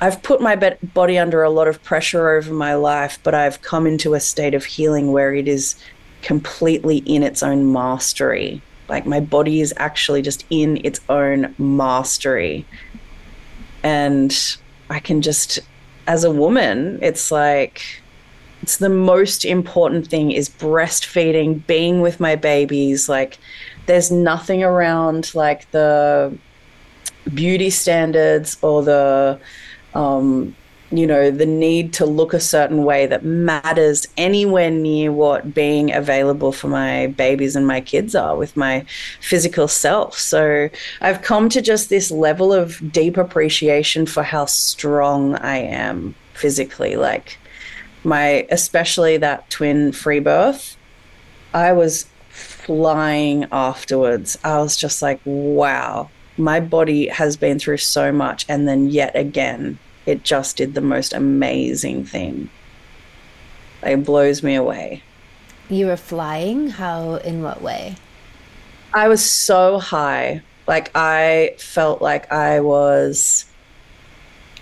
I've 0.00 0.22
put 0.22 0.40
my 0.40 0.56
body 0.94 1.18
under 1.18 1.42
a 1.42 1.50
lot 1.50 1.68
of 1.68 1.82
pressure 1.82 2.30
over 2.30 2.52
my 2.52 2.74
life, 2.74 3.18
but 3.22 3.34
I've 3.34 3.62
come 3.62 3.86
into 3.86 4.14
a 4.14 4.20
state 4.20 4.54
of 4.54 4.64
healing 4.64 5.12
where 5.12 5.34
it 5.34 5.48
is 5.48 5.76
completely 6.22 6.98
in 6.98 7.22
its 7.22 7.42
own 7.42 7.72
mastery. 7.72 8.60
Like 8.88 9.06
my 9.06 9.20
body 9.20 9.60
is 9.60 9.72
actually 9.76 10.22
just 10.22 10.44
in 10.50 10.80
its 10.84 11.00
own 11.08 11.54
mastery. 11.58 12.66
And 13.82 14.36
I 14.90 15.00
can 15.00 15.22
just, 15.22 15.60
as 16.06 16.24
a 16.24 16.30
woman, 16.30 16.98
it's 17.00 17.30
like, 17.30 17.82
it's 18.62 18.78
the 18.78 18.88
most 18.88 19.44
important 19.44 20.08
thing 20.08 20.30
is 20.32 20.48
breastfeeding, 20.48 21.66
being 21.66 22.00
with 22.00 22.20
my 22.20 22.36
babies. 22.36 23.08
Like, 23.08 23.38
there's 23.86 24.10
nothing 24.10 24.62
around 24.62 25.34
like 25.34 25.70
the 25.70 26.36
beauty 27.32 27.70
standards 27.70 28.56
or 28.62 28.82
the 28.82 29.38
um, 29.94 30.54
you 30.90 31.06
know 31.06 31.30
the 31.30 31.46
need 31.46 31.92
to 31.94 32.06
look 32.06 32.32
a 32.32 32.40
certain 32.40 32.84
way 32.84 33.06
that 33.06 33.24
matters 33.24 34.06
anywhere 34.16 34.70
near 34.70 35.10
what 35.10 35.52
being 35.52 35.92
available 35.92 36.52
for 36.52 36.68
my 36.68 37.08
babies 37.08 37.56
and 37.56 37.66
my 37.66 37.80
kids 37.80 38.14
are 38.14 38.36
with 38.36 38.56
my 38.56 38.84
physical 39.20 39.66
self 39.66 40.16
so 40.16 40.68
i've 41.00 41.22
come 41.22 41.48
to 41.48 41.60
just 41.60 41.88
this 41.88 42.10
level 42.12 42.52
of 42.52 42.92
deep 42.92 43.16
appreciation 43.16 44.06
for 44.06 44.22
how 44.22 44.44
strong 44.44 45.34
i 45.36 45.56
am 45.56 46.14
physically 46.34 46.94
like 46.94 47.36
my 48.06 48.46
especially 48.50 49.16
that 49.16 49.48
twin 49.50 49.92
free 49.92 50.20
birth 50.20 50.76
i 51.52 51.72
was 51.72 52.06
flying 52.36 53.46
afterwards. 53.52 54.36
I 54.42 54.58
was 54.58 54.76
just 54.76 55.00
like, 55.00 55.20
wow, 55.24 56.10
my 56.36 56.58
body 56.60 57.06
has 57.06 57.36
been 57.36 57.58
through 57.58 57.78
so 57.78 58.12
much. 58.12 58.44
And 58.48 58.66
then 58.68 58.90
yet 58.90 59.14
again, 59.14 59.78
it 60.04 60.24
just 60.24 60.56
did 60.56 60.74
the 60.74 60.80
most 60.80 61.12
amazing 61.12 62.04
thing. 62.04 62.50
It 63.82 64.04
blows 64.04 64.42
me 64.42 64.54
away. 64.56 65.02
You 65.68 65.86
were 65.86 65.96
flying? 65.96 66.70
How, 66.70 67.14
in 67.16 67.42
what 67.42 67.62
way? 67.62 67.96
I 68.92 69.08
was 69.08 69.24
so 69.24 69.78
high. 69.78 70.42
Like, 70.66 70.90
I 70.94 71.54
felt 71.58 72.02
like 72.02 72.30
I 72.32 72.60
was 72.60 73.44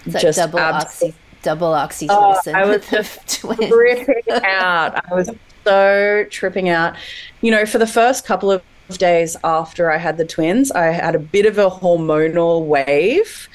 just 0.07 0.38
double, 0.38 0.59
abs- 0.59 0.84
oxy- 0.84 1.14
double 1.45 1.68
oh, 1.68 1.86
oxytocin. 1.86 2.09
Oh, 2.09 2.59
I 2.59 2.64
was 2.66 3.68
tripping 3.68 4.45
out. 4.45 5.05
I 5.11 5.14
was 5.14 5.30
so 5.64 6.26
tripping 6.30 6.68
out. 6.68 6.97
You 7.40 7.53
know, 7.53 7.66
for 7.66 7.78
the 7.78 7.86
first 7.86 8.26
couple 8.26 8.51
of 8.51 8.62
days 8.90 9.36
after 9.45 9.92
I 9.92 9.99
had 9.99 10.16
the 10.16 10.24
twins, 10.24 10.72
I 10.72 10.86
had 10.86 11.14
a 11.14 11.18
bit 11.18 11.47
of 11.47 11.59
a 11.59 11.70
hormonal 11.70 12.66
wave 12.66 13.49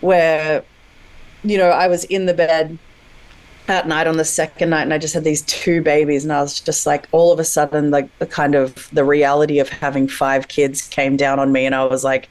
where, 0.00 0.62
you 1.42 1.56
know, 1.56 1.70
I 1.70 1.88
was 1.88 2.04
in 2.04 2.26
the 2.26 2.34
bed 2.34 2.78
at 3.68 3.86
night 3.86 4.06
on 4.06 4.16
the 4.16 4.24
second 4.24 4.70
night 4.70 4.82
and 4.82 4.94
I 4.94 4.98
just 4.98 5.12
had 5.12 5.24
these 5.24 5.42
two 5.42 5.82
babies 5.82 6.24
and 6.24 6.32
I 6.32 6.40
was 6.40 6.58
just 6.58 6.86
like 6.86 7.06
all 7.12 7.32
of 7.32 7.38
a 7.38 7.44
sudden 7.44 7.90
like 7.90 8.18
the 8.18 8.26
kind 8.26 8.54
of 8.54 8.88
the 8.92 9.04
reality 9.04 9.58
of 9.58 9.68
having 9.68 10.08
five 10.08 10.48
kids 10.48 10.88
came 10.88 11.18
down 11.18 11.38
on 11.38 11.52
me 11.52 11.66
and 11.66 11.74
I 11.74 11.84
was 11.84 12.02
like 12.02 12.30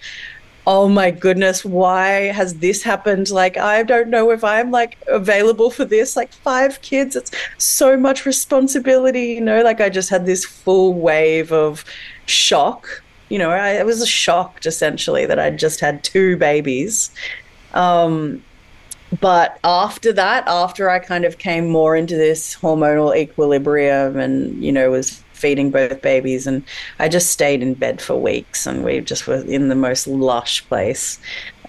oh 0.68 0.90
my 0.90 1.10
goodness, 1.10 1.64
why 1.64 2.10
has 2.10 2.56
this 2.56 2.84
happened? 2.84 3.32
Like, 3.32 3.56
I 3.56 3.84
don't 3.84 4.10
know 4.10 4.32
if 4.32 4.44
I'm 4.44 4.70
like 4.70 4.98
available 5.08 5.72
for 5.72 5.86
this. 5.86 6.18
Like, 6.18 6.34
five 6.34 6.82
kids, 6.82 7.16
it's 7.16 7.32
so 7.58 7.96
much 7.96 8.26
responsibility, 8.26 9.28
you 9.28 9.42
know? 9.42 9.64
Like, 9.64 9.80
I 9.80 9.88
just 9.88 10.10
had 10.10 10.26
this 10.26 10.44
full 10.44 10.94
wave 10.94 11.54
of 11.54 11.86
shock. 12.26 13.02
You 13.30 13.40
know, 13.40 13.50
I, 13.50 13.82
was 13.84 14.06
shocked 14.08 14.66
essentially 14.66 15.26
that 15.26 15.40
I'd 15.40 15.58
just 15.58 15.80
had 15.80 16.04
two 16.04 16.36
babies. 16.36 17.12
Um, 17.74 18.44
but 19.22 19.60
after 19.64 20.12
that, 20.14 20.46
after 20.48 20.90
I 20.90 21.00
kind 21.00 21.24
of 21.24 21.38
came 21.38 21.70
more 21.70 21.96
into 21.96 22.18
this 22.18 22.58
hormonal 22.58 23.16
equilibrium 23.16 24.18
and, 24.18 24.62
you 24.62 24.74
know, 24.74 24.92
was 24.92 25.24
feeding 25.38 25.72
both 25.72 26.02
babies. 26.02 26.48
And 26.48 26.64
I 27.00 27.08
just 27.08 27.30
stayed 27.30 27.62
in 27.62 27.74
bed 27.74 28.02
for 28.02 28.16
weeks 28.16 28.66
and 28.66 28.84
we 28.84 29.00
just 29.02 29.28
were 29.28 29.44
in 29.44 29.70
the 29.70 29.76
most 29.76 30.08
lush 30.08 30.68
place 30.68 31.20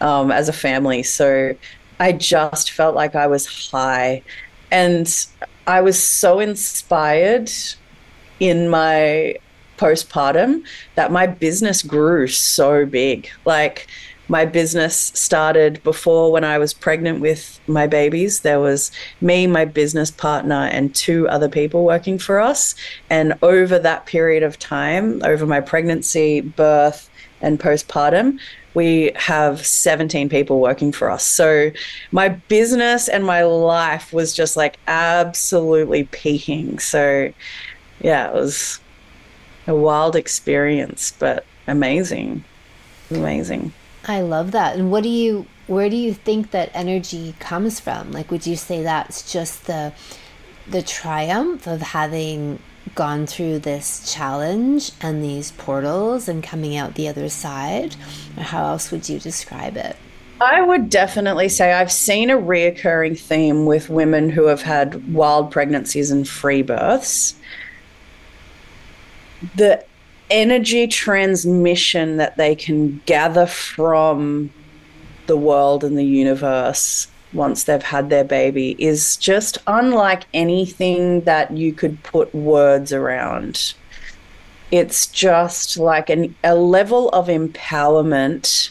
um, 0.01 0.31
as 0.31 0.49
a 0.49 0.53
family. 0.53 1.03
So 1.03 1.55
I 2.01 2.12
just 2.12 2.71
felt 2.71 2.95
like 2.95 3.14
I 3.14 3.27
was 3.27 3.47
high. 3.71 4.23
And 4.71 5.27
I 5.66 5.81
was 5.81 6.03
so 6.03 6.41
inspired 6.41 7.51
in 8.41 8.69
my 8.69 9.37
postpartum 9.79 10.62
that 10.97 11.12
my 11.12 11.27
business 11.27 11.83
grew 11.83 12.27
so 12.27 12.85
big. 12.85 13.29
Like, 13.45 13.87
my 14.29 14.45
business 14.45 14.95
started 15.14 15.83
before 15.83 16.31
when 16.31 16.45
I 16.45 16.59
was 16.59 16.74
pregnant 16.74 17.20
with 17.20 17.61
my 17.66 17.87
babies. 17.87 18.41
There 18.41 18.61
was 18.61 18.91
me, 19.20 19.47
my 19.47 19.64
business 19.64 20.11
partner, 20.11 20.68
and 20.72 20.95
two 20.95 21.29
other 21.29 21.49
people 21.49 21.85
working 21.85 22.18
for 22.18 22.39
us. 22.39 22.74
And 23.09 23.35
over 23.43 23.79
that 23.79 24.07
period 24.07 24.43
of 24.43 24.59
time, 24.59 25.22
over 25.24 25.47
my 25.47 25.61
pregnancy, 25.61 26.43
birth, 26.43 27.11
and 27.41 27.59
postpartum, 27.59 28.39
we 28.74 29.12
have 29.16 29.64
17 29.66 30.29
people 30.29 30.61
working 30.61 30.93
for 30.93 31.11
us. 31.11 31.24
So 31.24 31.70
my 32.12 32.29
business 32.29 33.09
and 33.09 33.24
my 33.24 33.43
life 33.43 34.12
was 34.12 34.35
just 34.35 34.57
like 34.57 34.79
absolutely 34.87 36.05
peaking. 36.05 36.79
So 36.79 37.33
yeah, 38.01 38.29
it 38.29 38.35
was 38.35 38.81
a 39.66 39.74
wild 39.74 40.16
experience, 40.16 41.12
but 41.18 41.45
amazing. 41.66 42.45
Amazing. 43.11 43.72
I 44.09 44.23
love 44.23 44.53
that. 44.53 44.75
And 44.77 44.91
what 44.91 45.03
do 45.03 45.11
you 45.11 45.47
where 45.67 45.91
do 45.91 45.97
you 45.97 46.15
think 46.15 46.51
that 46.51 46.71
energy 46.73 47.35
comes 47.39 47.79
from? 47.79 48.11
Like 48.11 48.31
would 48.31 48.47
you 48.47 48.57
say 48.57 48.83
that's 48.83 49.31
just 49.31 49.67
the 49.67 49.93
the 50.67 50.83
triumph 50.83 51.67
of 51.67 51.83
having 51.83 52.59
gone 52.95 53.27
through 53.27 53.59
this 53.59 54.13
challenge 54.13 54.93
and 55.03 55.23
these 55.23 55.53
portals 55.53 56.27
and 56.27 56.43
coming 56.43 56.75
out 56.75 56.95
the 56.95 57.07
other 57.07 57.29
side? 57.29 57.97
Or 58.37 58.45
how 58.45 58.65
else 58.65 58.91
would 58.91 59.09
you 59.09 59.19
describe 59.19 59.77
it? 59.77 59.97
I 60.41 60.63
would 60.63 60.89
definitely 60.89 61.49
say 61.49 61.73
I've 61.73 61.93
seen 61.93 62.31
a 62.31 62.37
reoccurring 62.37 63.19
theme 63.19 63.67
with 63.67 63.91
women 63.91 64.31
who 64.31 64.47
have 64.47 64.63
had 64.63 65.13
wild 65.13 65.51
pregnancies 65.51 66.11
and 66.11 66.27
free 66.27 66.63
births. 66.63 67.35
The 69.57 69.85
energy 70.31 70.87
transmission 70.87 72.16
that 72.16 72.37
they 72.37 72.55
can 72.55 73.01
gather 73.07 73.47
from 73.47 74.51
the 75.26 75.37
world 75.37 75.85
and 75.85 75.97
the 75.97 76.05
universe 76.05 77.09
once 77.33 77.64
they've 77.64 77.83
had 77.83 78.09
their 78.09 78.24
baby 78.24 78.74
is 78.79 79.16
just 79.16 79.59
unlike 79.66 80.24
anything 80.33 81.20
that 81.22 81.51
you 81.57 81.72
could 81.72 82.03
put 82.03 82.35
words 82.35 82.93
around. 82.93 83.74
It's 84.70 85.07
just 85.07 85.79
like 85.79 86.11
an, 86.11 86.35
a 86.45 86.55
level 86.55 87.11
of 87.11 87.29
empowerment 87.29 88.70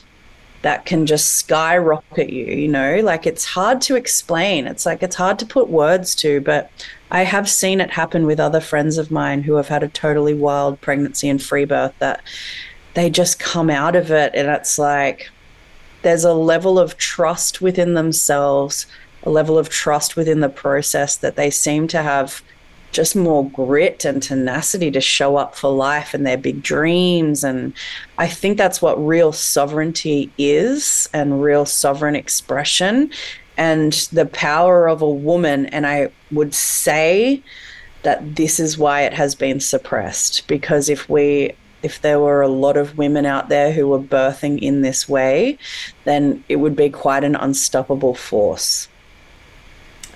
that 0.64 0.86
can 0.86 1.06
just 1.06 1.36
skyrocket 1.36 2.30
you, 2.32 2.46
you 2.46 2.68
know? 2.68 3.00
Like 3.04 3.28
it's 3.28 3.46
hard 3.46 3.82
to 3.82 3.96
explain. 3.96 4.68
It's 4.68 4.86
like 4.86 5.04
it's 5.04 5.16
hard 5.16 5.40
to 5.40 5.46
put 5.46 5.70
words 5.70 6.16
to, 6.16 6.42
but 6.42 6.72
I 7.10 7.24
have 7.24 7.50
seen 7.50 7.80
it 7.80 7.92
happen 7.92 8.26
with 8.26 8.40
other 8.40 8.60
friends 8.60 8.98
of 8.98 9.12
mine 9.12 9.44
who 9.44 9.56
have 9.56 9.70
had 9.70 9.84
a 9.84 9.88
totally 9.88 10.34
wild 10.34 10.82
pregnancy 10.82 11.30
and 11.30 11.42
free 11.42 11.66
birth 11.66 11.94
that 12.00 12.22
they 12.96 13.10
just 13.10 13.40
come 13.40 13.70
out 13.70 13.96
of 13.96 14.12
it 14.12 14.34
and 14.34 14.50
it's 14.50 14.78
like 14.78 15.30
there's 16.02 16.24
a 16.24 16.34
level 16.34 16.80
of 16.80 16.98
trust 16.98 17.62
within 17.62 17.94
themselves, 17.94 18.86
a 19.24 19.30
level 19.30 19.58
of 19.58 19.70
trust 19.70 20.16
within 20.16 20.42
the 20.42 20.50
process 20.50 21.18
that 21.18 21.36
they 21.36 21.50
seem 21.50 21.88
to 21.90 22.02
have 22.02 22.42
just 22.92 23.16
more 23.16 23.50
grit 23.50 24.06
and 24.06 24.24
tenacity 24.24 24.90
to 24.92 25.02
show 25.02 25.36
up 25.36 25.56
for 25.56 25.70
life 25.70 26.14
and 26.14 26.26
their 26.26 26.38
big 26.38 26.64
dreams. 26.64 27.44
And 27.44 27.74
I 28.18 28.28
think 28.28 28.58
that's 28.58 28.82
what 28.82 29.06
real 29.06 29.32
sovereignty 29.32 30.32
is 30.38 31.10
and 31.14 31.42
real 31.42 31.66
sovereign 31.66 32.16
expression 32.16 33.12
and 33.58 33.94
the 34.14 34.26
power 34.26 34.88
of 34.88 35.02
a 35.02 35.10
woman. 35.10 35.66
And 35.68 35.86
I 35.86 36.10
would 36.32 36.54
say 36.54 37.42
that 38.04 38.36
this 38.36 38.60
is 38.60 38.78
why 38.78 39.02
it 39.02 39.14
has 39.14 39.36
been 39.36 39.60
suppressed 39.60 40.48
because 40.48 40.88
if 40.88 41.10
we 41.10 41.54
if 41.84 42.02
there 42.02 42.20
were 42.20 42.42
a 42.42 42.48
lot 42.48 42.76
of 42.76 42.98
women 42.98 43.26
out 43.26 43.50
there 43.50 43.72
who 43.72 43.88
were 43.88 44.00
birthing 44.00 44.60
in 44.60 44.82
this 44.82 45.08
way, 45.08 45.58
then 46.06 46.44
it 46.50 46.56
would 46.56 46.76
be 46.76 46.90
quite 46.90 47.24
an 47.24 47.36
unstoppable 47.36 48.16
force. 48.16 48.88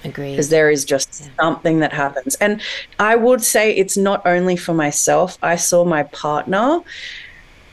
Agreed. 0.04 0.32
Because 0.32 0.50
there 0.50 0.72
is 0.72 0.84
just 0.84 1.22
yeah. 1.22 1.28
something 1.39 1.80
that 1.80 1.94
happens. 1.94 2.36
And 2.36 2.62
I 2.98 3.16
would 3.16 3.44
say 3.44 3.76
it's 3.76 3.96
not 3.96 4.26
only 4.26 4.56
for 4.56 4.74
myself. 4.74 5.38
I 5.44 5.56
saw 5.56 5.86
my 5.86 6.04
partner. 6.04 6.82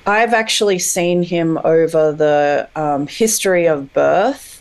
I've 0.06 0.34
actually 0.34 0.78
seen 0.78 1.22
him 1.22 1.58
over 1.64 2.12
the 2.12 2.68
um, 2.76 3.06
history 3.06 3.66
of 3.66 3.92
birth 3.94 4.57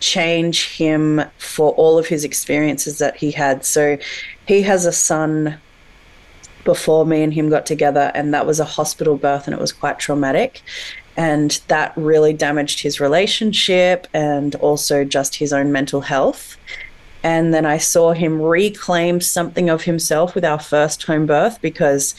change 0.00 0.76
him 0.76 1.22
for 1.38 1.72
all 1.72 1.98
of 1.98 2.06
his 2.06 2.24
experiences 2.24 2.98
that 2.98 3.16
he 3.16 3.30
had. 3.30 3.64
So 3.64 3.98
he 4.46 4.62
has 4.62 4.86
a 4.86 4.92
son 4.92 5.58
before 6.64 7.06
me 7.06 7.22
and 7.22 7.32
him 7.32 7.48
got 7.48 7.64
together, 7.64 8.10
and 8.14 8.34
that 8.34 8.46
was 8.46 8.60
a 8.60 8.64
hospital 8.64 9.16
birth, 9.16 9.46
and 9.46 9.54
it 9.54 9.60
was 9.60 9.72
quite 9.72 9.98
traumatic. 9.98 10.62
And 11.16 11.58
that 11.68 11.94
really 11.96 12.34
damaged 12.34 12.80
his 12.80 13.00
relationship 13.00 14.06
and 14.12 14.54
also 14.56 15.04
just 15.04 15.36
his 15.36 15.52
own 15.52 15.72
mental 15.72 16.02
health. 16.02 16.56
And 17.22 17.54
then 17.54 17.64
I 17.64 17.78
saw 17.78 18.12
him 18.12 18.42
reclaim 18.42 19.20
something 19.20 19.70
of 19.70 19.82
himself 19.82 20.34
with 20.34 20.44
our 20.44 20.60
first 20.60 21.04
home 21.04 21.24
birth 21.24 21.60
because 21.62 22.14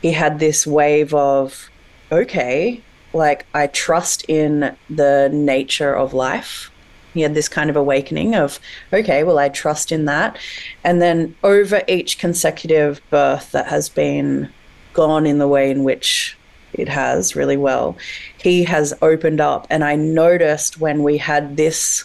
he 0.00 0.12
had 0.12 0.38
this 0.38 0.66
wave 0.66 1.12
of, 1.12 1.68
okay, 2.10 2.82
like 3.12 3.44
I 3.52 3.66
trust 3.66 4.24
in 4.26 4.74
the 4.88 5.28
nature 5.32 5.94
of 5.94 6.14
life 6.14 6.70
he 7.12 7.22
had 7.22 7.34
this 7.34 7.48
kind 7.48 7.70
of 7.70 7.76
awakening 7.76 8.34
of, 8.34 8.60
okay, 8.92 9.24
well, 9.24 9.38
I 9.38 9.48
trust 9.48 9.92
in 9.92 10.04
that. 10.06 10.38
And 10.84 11.00
then 11.02 11.34
over 11.42 11.82
each 11.88 12.18
consecutive 12.18 13.00
birth 13.10 13.52
that 13.52 13.66
has 13.66 13.88
been 13.88 14.52
gone 14.92 15.26
in 15.26 15.38
the 15.38 15.48
way 15.48 15.70
in 15.70 15.84
which 15.84 16.36
it 16.72 16.88
has 16.88 17.34
really 17.34 17.56
well, 17.56 17.96
he 18.38 18.64
has 18.64 18.94
opened 19.02 19.40
up. 19.40 19.66
And 19.70 19.84
I 19.84 19.96
noticed 19.96 20.80
when 20.80 21.02
we 21.02 21.18
had 21.18 21.56
this 21.56 22.04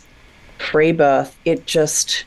free 0.57 0.91
birth, 0.91 1.37
it 1.45 1.65
just 1.65 2.25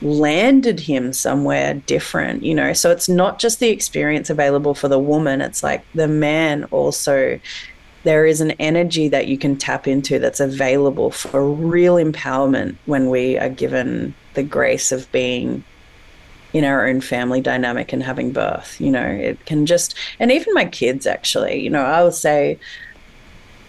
landed 0.00 0.80
him 0.80 1.12
somewhere 1.12 1.74
different, 1.74 2.42
you 2.42 2.54
know. 2.54 2.72
So 2.72 2.90
it's 2.90 3.08
not 3.08 3.38
just 3.38 3.60
the 3.60 3.68
experience 3.68 4.30
available 4.30 4.74
for 4.74 4.88
the 4.88 4.98
woman, 4.98 5.40
it's 5.40 5.62
like 5.62 5.84
the 5.94 6.08
man 6.08 6.64
also 6.64 7.38
there 8.04 8.26
is 8.26 8.40
an 8.40 8.52
energy 8.52 9.08
that 9.08 9.28
you 9.28 9.38
can 9.38 9.56
tap 9.56 9.86
into 9.86 10.18
that's 10.18 10.40
available 10.40 11.10
for 11.10 11.48
real 11.48 11.96
empowerment 11.96 12.76
when 12.86 13.10
we 13.10 13.38
are 13.38 13.48
given 13.48 14.14
the 14.34 14.42
grace 14.42 14.92
of 14.92 15.10
being 15.12 15.64
in 16.52 16.64
our 16.64 16.86
own 16.86 17.00
family 17.00 17.40
dynamic 17.40 17.92
and 17.92 18.02
having 18.02 18.32
birth. 18.32 18.80
You 18.80 18.90
know, 18.90 19.06
it 19.06 19.44
can 19.46 19.66
just, 19.66 19.94
and 20.18 20.30
even 20.30 20.52
my 20.54 20.64
kids 20.64 21.06
actually, 21.06 21.60
you 21.60 21.70
know, 21.70 21.82
I 21.82 22.02
will 22.02 22.12
say 22.12 22.58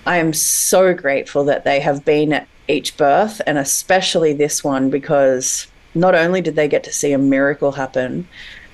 I 0.05 0.17
am 0.17 0.33
so 0.33 0.93
grateful 0.93 1.45
that 1.45 1.63
they 1.63 1.79
have 1.79 2.03
been 2.03 2.33
at 2.33 2.47
each 2.67 2.97
birth 2.97 3.41
and 3.45 3.57
especially 3.57 4.33
this 4.33 4.63
one 4.63 4.89
because 4.89 5.67
not 5.95 6.15
only 6.15 6.41
did 6.41 6.55
they 6.55 6.67
get 6.67 6.83
to 6.85 6.91
see 6.91 7.13
a 7.13 7.17
miracle 7.17 7.73
happen, 7.73 8.27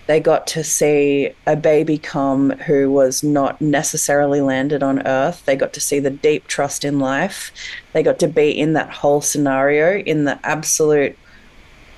they 0.09 0.19
got 0.19 0.47
to 0.47 0.63
see 0.63 1.29
a 1.45 1.55
baby 1.55 1.99
come 1.99 2.49
who 2.65 2.91
was 2.91 3.21
not 3.21 3.61
necessarily 3.61 4.41
landed 4.41 4.81
on 4.81 5.05
earth. 5.05 5.45
They 5.45 5.55
got 5.55 5.71
to 5.73 5.79
see 5.79 5.99
the 5.99 6.09
deep 6.09 6.47
trust 6.47 6.83
in 6.83 6.97
life. 6.97 7.51
They 7.93 8.01
got 8.01 8.17
to 8.21 8.27
be 8.27 8.49
in 8.49 8.73
that 8.73 8.89
whole 8.89 9.21
scenario 9.21 9.99
in 9.99 10.23
the 10.23 10.39
absolute 10.43 11.15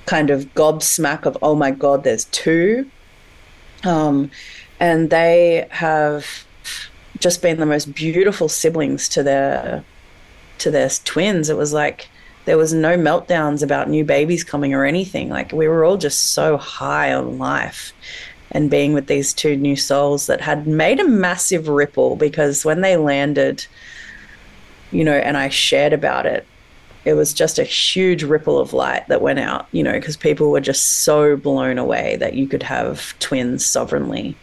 kind 0.08 0.30
of 0.30 0.54
gobsmack 0.56 1.26
of, 1.26 1.38
oh 1.42 1.56
my 1.56 1.72
God, 1.72 2.04
there's 2.04 2.26
two. 2.26 2.92
Um, 3.86 4.30
and 4.78 5.10
they 5.10 5.70
have 5.70 6.46
just 7.18 7.42
been 7.42 7.62
the 7.62 7.66
most 7.66 7.96
beautiful 7.96 8.50
siblings 8.50 9.08
to 9.08 9.24
their 9.24 9.86
to 10.58 10.70
their 10.70 10.90
twins. 10.90 11.50
It 11.50 11.56
was 11.56 11.72
like 11.72 12.10
there 12.46 12.58
was 12.58 12.74
no 12.74 12.98
meltdowns 12.98 13.62
about 13.62 13.90
new 13.90 14.04
babies 14.04 14.44
coming 14.44 14.74
or 14.74 14.86
anything. 14.86 15.30
Like 15.30 15.52
we 15.52 15.68
were 15.68 15.84
all 15.84 15.98
just 15.98 16.32
so 16.32 16.58
high 16.58 17.14
on 17.14 17.38
life 17.38 17.94
and 18.52 18.70
being 18.70 18.94
with 18.94 19.08
these 19.08 19.34
two 19.34 19.56
new 19.56 19.76
souls 19.76 20.28
that 20.28 20.42
had 20.42 20.68
made 20.68 21.00
a 21.00 21.08
massive 21.08 21.68
ripple 21.68 22.16
because 22.16 22.66
when 22.66 22.82
they 22.82 22.98
landed, 22.98 23.66
you 24.92 25.04
know, 25.04 25.14
and 25.14 25.38
I 25.38 25.50
shared 25.50 25.94
about 25.94 26.26
it, 26.26 26.46
it 27.06 27.14
was 27.14 27.34
just 27.34 27.58
a 27.58 27.64
huge 27.64 28.24
ripple 28.24 28.60
of 28.60 28.74
light 28.74 29.08
that 29.08 29.22
went 29.22 29.40
out, 29.40 29.68
you 29.72 29.84
know, 29.84 29.94
because 29.94 30.18
people 30.18 30.52
were 30.52 30.62
just 30.62 31.04
so 31.04 31.36
blown 31.36 31.78
away 31.78 32.16
that 32.18 32.36
you 32.36 32.48
could 32.48 32.64
have 32.64 33.18
twins 33.20 33.66
sovereignly 33.66 34.36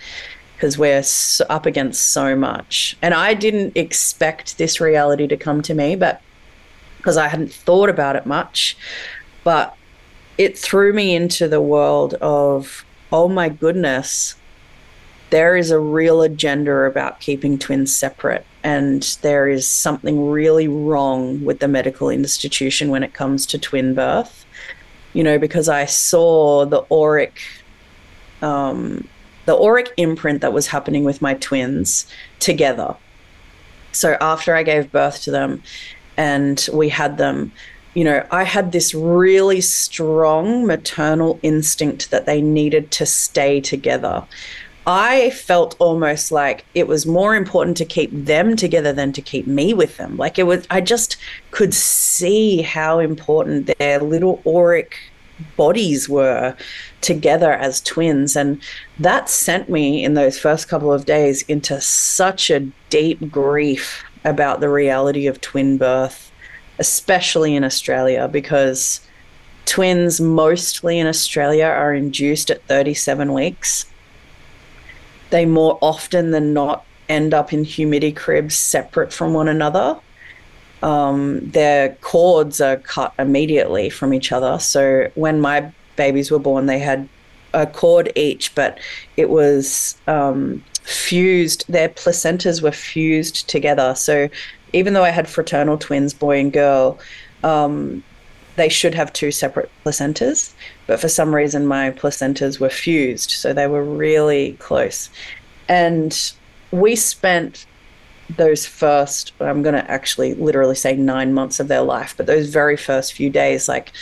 because 0.57 0.77
we're 0.77 1.05
up 1.51 1.67
against 1.67 2.09
so 2.09 2.35
much. 2.35 2.97
And 3.01 3.15
I 3.15 3.35
didn't 3.35 3.77
expect 3.77 4.59
this 4.59 4.81
reality 4.81 5.29
to 5.29 5.37
come 5.37 5.63
to 5.63 5.75
me, 5.75 5.95
but 5.95 6.21
because 6.99 7.17
I 7.17 7.29
hadn't 7.29 7.53
thought 7.53 7.89
about 7.89 8.17
it 8.17 8.27
much. 8.27 8.77
But 9.45 9.75
it 10.37 10.59
threw 10.59 10.93
me 10.93 11.17
into 11.17 11.49
the 11.49 11.61
world 11.61 12.15
of, 12.15 12.85
oh 13.11 13.29
my 13.29 13.49
goodness, 13.49 14.35
there 15.31 15.57
is 15.57 15.71
a 15.71 15.79
real 15.79 16.23
agenda 16.23 16.85
about 16.85 17.21
keeping 17.21 17.59
twins 17.59 17.95
separate. 17.95 18.45
And 18.63 19.03
there 19.23 19.49
is 19.49 19.67
something 19.67 20.31
really 20.31 20.69
wrong 20.69 21.45
with 21.45 21.61
the 21.61 21.69
medical 21.69 22.11
institution 22.11 22.91
when 22.91 23.03
it 23.03 23.15
comes 23.15 23.47
to 23.47 23.59
twin 23.59 23.95
birth. 23.95 24.45
You 25.15 25.25
know, 25.25 25.39
because 25.39 25.69
I 25.69 25.87
saw 25.87 26.67
the 26.67 26.85
auric, 26.93 27.41
um, 28.43 29.09
the 29.47 29.57
auric 29.57 29.93
imprint 29.97 30.43
that 30.43 30.53
was 30.53 30.67
happening 30.67 31.05
with 31.05 31.23
my 31.23 31.35
twins 31.35 32.07
together. 32.39 32.95
So 33.93 34.17
after 34.21 34.55
I 34.55 34.63
gave 34.63 34.93
birth 34.93 35.23
to 35.23 35.31
them, 35.31 35.63
and 36.19 36.69
we 36.75 36.91
had 36.91 37.17
them 37.17 37.53
you 37.95 38.05
know, 38.05 38.25
I 38.31 38.45
had 38.45 38.71
this 38.71 38.95
really 38.95 39.61
strong 39.61 40.67
maternal 40.67 41.41
instinct 41.43 42.13
that 42.13 42.27
they 42.27 42.41
needed 42.41 42.93
to 42.93 43.07
stay 43.07 43.61
together. 43.61 44.25
I 44.87 45.31
felt 45.31 45.75
almost 45.81 46.31
like 46.31 46.65
it 46.75 46.87
was 46.87 47.07
more 47.07 47.35
important 47.35 47.77
to 47.79 47.85
keep 47.85 48.11
them 48.13 48.55
together 48.55 48.93
than 48.93 49.13
to 49.15 49.21
keep 49.21 49.49
me 49.49 49.75
with 49.75 49.97
them. 49.97 50.17
Like 50.17 50.39
it 50.39 50.45
was, 50.45 50.65
I 50.71 50.81
just 50.81 51.17
could 51.51 51.75
see 51.75 52.63
how 52.63 53.01
important 53.01 53.71
their 53.79 53.99
little 53.99 54.41
auric 54.47 54.97
bodies 55.57 56.09
were 56.09 56.57
together 57.01 57.53
as 57.53 57.81
twins. 57.81 58.37
And 58.37 58.63
that 58.99 59.29
sent 59.29 59.69
me 59.69 60.05
in 60.05 60.15
those 60.15 60.39
first 60.39 60.69
couple 60.69 60.93
of 60.93 61.05
days 61.05 61.43
into 61.43 61.81
such 61.81 62.49
a 62.49 62.61
deep 62.91 63.31
grief 63.31 64.05
about 64.25 64.61
the 64.61 64.69
reality 64.69 65.27
of 65.27 65.41
twin 65.41 65.79
birth, 65.79 66.33
especially 66.79 67.55
in 67.55 67.65
Australia, 67.65 68.29
because 68.29 69.01
twins 69.65 70.21
mostly 70.21 70.99
in 70.99 71.07
Australia 71.07 71.67
are 71.67 71.95
induced 71.95 72.51
at 72.51 72.63
37 72.65 73.33
weeks. 73.33 73.87
They 75.31 75.45
more 75.45 75.79
often 75.83 76.31
than 76.31 76.55
not 76.55 76.85
end 77.09 77.35
up 77.35 77.53
in 77.53 77.65
humidicribs 77.65 78.53
separate 78.53 79.13
from 79.13 79.35
one 79.35 79.49
another. 79.49 79.99
Um, 80.83 81.41
their 81.51 81.91
cords 81.97 82.61
are 82.61 82.77
cut 82.77 83.13
immediately 83.19 83.91
from 83.91 84.15
each 84.15 84.33
other. 84.33 84.59
So 84.59 85.11
when 85.15 85.41
my 85.41 85.73
babies 85.97 86.31
were 86.31 86.39
born, 86.39 86.67
they 86.67 86.79
had 86.79 87.09
a 87.53 87.67
cord 87.67 88.13
each, 88.15 88.55
but 88.55 88.79
it 89.17 89.29
was 89.29 89.97
um, 90.07 90.63
fused, 90.89 91.65
their 91.69 91.89
placentas 91.91 92.63
were 92.63 92.73
fused 92.73 93.49
together. 93.49 93.95
So 93.95 94.29
even 94.73 94.95
though 94.95 95.05
I 95.05 95.11
had 95.11 95.29
fraternal 95.29 95.77
twins, 95.77 96.15
boy 96.15 96.41
and 96.41 96.53
girl, 96.53 96.99
um, 97.45 98.03
they 98.57 98.69
should 98.69 98.95
have 98.95 99.13
two 99.13 99.31
separate 99.31 99.71
placentas. 99.85 100.53
But 100.87 100.99
for 100.99 101.09
some 101.09 101.35
reason, 101.35 101.67
my 101.67 101.91
placentas 101.91 102.59
were 102.59 102.71
fused. 102.71 103.31
So 103.33 103.53
they 103.53 103.67
were 103.67 103.85
really 103.85 104.55
close. 104.55 105.11
And 105.69 106.33
we 106.71 106.97
spent 106.97 107.67
those 108.37 108.67
first, 108.67 109.33
I'm 109.41 109.63
going 109.63 109.75
to 109.75 109.91
actually 109.91 110.35
literally 110.35 110.75
say 110.75 110.97
nine 110.97 111.33
months 111.35 111.61
of 111.61 111.69
their 111.69 111.83
life, 111.83 112.15
but 112.17 112.27
those 112.27 112.49
very 112.49 112.77
first 112.77 113.13
few 113.13 113.31
days, 113.31 113.69
like, 113.69 113.93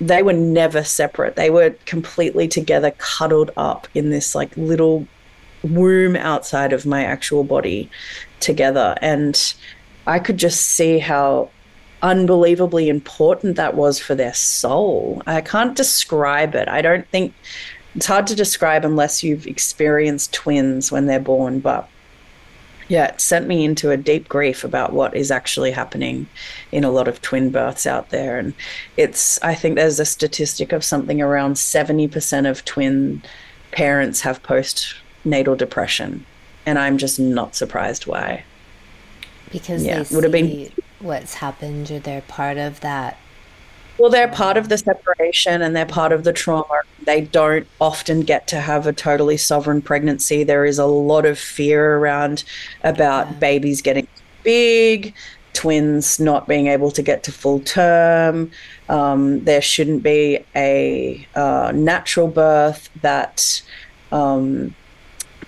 they 0.00 0.22
were 0.22 0.32
never 0.32 0.82
separate. 0.82 1.36
They 1.36 1.50
were 1.50 1.74
completely 1.84 2.48
together, 2.48 2.90
cuddled 2.96 3.50
up 3.58 3.86
in 3.94 4.08
this 4.08 4.34
like 4.34 4.56
little 4.56 5.06
womb 5.62 6.16
outside 6.16 6.72
of 6.72 6.86
my 6.86 7.04
actual 7.04 7.44
body 7.44 7.90
together. 8.40 8.96
And 9.00 9.54
I 10.06 10.18
could 10.18 10.38
just 10.38 10.60
see 10.62 10.98
how 10.98 11.50
unbelievably 12.02 12.88
important 12.88 13.56
that 13.56 13.74
was 13.74 13.98
for 13.98 14.14
their 14.14 14.34
soul. 14.34 15.22
I 15.26 15.40
can't 15.40 15.76
describe 15.76 16.54
it. 16.54 16.68
I 16.68 16.82
don't 16.82 17.06
think 17.08 17.34
it's 17.94 18.06
hard 18.06 18.26
to 18.28 18.34
describe 18.34 18.84
unless 18.84 19.22
you've 19.22 19.46
experienced 19.46 20.32
twins 20.32 20.90
when 20.90 21.06
they're 21.06 21.20
born, 21.20 21.60
but 21.60 21.88
yeah, 22.88 23.06
it 23.06 23.20
sent 23.20 23.46
me 23.46 23.64
into 23.64 23.92
a 23.92 23.96
deep 23.96 24.28
grief 24.28 24.64
about 24.64 24.92
what 24.92 25.14
is 25.14 25.30
actually 25.30 25.70
happening 25.70 26.26
in 26.72 26.82
a 26.82 26.90
lot 26.90 27.06
of 27.06 27.22
twin 27.22 27.50
births 27.50 27.86
out 27.86 28.10
there. 28.10 28.36
And 28.36 28.52
it's, 28.96 29.40
I 29.42 29.54
think 29.54 29.76
there's 29.76 30.00
a 30.00 30.04
statistic 30.04 30.72
of 30.72 30.82
something 30.82 31.22
around 31.22 31.54
70% 31.54 32.50
of 32.50 32.64
twin 32.64 33.22
parents 33.70 34.22
have 34.22 34.42
postnatal 35.24 35.56
depression. 35.56 36.24
And 36.66 36.78
I'm 36.78 36.98
just 36.98 37.18
not 37.18 37.54
surprised 37.54 38.06
why. 38.06 38.44
Because 39.50 39.84
yeah, 39.84 40.02
they 40.02 40.14
would 40.14 40.24
have 40.24 40.32
been 40.32 40.70
what's 41.00 41.34
happened 41.34 41.90
or 41.90 41.98
they're 41.98 42.20
part 42.22 42.58
of 42.58 42.80
that 42.80 43.16
well, 44.00 44.08
they're 44.08 44.28
part 44.28 44.56
of 44.56 44.70
the 44.70 44.78
separation 44.78 45.60
and 45.60 45.76
they're 45.76 45.84
part 45.84 46.12
of 46.12 46.24
the 46.24 46.32
trauma. 46.32 46.80
They 47.04 47.20
don't 47.20 47.66
often 47.82 48.22
get 48.22 48.46
to 48.48 48.58
have 48.58 48.86
a 48.86 48.94
totally 48.94 49.36
sovereign 49.36 49.82
pregnancy. 49.82 50.42
There 50.42 50.64
is 50.64 50.78
a 50.78 50.86
lot 50.86 51.26
of 51.26 51.38
fear 51.38 51.96
around 51.96 52.44
about 52.82 53.26
yeah. 53.26 53.32
babies 53.34 53.82
getting 53.82 54.08
big, 54.42 55.12
twins 55.52 56.18
not 56.18 56.48
being 56.48 56.68
able 56.68 56.90
to 56.92 57.02
get 57.02 57.22
to 57.24 57.32
full 57.32 57.60
term. 57.60 58.50
Um, 58.88 59.44
there 59.44 59.60
shouldn't 59.60 60.02
be 60.02 60.46
a 60.56 61.28
uh, 61.34 61.70
natural 61.74 62.28
birth 62.28 62.88
that 63.02 63.60
um, 64.12 64.74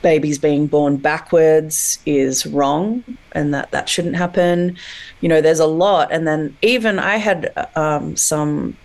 babies 0.03 0.39
being 0.39 0.67
born 0.67 0.97
backwards 0.97 1.99
is 2.05 2.47
wrong 2.47 3.05
and 3.33 3.55
that 3.55 3.71
that 3.71 3.89
shouldn't 3.89 4.17
happen. 4.17 4.77
You 5.21 5.29
know, 5.29 5.41
there's 5.41 5.61
a 5.61 5.67
lot. 5.67 6.13
And 6.13 6.27
then 6.27 6.57
even 6.63 6.99
I 6.99 7.17
had 7.17 7.53
um, 7.77 8.17
some 8.17 8.77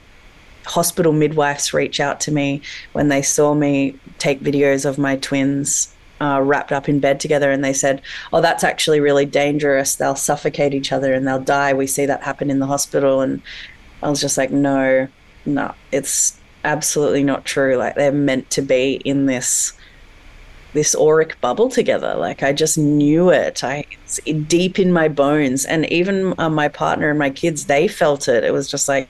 hospital 0.66 1.14
midwives 1.14 1.74
reach 1.74 2.00
out 2.00 2.20
to 2.22 2.32
me 2.32 2.62
when 2.94 3.08
they 3.08 3.22
saw 3.22 3.54
me 3.54 3.98
take 4.20 4.42
videos 4.42 4.86
of 4.86 4.98
my 4.98 5.16
twins 5.18 5.94
uh, 6.20 6.42
wrapped 6.44 6.72
up 6.72 6.90
in 6.90 7.00
bed 7.00 7.20
together 7.20 7.52
and 7.52 7.64
they 7.64 7.74
said, 7.74 8.02
Oh, 8.34 8.42
that's 8.42 8.64
actually 8.64 9.00
really 9.00 9.26
dangerous. 9.26 9.96
They'll 9.96 10.16
suffocate 10.16 10.74
each 10.74 10.92
other 10.92 11.14
and 11.14 11.28
they'll 11.28 11.40
die. 11.40 11.74
We 11.74 11.88
see 11.88 12.06
that 12.06 12.24
happen 12.24 12.50
in 12.50 12.60
the 12.60 12.66
hospital. 12.66 13.22
And 13.22 13.42
I 14.02 14.10
was 14.10 14.22
just 14.22 14.38
like, 14.38 14.52
No, 14.52 15.08
no, 15.46 15.74
it's 15.92 16.40
absolutely 16.64 17.24
not 17.24 17.46
true. 17.46 17.78
Like 17.78 17.96
they're 17.96 18.12
meant 18.12 18.50
to 18.52 18.62
be 18.62 18.96
in 19.06 19.26
this 19.26 19.74
this 20.78 20.96
auric 20.96 21.42
bubble 21.42 21.70
together. 21.70 22.14
Like 22.14 22.44
I 22.44 22.54
just 22.54 22.78
knew 22.78 23.32
it. 23.32 23.64
I 23.64 23.86
it's 24.04 24.20
deep 24.48 24.78
in 24.78 24.94
my 24.94 25.08
bones, 25.08 25.66
and 25.66 25.92
even 25.92 26.36
uh, 26.38 26.52
my 26.52 26.68
partner 26.68 27.10
and 27.10 27.18
my 27.18 27.32
kids, 27.32 27.66
they 27.66 27.88
felt 27.88 28.28
it. 28.28 28.44
It 28.44 28.54
was 28.54 28.70
just 28.70 28.88
like, 28.88 29.10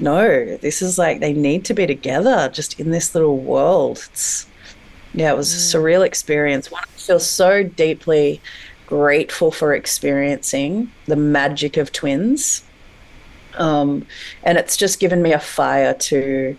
no, 0.00 0.56
this 0.56 0.82
is 0.82 0.98
like 0.98 1.20
they 1.20 1.32
need 1.32 1.64
to 1.66 1.74
be 1.74 1.86
together, 1.86 2.50
just 2.52 2.80
in 2.80 2.90
this 2.90 3.14
little 3.14 3.38
world. 3.38 4.04
It's 4.10 4.48
yeah, 5.14 5.30
it 5.32 5.36
was 5.36 5.54
a 5.54 5.58
mm. 5.58 5.80
surreal 5.80 6.04
experience. 6.04 6.72
One 6.72 6.82
I 6.82 6.98
feel 6.98 7.20
so 7.20 7.62
deeply 7.62 8.40
grateful 8.86 9.52
for 9.52 9.72
experiencing 9.74 10.90
the 11.06 11.16
magic 11.16 11.76
of 11.76 11.92
twins. 11.92 12.64
Um, 13.58 14.06
and 14.42 14.58
it's 14.58 14.76
just 14.76 14.98
given 14.98 15.22
me 15.22 15.32
a 15.32 15.38
fire 15.38 15.94
to 15.94 16.58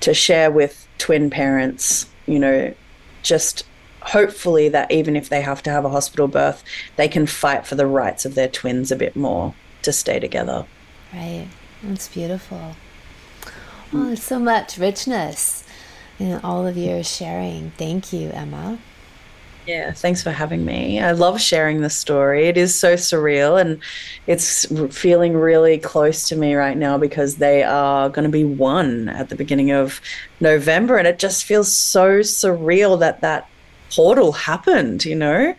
to 0.00 0.14
share 0.14 0.50
with 0.50 0.88
twin 0.98 1.30
parents 1.30 2.06
you 2.26 2.38
know 2.38 2.74
just 3.22 3.64
hopefully 4.02 4.68
that 4.68 4.90
even 4.90 5.16
if 5.16 5.28
they 5.28 5.42
have 5.42 5.62
to 5.62 5.70
have 5.70 5.84
a 5.84 5.90
hospital 5.90 6.28
birth, 6.28 6.64
they 6.96 7.08
can 7.08 7.26
fight 7.26 7.66
for 7.66 7.74
the 7.74 7.86
rights 7.86 8.24
of 8.24 8.34
their 8.34 8.48
twins 8.48 8.90
a 8.90 8.96
bit 8.96 9.14
more 9.16 9.54
to 9.82 9.92
stay 9.92 10.18
together. 10.18 10.66
Right. 11.12 11.48
That's 11.82 12.08
beautiful. 12.08 12.76
Oh, 13.92 14.06
there's 14.06 14.22
so 14.22 14.38
much 14.38 14.78
richness 14.78 15.64
in 16.18 16.40
all 16.44 16.66
of 16.66 16.76
your 16.76 17.02
sharing. 17.02 17.72
Thank 17.72 18.12
you, 18.12 18.30
Emma. 18.30 18.78
Yeah, 19.70 19.92
thanks 19.92 20.20
for 20.20 20.32
having 20.32 20.64
me. 20.64 21.00
I 21.00 21.12
love 21.12 21.40
sharing 21.40 21.80
the 21.80 21.90
story. 21.90 22.48
It 22.48 22.56
is 22.56 22.74
so 22.74 22.94
surreal 22.94 23.60
and 23.60 23.80
it's 24.26 24.66
feeling 24.92 25.36
really 25.36 25.78
close 25.78 26.28
to 26.30 26.34
me 26.34 26.54
right 26.54 26.76
now 26.76 26.98
because 26.98 27.36
they 27.36 27.62
are 27.62 28.08
going 28.08 28.24
to 28.24 28.32
be 28.32 28.42
one 28.42 29.08
at 29.08 29.28
the 29.28 29.36
beginning 29.36 29.70
of 29.70 30.00
November 30.40 30.96
and 30.96 31.06
it 31.06 31.20
just 31.20 31.44
feels 31.44 31.72
so 31.72 32.18
surreal 32.18 32.98
that 32.98 33.20
that 33.20 33.48
portal 33.94 34.32
happened, 34.32 35.04
you 35.04 35.14
know. 35.14 35.54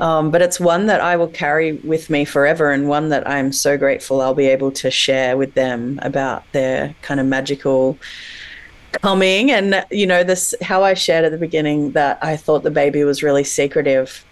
Um, 0.00 0.30
but 0.30 0.42
it's 0.42 0.60
one 0.60 0.84
that 0.88 1.00
I 1.00 1.16
will 1.16 1.28
carry 1.28 1.72
with 1.72 2.10
me 2.10 2.26
forever, 2.26 2.70
and 2.70 2.88
one 2.88 3.08
that 3.10 3.26
I'm 3.26 3.52
so 3.52 3.78
grateful 3.78 4.20
I'll 4.20 4.34
be 4.34 4.48
able 4.48 4.72
to 4.72 4.90
share 4.90 5.36
with 5.36 5.54
them 5.54 5.98
about 6.02 6.44
their 6.52 6.94
kind 7.00 7.20
of 7.20 7.26
magical 7.26 7.98
coming 9.02 9.50
and 9.50 9.84
you 9.90 10.06
know 10.06 10.22
this 10.24 10.54
how 10.62 10.82
i 10.82 10.94
shared 10.94 11.24
at 11.24 11.32
the 11.32 11.38
beginning 11.38 11.92
that 11.92 12.18
i 12.22 12.36
thought 12.36 12.62
the 12.62 12.70
baby 12.70 13.04
was 13.04 13.22
really 13.22 13.44
secretive 13.44 14.24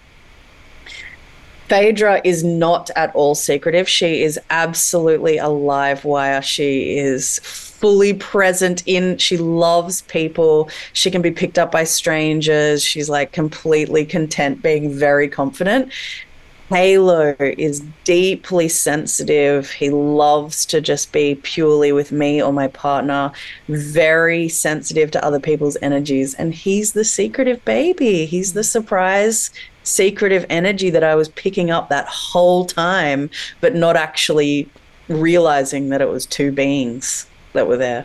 Phaedra 1.68 2.20
is 2.24 2.44
not 2.44 2.90
at 2.94 3.14
all 3.14 3.34
secretive. 3.34 3.88
She 3.88 4.22
is 4.22 4.38
absolutely 4.50 5.38
a 5.38 5.48
live 5.48 6.04
wire. 6.04 6.42
She 6.42 6.98
is 6.98 7.38
fully 7.38 8.14
present 8.14 8.82
in 8.86 9.18
she 9.18 9.36
loves 9.36 10.02
people. 10.02 10.68
She 10.92 11.10
can 11.10 11.22
be 11.22 11.30
picked 11.30 11.58
up 11.58 11.72
by 11.72 11.84
strangers. 11.84 12.84
She's 12.84 13.08
like 13.08 13.32
completely 13.32 14.04
content 14.04 14.62
being 14.62 14.92
very 14.92 15.28
confident. 15.28 15.90
Halo 16.74 17.36
is 17.38 17.84
deeply 18.02 18.68
sensitive. 18.68 19.70
He 19.70 19.90
loves 19.90 20.66
to 20.66 20.80
just 20.80 21.12
be 21.12 21.36
purely 21.36 21.92
with 21.92 22.10
me 22.10 22.42
or 22.42 22.52
my 22.52 22.66
partner, 22.66 23.30
very 23.68 24.48
sensitive 24.48 25.12
to 25.12 25.24
other 25.24 25.38
people's 25.38 25.76
energies. 25.80 26.34
And 26.34 26.52
he's 26.52 26.92
the 26.92 27.04
secretive 27.04 27.64
baby. 27.64 28.26
He's 28.26 28.54
the 28.54 28.64
surprise, 28.64 29.52
secretive 29.84 30.46
energy 30.50 30.90
that 30.90 31.04
I 31.04 31.14
was 31.14 31.28
picking 31.28 31.70
up 31.70 31.90
that 31.90 32.08
whole 32.08 32.64
time, 32.64 33.30
but 33.60 33.76
not 33.76 33.94
actually 33.94 34.68
realizing 35.06 35.90
that 35.90 36.02
it 36.02 36.08
was 36.08 36.26
two 36.26 36.50
beings 36.50 37.28
that 37.52 37.68
were 37.68 37.76
there. 37.76 38.04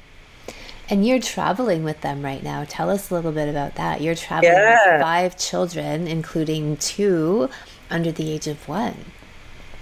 And 0.91 1.07
you're 1.07 1.19
traveling 1.19 1.83
with 1.83 2.01
them 2.01 2.21
right 2.21 2.43
now. 2.43 2.65
Tell 2.69 2.91
us 2.91 3.09
a 3.09 3.15
little 3.15 3.31
bit 3.31 3.49
about 3.49 3.73
that. 3.75 4.01
You're 4.01 4.13
traveling 4.13 4.53
yeah. 4.53 4.93
with 4.93 5.01
five 5.01 5.37
children, 5.39 6.07
including 6.07 6.77
two 6.77 7.49
under 7.89 8.11
the 8.11 8.31
age 8.31 8.47
of 8.47 8.67
one. 8.67 9.05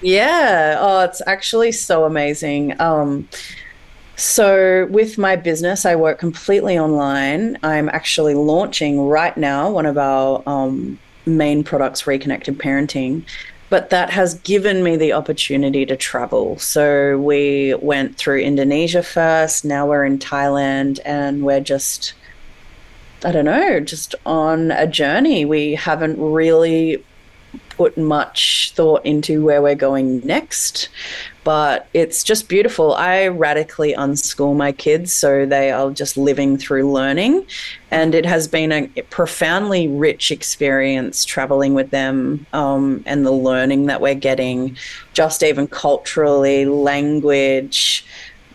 Yeah. 0.01 0.77
Oh, 0.79 1.01
it's 1.01 1.21
actually 1.25 1.71
so 1.71 2.05
amazing. 2.05 2.79
Um, 2.79 3.27
so, 4.15 4.87
with 4.89 5.17
my 5.17 5.35
business, 5.35 5.85
I 5.85 5.95
work 5.95 6.17
completely 6.17 6.77
online. 6.77 7.57
I'm 7.61 7.87
actually 7.89 8.33
launching 8.33 8.99
right 9.01 9.35
now 9.37 9.69
one 9.69 9.85
of 9.85 9.97
our 9.97 10.41
um, 10.47 10.97
main 11.27 11.63
products, 11.63 12.07
Reconnected 12.07 12.57
Parenting. 12.57 13.23
But 13.69 13.89
that 13.89 14.09
has 14.09 14.35
given 14.35 14.81
me 14.81 14.95
the 14.95 15.13
opportunity 15.13 15.85
to 15.85 15.95
travel. 15.95 16.57
So, 16.57 17.19
we 17.19 17.75
went 17.75 18.17
through 18.17 18.39
Indonesia 18.39 19.03
first, 19.03 19.65
now 19.65 19.85
we're 19.85 20.05
in 20.05 20.17
Thailand, 20.17 20.99
and 21.05 21.43
we're 21.43 21.59
just, 21.59 22.13
I 23.23 23.31
don't 23.31 23.45
know, 23.45 23.79
just 23.79 24.15
on 24.25 24.71
a 24.71 24.87
journey. 24.87 25.45
We 25.45 25.75
haven't 25.75 26.19
really 26.19 27.03
put 27.77 27.97
much 27.97 28.73
thought 28.75 29.05
into 29.05 29.45
where 29.45 29.61
we're 29.61 29.75
going 29.75 30.19
next, 30.25 30.89
but 31.43 31.87
it's 31.93 32.23
just 32.23 32.49
beautiful. 32.49 32.93
I 32.95 33.27
radically 33.27 33.93
unschool 33.93 34.55
my 34.55 34.71
kids 34.71 35.13
so 35.13 35.45
they 35.45 35.71
are 35.71 35.91
just 35.91 36.17
living 36.17 36.57
through 36.57 36.91
learning. 36.91 37.45
And 37.91 38.15
it 38.15 38.25
has 38.25 38.47
been 38.47 38.71
a 38.71 38.87
profoundly 39.09 39.87
rich 39.87 40.31
experience 40.31 41.23
traveling 41.23 41.75
with 41.75 41.91
them 41.91 42.47
um, 42.51 43.03
and 43.05 43.25
the 43.25 43.31
learning 43.31 43.85
that 43.85 44.01
we're 44.01 44.15
getting, 44.15 44.75
just 45.13 45.43
even 45.43 45.67
culturally, 45.67 46.65
language 46.65 48.05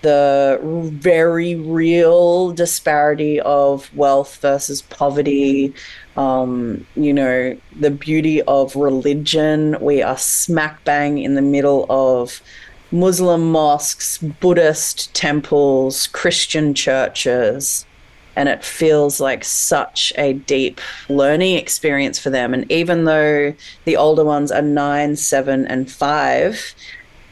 the 0.02 0.58
very 0.92 1.54
real 1.54 2.50
disparity 2.50 3.40
of 3.40 3.94
wealth 3.96 4.36
versus 4.38 4.82
poverty, 4.82 5.72
um, 6.16 6.86
you 6.94 7.12
know, 7.12 7.56
the 7.78 7.90
beauty 7.90 8.42
of 8.42 8.76
religion. 8.76 9.76
We 9.80 10.02
are 10.02 10.18
smack 10.18 10.84
bang 10.84 11.18
in 11.18 11.34
the 11.34 11.42
middle 11.42 11.86
of 11.88 12.42
Muslim 12.90 13.50
mosques, 13.50 14.18
Buddhist 14.18 15.14
temples, 15.14 16.08
Christian 16.08 16.74
churches. 16.74 17.86
And 18.34 18.48
it 18.48 18.64
feels 18.64 19.20
like 19.20 19.44
such 19.44 20.12
a 20.16 20.32
deep 20.32 20.80
learning 21.08 21.56
experience 21.56 22.18
for 22.18 22.30
them. 22.30 22.54
And 22.54 22.70
even 22.70 23.04
though 23.04 23.54
the 23.84 23.96
older 23.96 24.24
ones 24.24 24.50
are 24.50 24.62
nine, 24.62 25.16
seven, 25.16 25.66
and 25.66 25.90
five, 25.90 26.74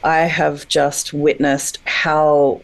I 0.03 0.21
have 0.21 0.69
just 0.69 1.13
witnessed 1.13 1.79
how 1.87 2.63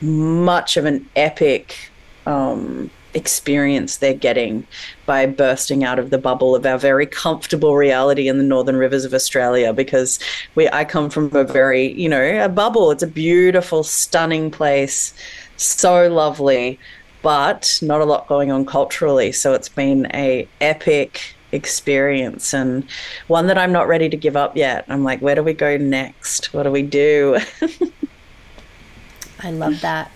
much 0.00 0.76
of 0.76 0.84
an 0.84 1.08
epic 1.16 1.90
um, 2.26 2.90
experience 3.16 3.96
they're 3.96 4.14
getting 4.14 4.66
by 5.06 5.26
bursting 5.26 5.82
out 5.82 5.98
of 5.98 6.10
the 6.10 6.18
bubble 6.18 6.54
of 6.54 6.66
our 6.66 6.78
very 6.78 7.06
comfortable 7.06 7.74
reality 7.74 8.28
in 8.28 8.36
the 8.36 8.44
northern 8.44 8.76
rivers 8.76 9.04
of 9.04 9.14
Australia 9.14 9.72
because 9.72 10.20
we 10.54 10.68
I 10.68 10.84
come 10.84 11.08
from 11.08 11.34
a 11.34 11.42
very, 11.42 11.92
you 11.94 12.08
know, 12.08 12.44
a 12.44 12.48
bubble. 12.48 12.90
It's 12.90 13.02
a 13.02 13.08
beautiful, 13.08 13.82
stunning 13.82 14.50
place, 14.50 15.14
so 15.56 16.08
lovely, 16.08 16.78
but 17.22 17.78
not 17.82 18.02
a 18.02 18.04
lot 18.04 18.28
going 18.28 18.52
on 18.52 18.66
culturally. 18.66 19.32
So 19.32 19.54
it's 19.54 19.70
been 19.70 20.06
a 20.14 20.46
epic 20.60 21.34
experience 21.52 22.52
and 22.52 22.86
one 23.28 23.46
that 23.46 23.56
I'm 23.56 23.72
not 23.72 23.88
ready 23.88 24.10
to 24.10 24.16
give 24.16 24.36
up 24.36 24.56
yet. 24.56 24.84
I'm 24.88 25.04
like, 25.04 25.20
where 25.22 25.34
do 25.34 25.42
we 25.42 25.54
go 25.54 25.78
next? 25.78 26.52
What 26.52 26.64
do 26.64 26.70
we 26.70 26.82
do? 26.82 27.38
I 29.42 29.50
love 29.50 29.80
that 29.80 30.10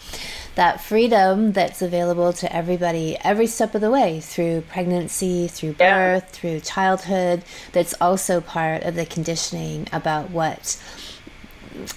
that 0.60 0.78
freedom 0.78 1.52
that's 1.52 1.80
available 1.80 2.34
to 2.34 2.54
everybody 2.54 3.16
every 3.24 3.46
step 3.46 3.74
of 3.74 3.80
the 3.80 3.90
way 3.90 4.20
through 4.20 4.60
pregnancy, 4.60 5.48
through 5.48 5.72
birth, 5.72 5.80
yeah. 5.80 6.18
through 6.20 6.60
childhood. 6.60 7.42
That's 7.72 7.94
also 7.98 8.42
part 8.42 8.82
of 8.82 8.94
the 8.94 9.06
conditioning 9.06 9.88
about 9.90 10.28
what 10.28 10.78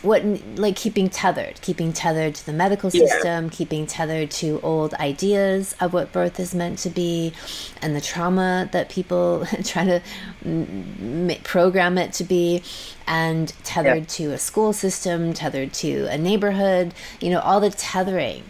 what 0.01 0.23
like 0.55 0.77
keeping 0.77 1.09
tethered 1.09 1.59
keeping 1.59 1.91
tethered 1.91 2.35
to 2.35 2.45
the 2.45 2.53
medical 2.53 2.89
system 2.89 3.45
yeah. 3.45 3.49
keeping 3.49 3.85
tethered 3.85 4.31
to 4.31 4.61
old 4.61 4.93
ideas 4.93 5.75
of 5.81 5.91
what 5.91 6.13
birth 6.13 6.39
is 6.39 6.55
meant 6.55 6.79
to 6.79 6.89
be 6.89 7.33
and 7.81 7.93
the 7.93 7.99
trauma 7.99 8.69
that 8.71 8.87
people 8.87 9.45
try 9.63 9.83
to 9.83 10.01
m- 10.45 11.31
program 11.43 11.97
it 11.97 12.13
to 12.13 12.23
be 12.23 12.63
and 13.07 13.49
tethered 13.65 13.97
yeah. 13.97 14.05
to 14.05 14.31
a 14.31 14.37
school 14.37 14.71
system 14.71 15.33
tethered 15.33 15.73
to 15.73 16.05
a 16.05 16.17
neighborhood 16.17 16.93
you 17.19 17.29
know 17.29 17.39
all 17.39 17.59
the 17.59 17.71
tethering 17.71 18.43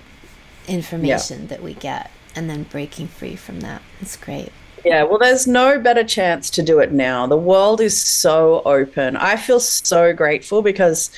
information 0.67 1.41
yeah. 1.41 1.47
that 1.47 1.63
we 1.63 1.73
get 1.73 2.11
and 2.35 2.49
then 2.49 2.63
breaking 2.63 3.07
free 3.07 3.35
from 3.35 3.59
that 3.61 3.81
it's 4.01 4.17
great 4.17 4.51
yeah, 4.85 5.03
well, 5.03 5.17
there's 5.17 5.47
no 5.47 5.79
better 5.79 6.03
chance 6.03 6.49
to 6.51 6.61
do 6.61 6.79
it 6.79 6.91
now. 6.91 7.25
The 7.25 7.37
world 7.37 7.79
is 7.79 7.99
so 7.99 8.61
open. 8.65 9.15
I 9.15 9.37
feel 9.37 9.61
so 9.61 10.13
grateful 10.13 10.61
because 10.61 11.09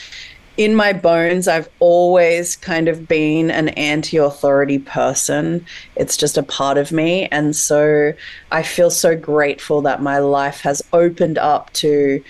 in 0.57 0.75
my 0.75 0.93
bones, 0.93 1.47
I've 1.47 1.69
always 1.79 2.55
kind 2.55 2.87
of 2.87 3.07
been 3.07 3.49
an 3.49 3.69
anti 3.69 4.17
authority 4.17 4.79
person. 4.79 5.65
It's 5.95 6.15
just 6.15 6.37
a 6.37 6.43
part 6.43 6.77
of 6.77 6.91
me. 6.91 7.27
And 7.27 7.55
so 7.55 8.13
I 8.51 8.61
feel 8.61 8.91
so 8.91 9.17
grateful 9.17 9.81
that 9.81 10.01
my 10.01 10.19
life 10.19 10.61
has 10.61 10.83
opened 10.93 11.37
up 11.39 11.73
to, 11.73 12.23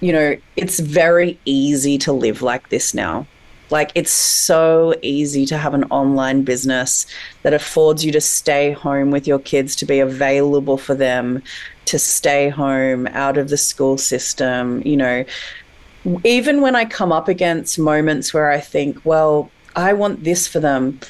you 0.00 0.12
know, 0.12 0.36
it's 0.56 0.78
very 0.78 1.38
easy 1.44 1.96
to 1.98 2.12
live 2.12 2.42
like 2.42 2.68
this 2.68 2.92
now. 2.92 3.26
Like 3.72 3.90
it's 3.94 4.12
so 4.12 4.94
easy 5.00 5.46
to 5.46 5.56
have 5.56 5.72
an 5.72 5.84
online 5.84 6.42
business 6.42 7.06
that 7.42 7.54
affords 7.54 8.04
you 8.04 8.12
to 8.12 8.20
stay 8.20 8.72
home 8.72 9.10
with 9.10 9.26
your 9.26 9.38
kids, 9.38 9.74
to 9.76 9.86
be 9.86 9.98
available 9.98 10.76
for 10.76 10.94
them, 10.94 11.42
to 11.86 11.98
stay 11.98 12.50
home 12.50 13.06
out 13.08 13.38
of 13.38 13.48
the 13.48 13.56
school 13.56 13.96
system. 13.96 14.82
You 14.84 14.98
know, 14.98 15.24
even 16.22 16.60
when 16.60 16.76
I 16.76 16.84
come 16.84 17.12
up 17.12 17.28
against 17.28 17.78
moments 17.78 18.34
where 18.34 18.50
I 18.50 18.60
think, 18.60 18.98
well, 19.04 19.50
I 19.74 19.94
want 19.94 20.22
this 20.22 20.46
for 20.46 20.60
them, 20.60 21.00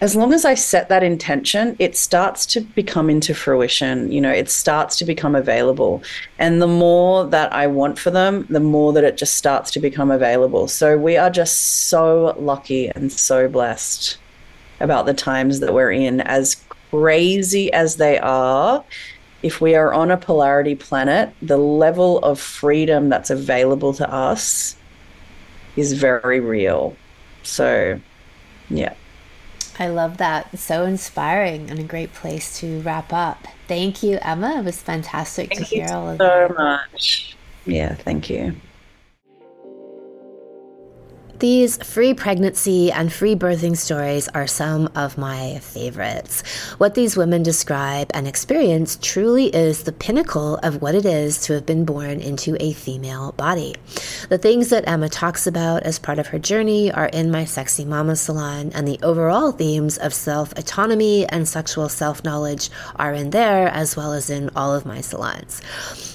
as 0.00 0.14
long 0.14 0.34
as 0.34 0.44
I 0.44 0.54
set 0.54 0.90
that 0.90 1.02
intention, 1.02 1.74
it 1.78 1.96
starts 1.96 2.44
to 2.46 2.60
become 2.60 3.08
into 3.08 3.34
fruition. 3.34 4.12
You 4.12 4.20
know, 4.20 4.30
it 4.30 4.50
starts 4.50 4.98
to 4.98 5.06
become 5.06 5.34
available. 5.34 6.02
And 6.38 6.60
the 6.60 6.66
more 6.66 7.26
that 7.26 7.52
I 7.52 7.66
want 7.66 7.98
for 7.98 8.10
them, 8.10 8.46
the 8.50 8.60
more 8.60 8.92
that 8.92 9.04
it 9.04 9.16
just 9.16 9.36
starts 9.36 9.70
to 9.72 9.80
become 9.80 10.10
available. 10.10 10.68
So 10.68 10.98
we 10.98 11.16
are 11.16 11.30
just 11.30 11.88
so 11.88 12.36
lucky 12.38 12.88
and 12.90 13.10
so 13.10 13.48
blessed 13.48 14.18
about 14.80 15.06
the 15.06 15.14
times 15.14 15.60
that 15.60 15.72
we're 15.72 15.92
in. 15.92 16.20
As 16.20 16.56
crazy 16.90 17.72
as 17.72 17.96
they 17.96 18.18
are, 18.18 18.84
if 19.42 19.62
we 19.62 19.74
are 19.74 19.94
on 19.94 20.10
a 20.10 20.18
polarity 20.18 20.74
planet, 20.74 21.32
the 21.40 21.56
level 21.56 22.18
of 22.18 22.38
freedom 22.38 23.08
that's 23.08 23.30
available 23.30 23.94
to 23.94 24.12
us 24.12 24.76
is 25.76 25.94
very 25.94 26.40
real. 26.40 26.94
So, 27.42 27.98
yeah. 28.68 28.94
I 29.78 29.88
love 29.88 30.16
that. 30.18 30.58
So 30.58 30.84
inspiring 30.84 31.70
and 31.70 31.78
a 31.78 31.84
great 31.84 32.14
place 32.14 32.58
to 32.60 32.80
wrap 32.80 33.12
up. 33.12 33.46
Thank 33.68 34.02
you, 34.02 34.18
Emma. 34.22 34.58
It 34.60 34.64
was 34.64 34.80
fantastic 34.80 35.50
thank 35.50 35.60
to 35.60 35.64
hear 35.64 35.88
all 35.90 36.10
of 36.10 36.18
so 36.18 36.24
that. 36.24 36.48
So 36.48 36.54
much. 36.54 37.36
Yeah, 37.66 37.94
thank 37.94 38.30
you. 38.30 38.56
These 41.38 41.76
free 41.84 42.14
pregnancy 42.14 42.90
and 42.90 43.12
free 43.12 43.34
birthing 43.34 43.76
stories 43.76 44.26
are 44.28 44.46
some 44.46 44.88
of 44.94 45.18
my 45.18 45.58
favorites. 45.58 46.42
What 46.78 46.94
these 46.94 47.14
women 47.14 47.42
describe 47.42 48.10
and 48.14 48.26
experience 48.26 48.98
truly 49.02 49.54
is 49.54 49.82
the 49.82 49.92
pinnacle 49.92 50.56
of 50.62 50.80
what 50.80 50.94
it 50.94 51.04
is 51.04 51.42
to 51.42 51.52
have 51.52 51.66
been 51.66 51.84
born 51.84 52.20
into 52.20 52.56
a 52.58 52.72
female 52.72 53.32
body. 53.32 53.74
The 54.30 54.38
things 54.38 54.70
that 54.70 54.88
Emma 54.88 55.10
talks 55.10 55.46
about 55.46 55.82
as 55.82 55.98
part 55.98 56.18
of 56.18 56.28
her 56.28 56.38
journey 56.38 56.90
are 56.90 57.08
in 57.08 57.30
my 57.30 57.44
Sexy 57.44 57.84
Mama 57.84 58.16
salon, 58.16 58.72
and 58.74 58.88
the 58.88 58.98
overall 59.02 59.52
themes 59.52 59.98
of 59.98 60.14
self 60.14 60.52
autonomy 60.56 61.26
and 61.28 61.46
sexual 61.46 61.90
self 61.90 62.24
knowledge 62.24 62.70
are 62.96 63.12
in 63.12 63.28
there 63.28 63.68
as 63.68 63.94
well 63.94 64.14
as 64.14 64.30
in 64.30 64.48
all 64.56 64.74
of 64.74 64.86
my 64.86 65.02
salons. 65.02 65.60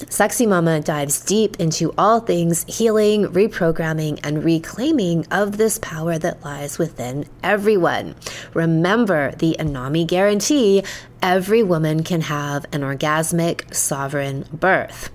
Sexy 0.10 0.48
Mama 0.48 0.82
dives 0.82 1.22
deep 1.22 1.60
into 1.60 1.94
all 1.96 2.22
things 2.22 2.66
healing, 2.68 3.26
reprogramming, 3.26 4.20
and 4.24 4.44
reclaiming 4.44 5.11
of 5.32 5.58
this 5.58 5.78
power 5.78 6.18
that 6.18 6.44
lies 6.44 6.78
within 6.78 7.26
everyone. 7.44 8.16
Remember 8.54 9.32
the 9.38 9.56
Anami 9.60 10.08
guarantee 10.08 10.84
every 11.22 11.64
woman 11.64 12.04
can 12.04 12.22
have 12.22 12.66
an 12.72 12.82
orgasmic, 12.82 13.74
sovereign 13.74 14.46
birth. 14.52 15.10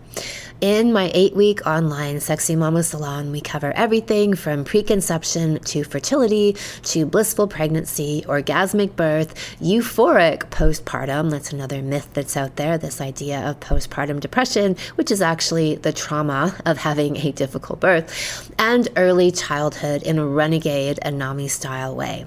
In 0.62 0.90
my 0.90 1.11
eight 1.12 1.36
week 1.36 1.66
online 1.66 2.18
Sexy 2.18 2.57
Mama 2.57 2.82
Salon, 2.82 3.30
we 3.30 3.42
cover 3.42 3.72
everything 3.76 4.34
from 4.34 4.64
preconception 4.64 5.59
to 5.64 5.84
fertility 5.84 6.57
to 6.84 7.04
blissful 7.04 7.46
pregnancy, 7.46 8.24
orgasmic 8.26 8.96
birth, 8.96 9.34
euphoric 9.61 10.48
postpartum. 10.48 11.30
That's 11.30 11.52
another 11.52 11.82
myth 11.82 12.09
that's 12.14 12.38
out 12.38 12.57
there 12.57 12.78
this 12.78 13.02
idea 13.02 13.46
of 13.46 13.61
postpartum 13.61 14.18
depression, 14.18 14.76
which 14.94 15.11
is 15.11 15.20
actually 15.20 15.74
the 15.74 15.92
trauma 15.92 16.57
of 16.64 16.78
having 16.78 17.18
a 17.18 17.32
difficult 17.32 17.80
birth, 17.80 18.50
and 18.59 18.88
early 18.96 19.30
childhood 19.30 20.04
in 20.04 20.18
a 20.18 20.26
renegade 20.26 20.98
Anami 21.04 21.50
style 21.50 21.94
way. 21.94 22.24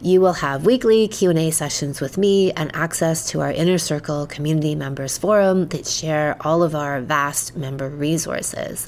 You 0.00 0.20
will 0.20 0.34
have 0.34 0.64
weekly 0.64 1.08
Q&A 1.08 1.50
sessions 1.50 2.00
with 2.00 2.16
me 2.16 2.52
and 2.52 2.70
access 2.76 3.28
to 3.30 3.40
our 3.40 3.50
Inner 3.50 3.78
Circle 3.78 4.28
community 4.28 4.76
members 4.76 5.18
forum 5.18 5.66
that 5.68 5.88
share 5.88 6.36
all 6.42 6.62
of 6.62 6.76
our 6.76 7.00
vast 7.00 7.56
member 7.56 7.71
resources. 7.78 8.86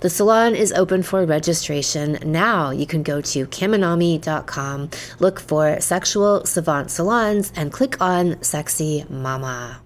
The 0.00 0.10
salon 0.10 0.54
is 0.54 0.72
open 0.72 1.02
for 1.02 1.24
registration 1.24 2.18
now. 2.24 2.70
You 2.70 2.86
can 2.86 3.02
go 3.02 3.20
to 3.20 3.46
kimanami.com, 3.46 4.90
look 5.18 5.40
for 5.40 5.80
Sexual 5.80 6.46
Savant 6.46 6.90
Salons, 6.90 7.52
and 7.56 7.72
click 7.72 8.00
on 8.00 8.42
Sexy 8.42 9.04
Mama. 9.08 9.80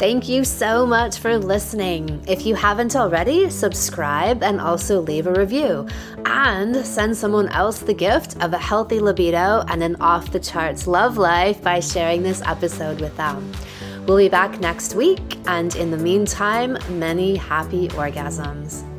Thank 0.00 0.30
you 0.30 0.44
so 0.44 0.86
much 0.86 1.18
for 1.18 1.36
listening. 1.36 2.24
If 2.26 2.46
you 2.46 2.54
haven't 2.54 2.96
already, 2.96 3.50
subscribe 3.50 4.42
and 4.42 4.58
also 4.58 4.98
leave 4.98 5.26
a 5.26 5.32
review. 5.34 5.86
And 6.24 6.86
send 6.86 7.14
someone 7.14 7.50
else 7.50 7.80
the 7.80 7.92
gift 7.92 8.42
of 8.42 8.54
a 8.54 8.58
healthy 8.58 8.98
libido 8.98 9.62
and 9.68 9.82
an 9.82 9.96
off 9.96 10.32
the 10.32 10.40
charts 10.40 10.86
love 10.86 11.18
life 11.18 11.62
by 11.62 11.80
sharing 11.80 12.22
this 12.22 12.40
episode 12.46 12.98
with 12.98 13.14
them. 13.18 13.52
We'll 14.10 14.18
be 14.18 14.28
back 14.28 14.58
next 14.58 14.96
week, 14.96 15.38
and 15.46 15.72
in 15.76 15.92
the 15.92 15.96
meantime, 15.96 16.76
many 16.98 17.36
happy 17.36 17.86
orgasms. 17.90 18.89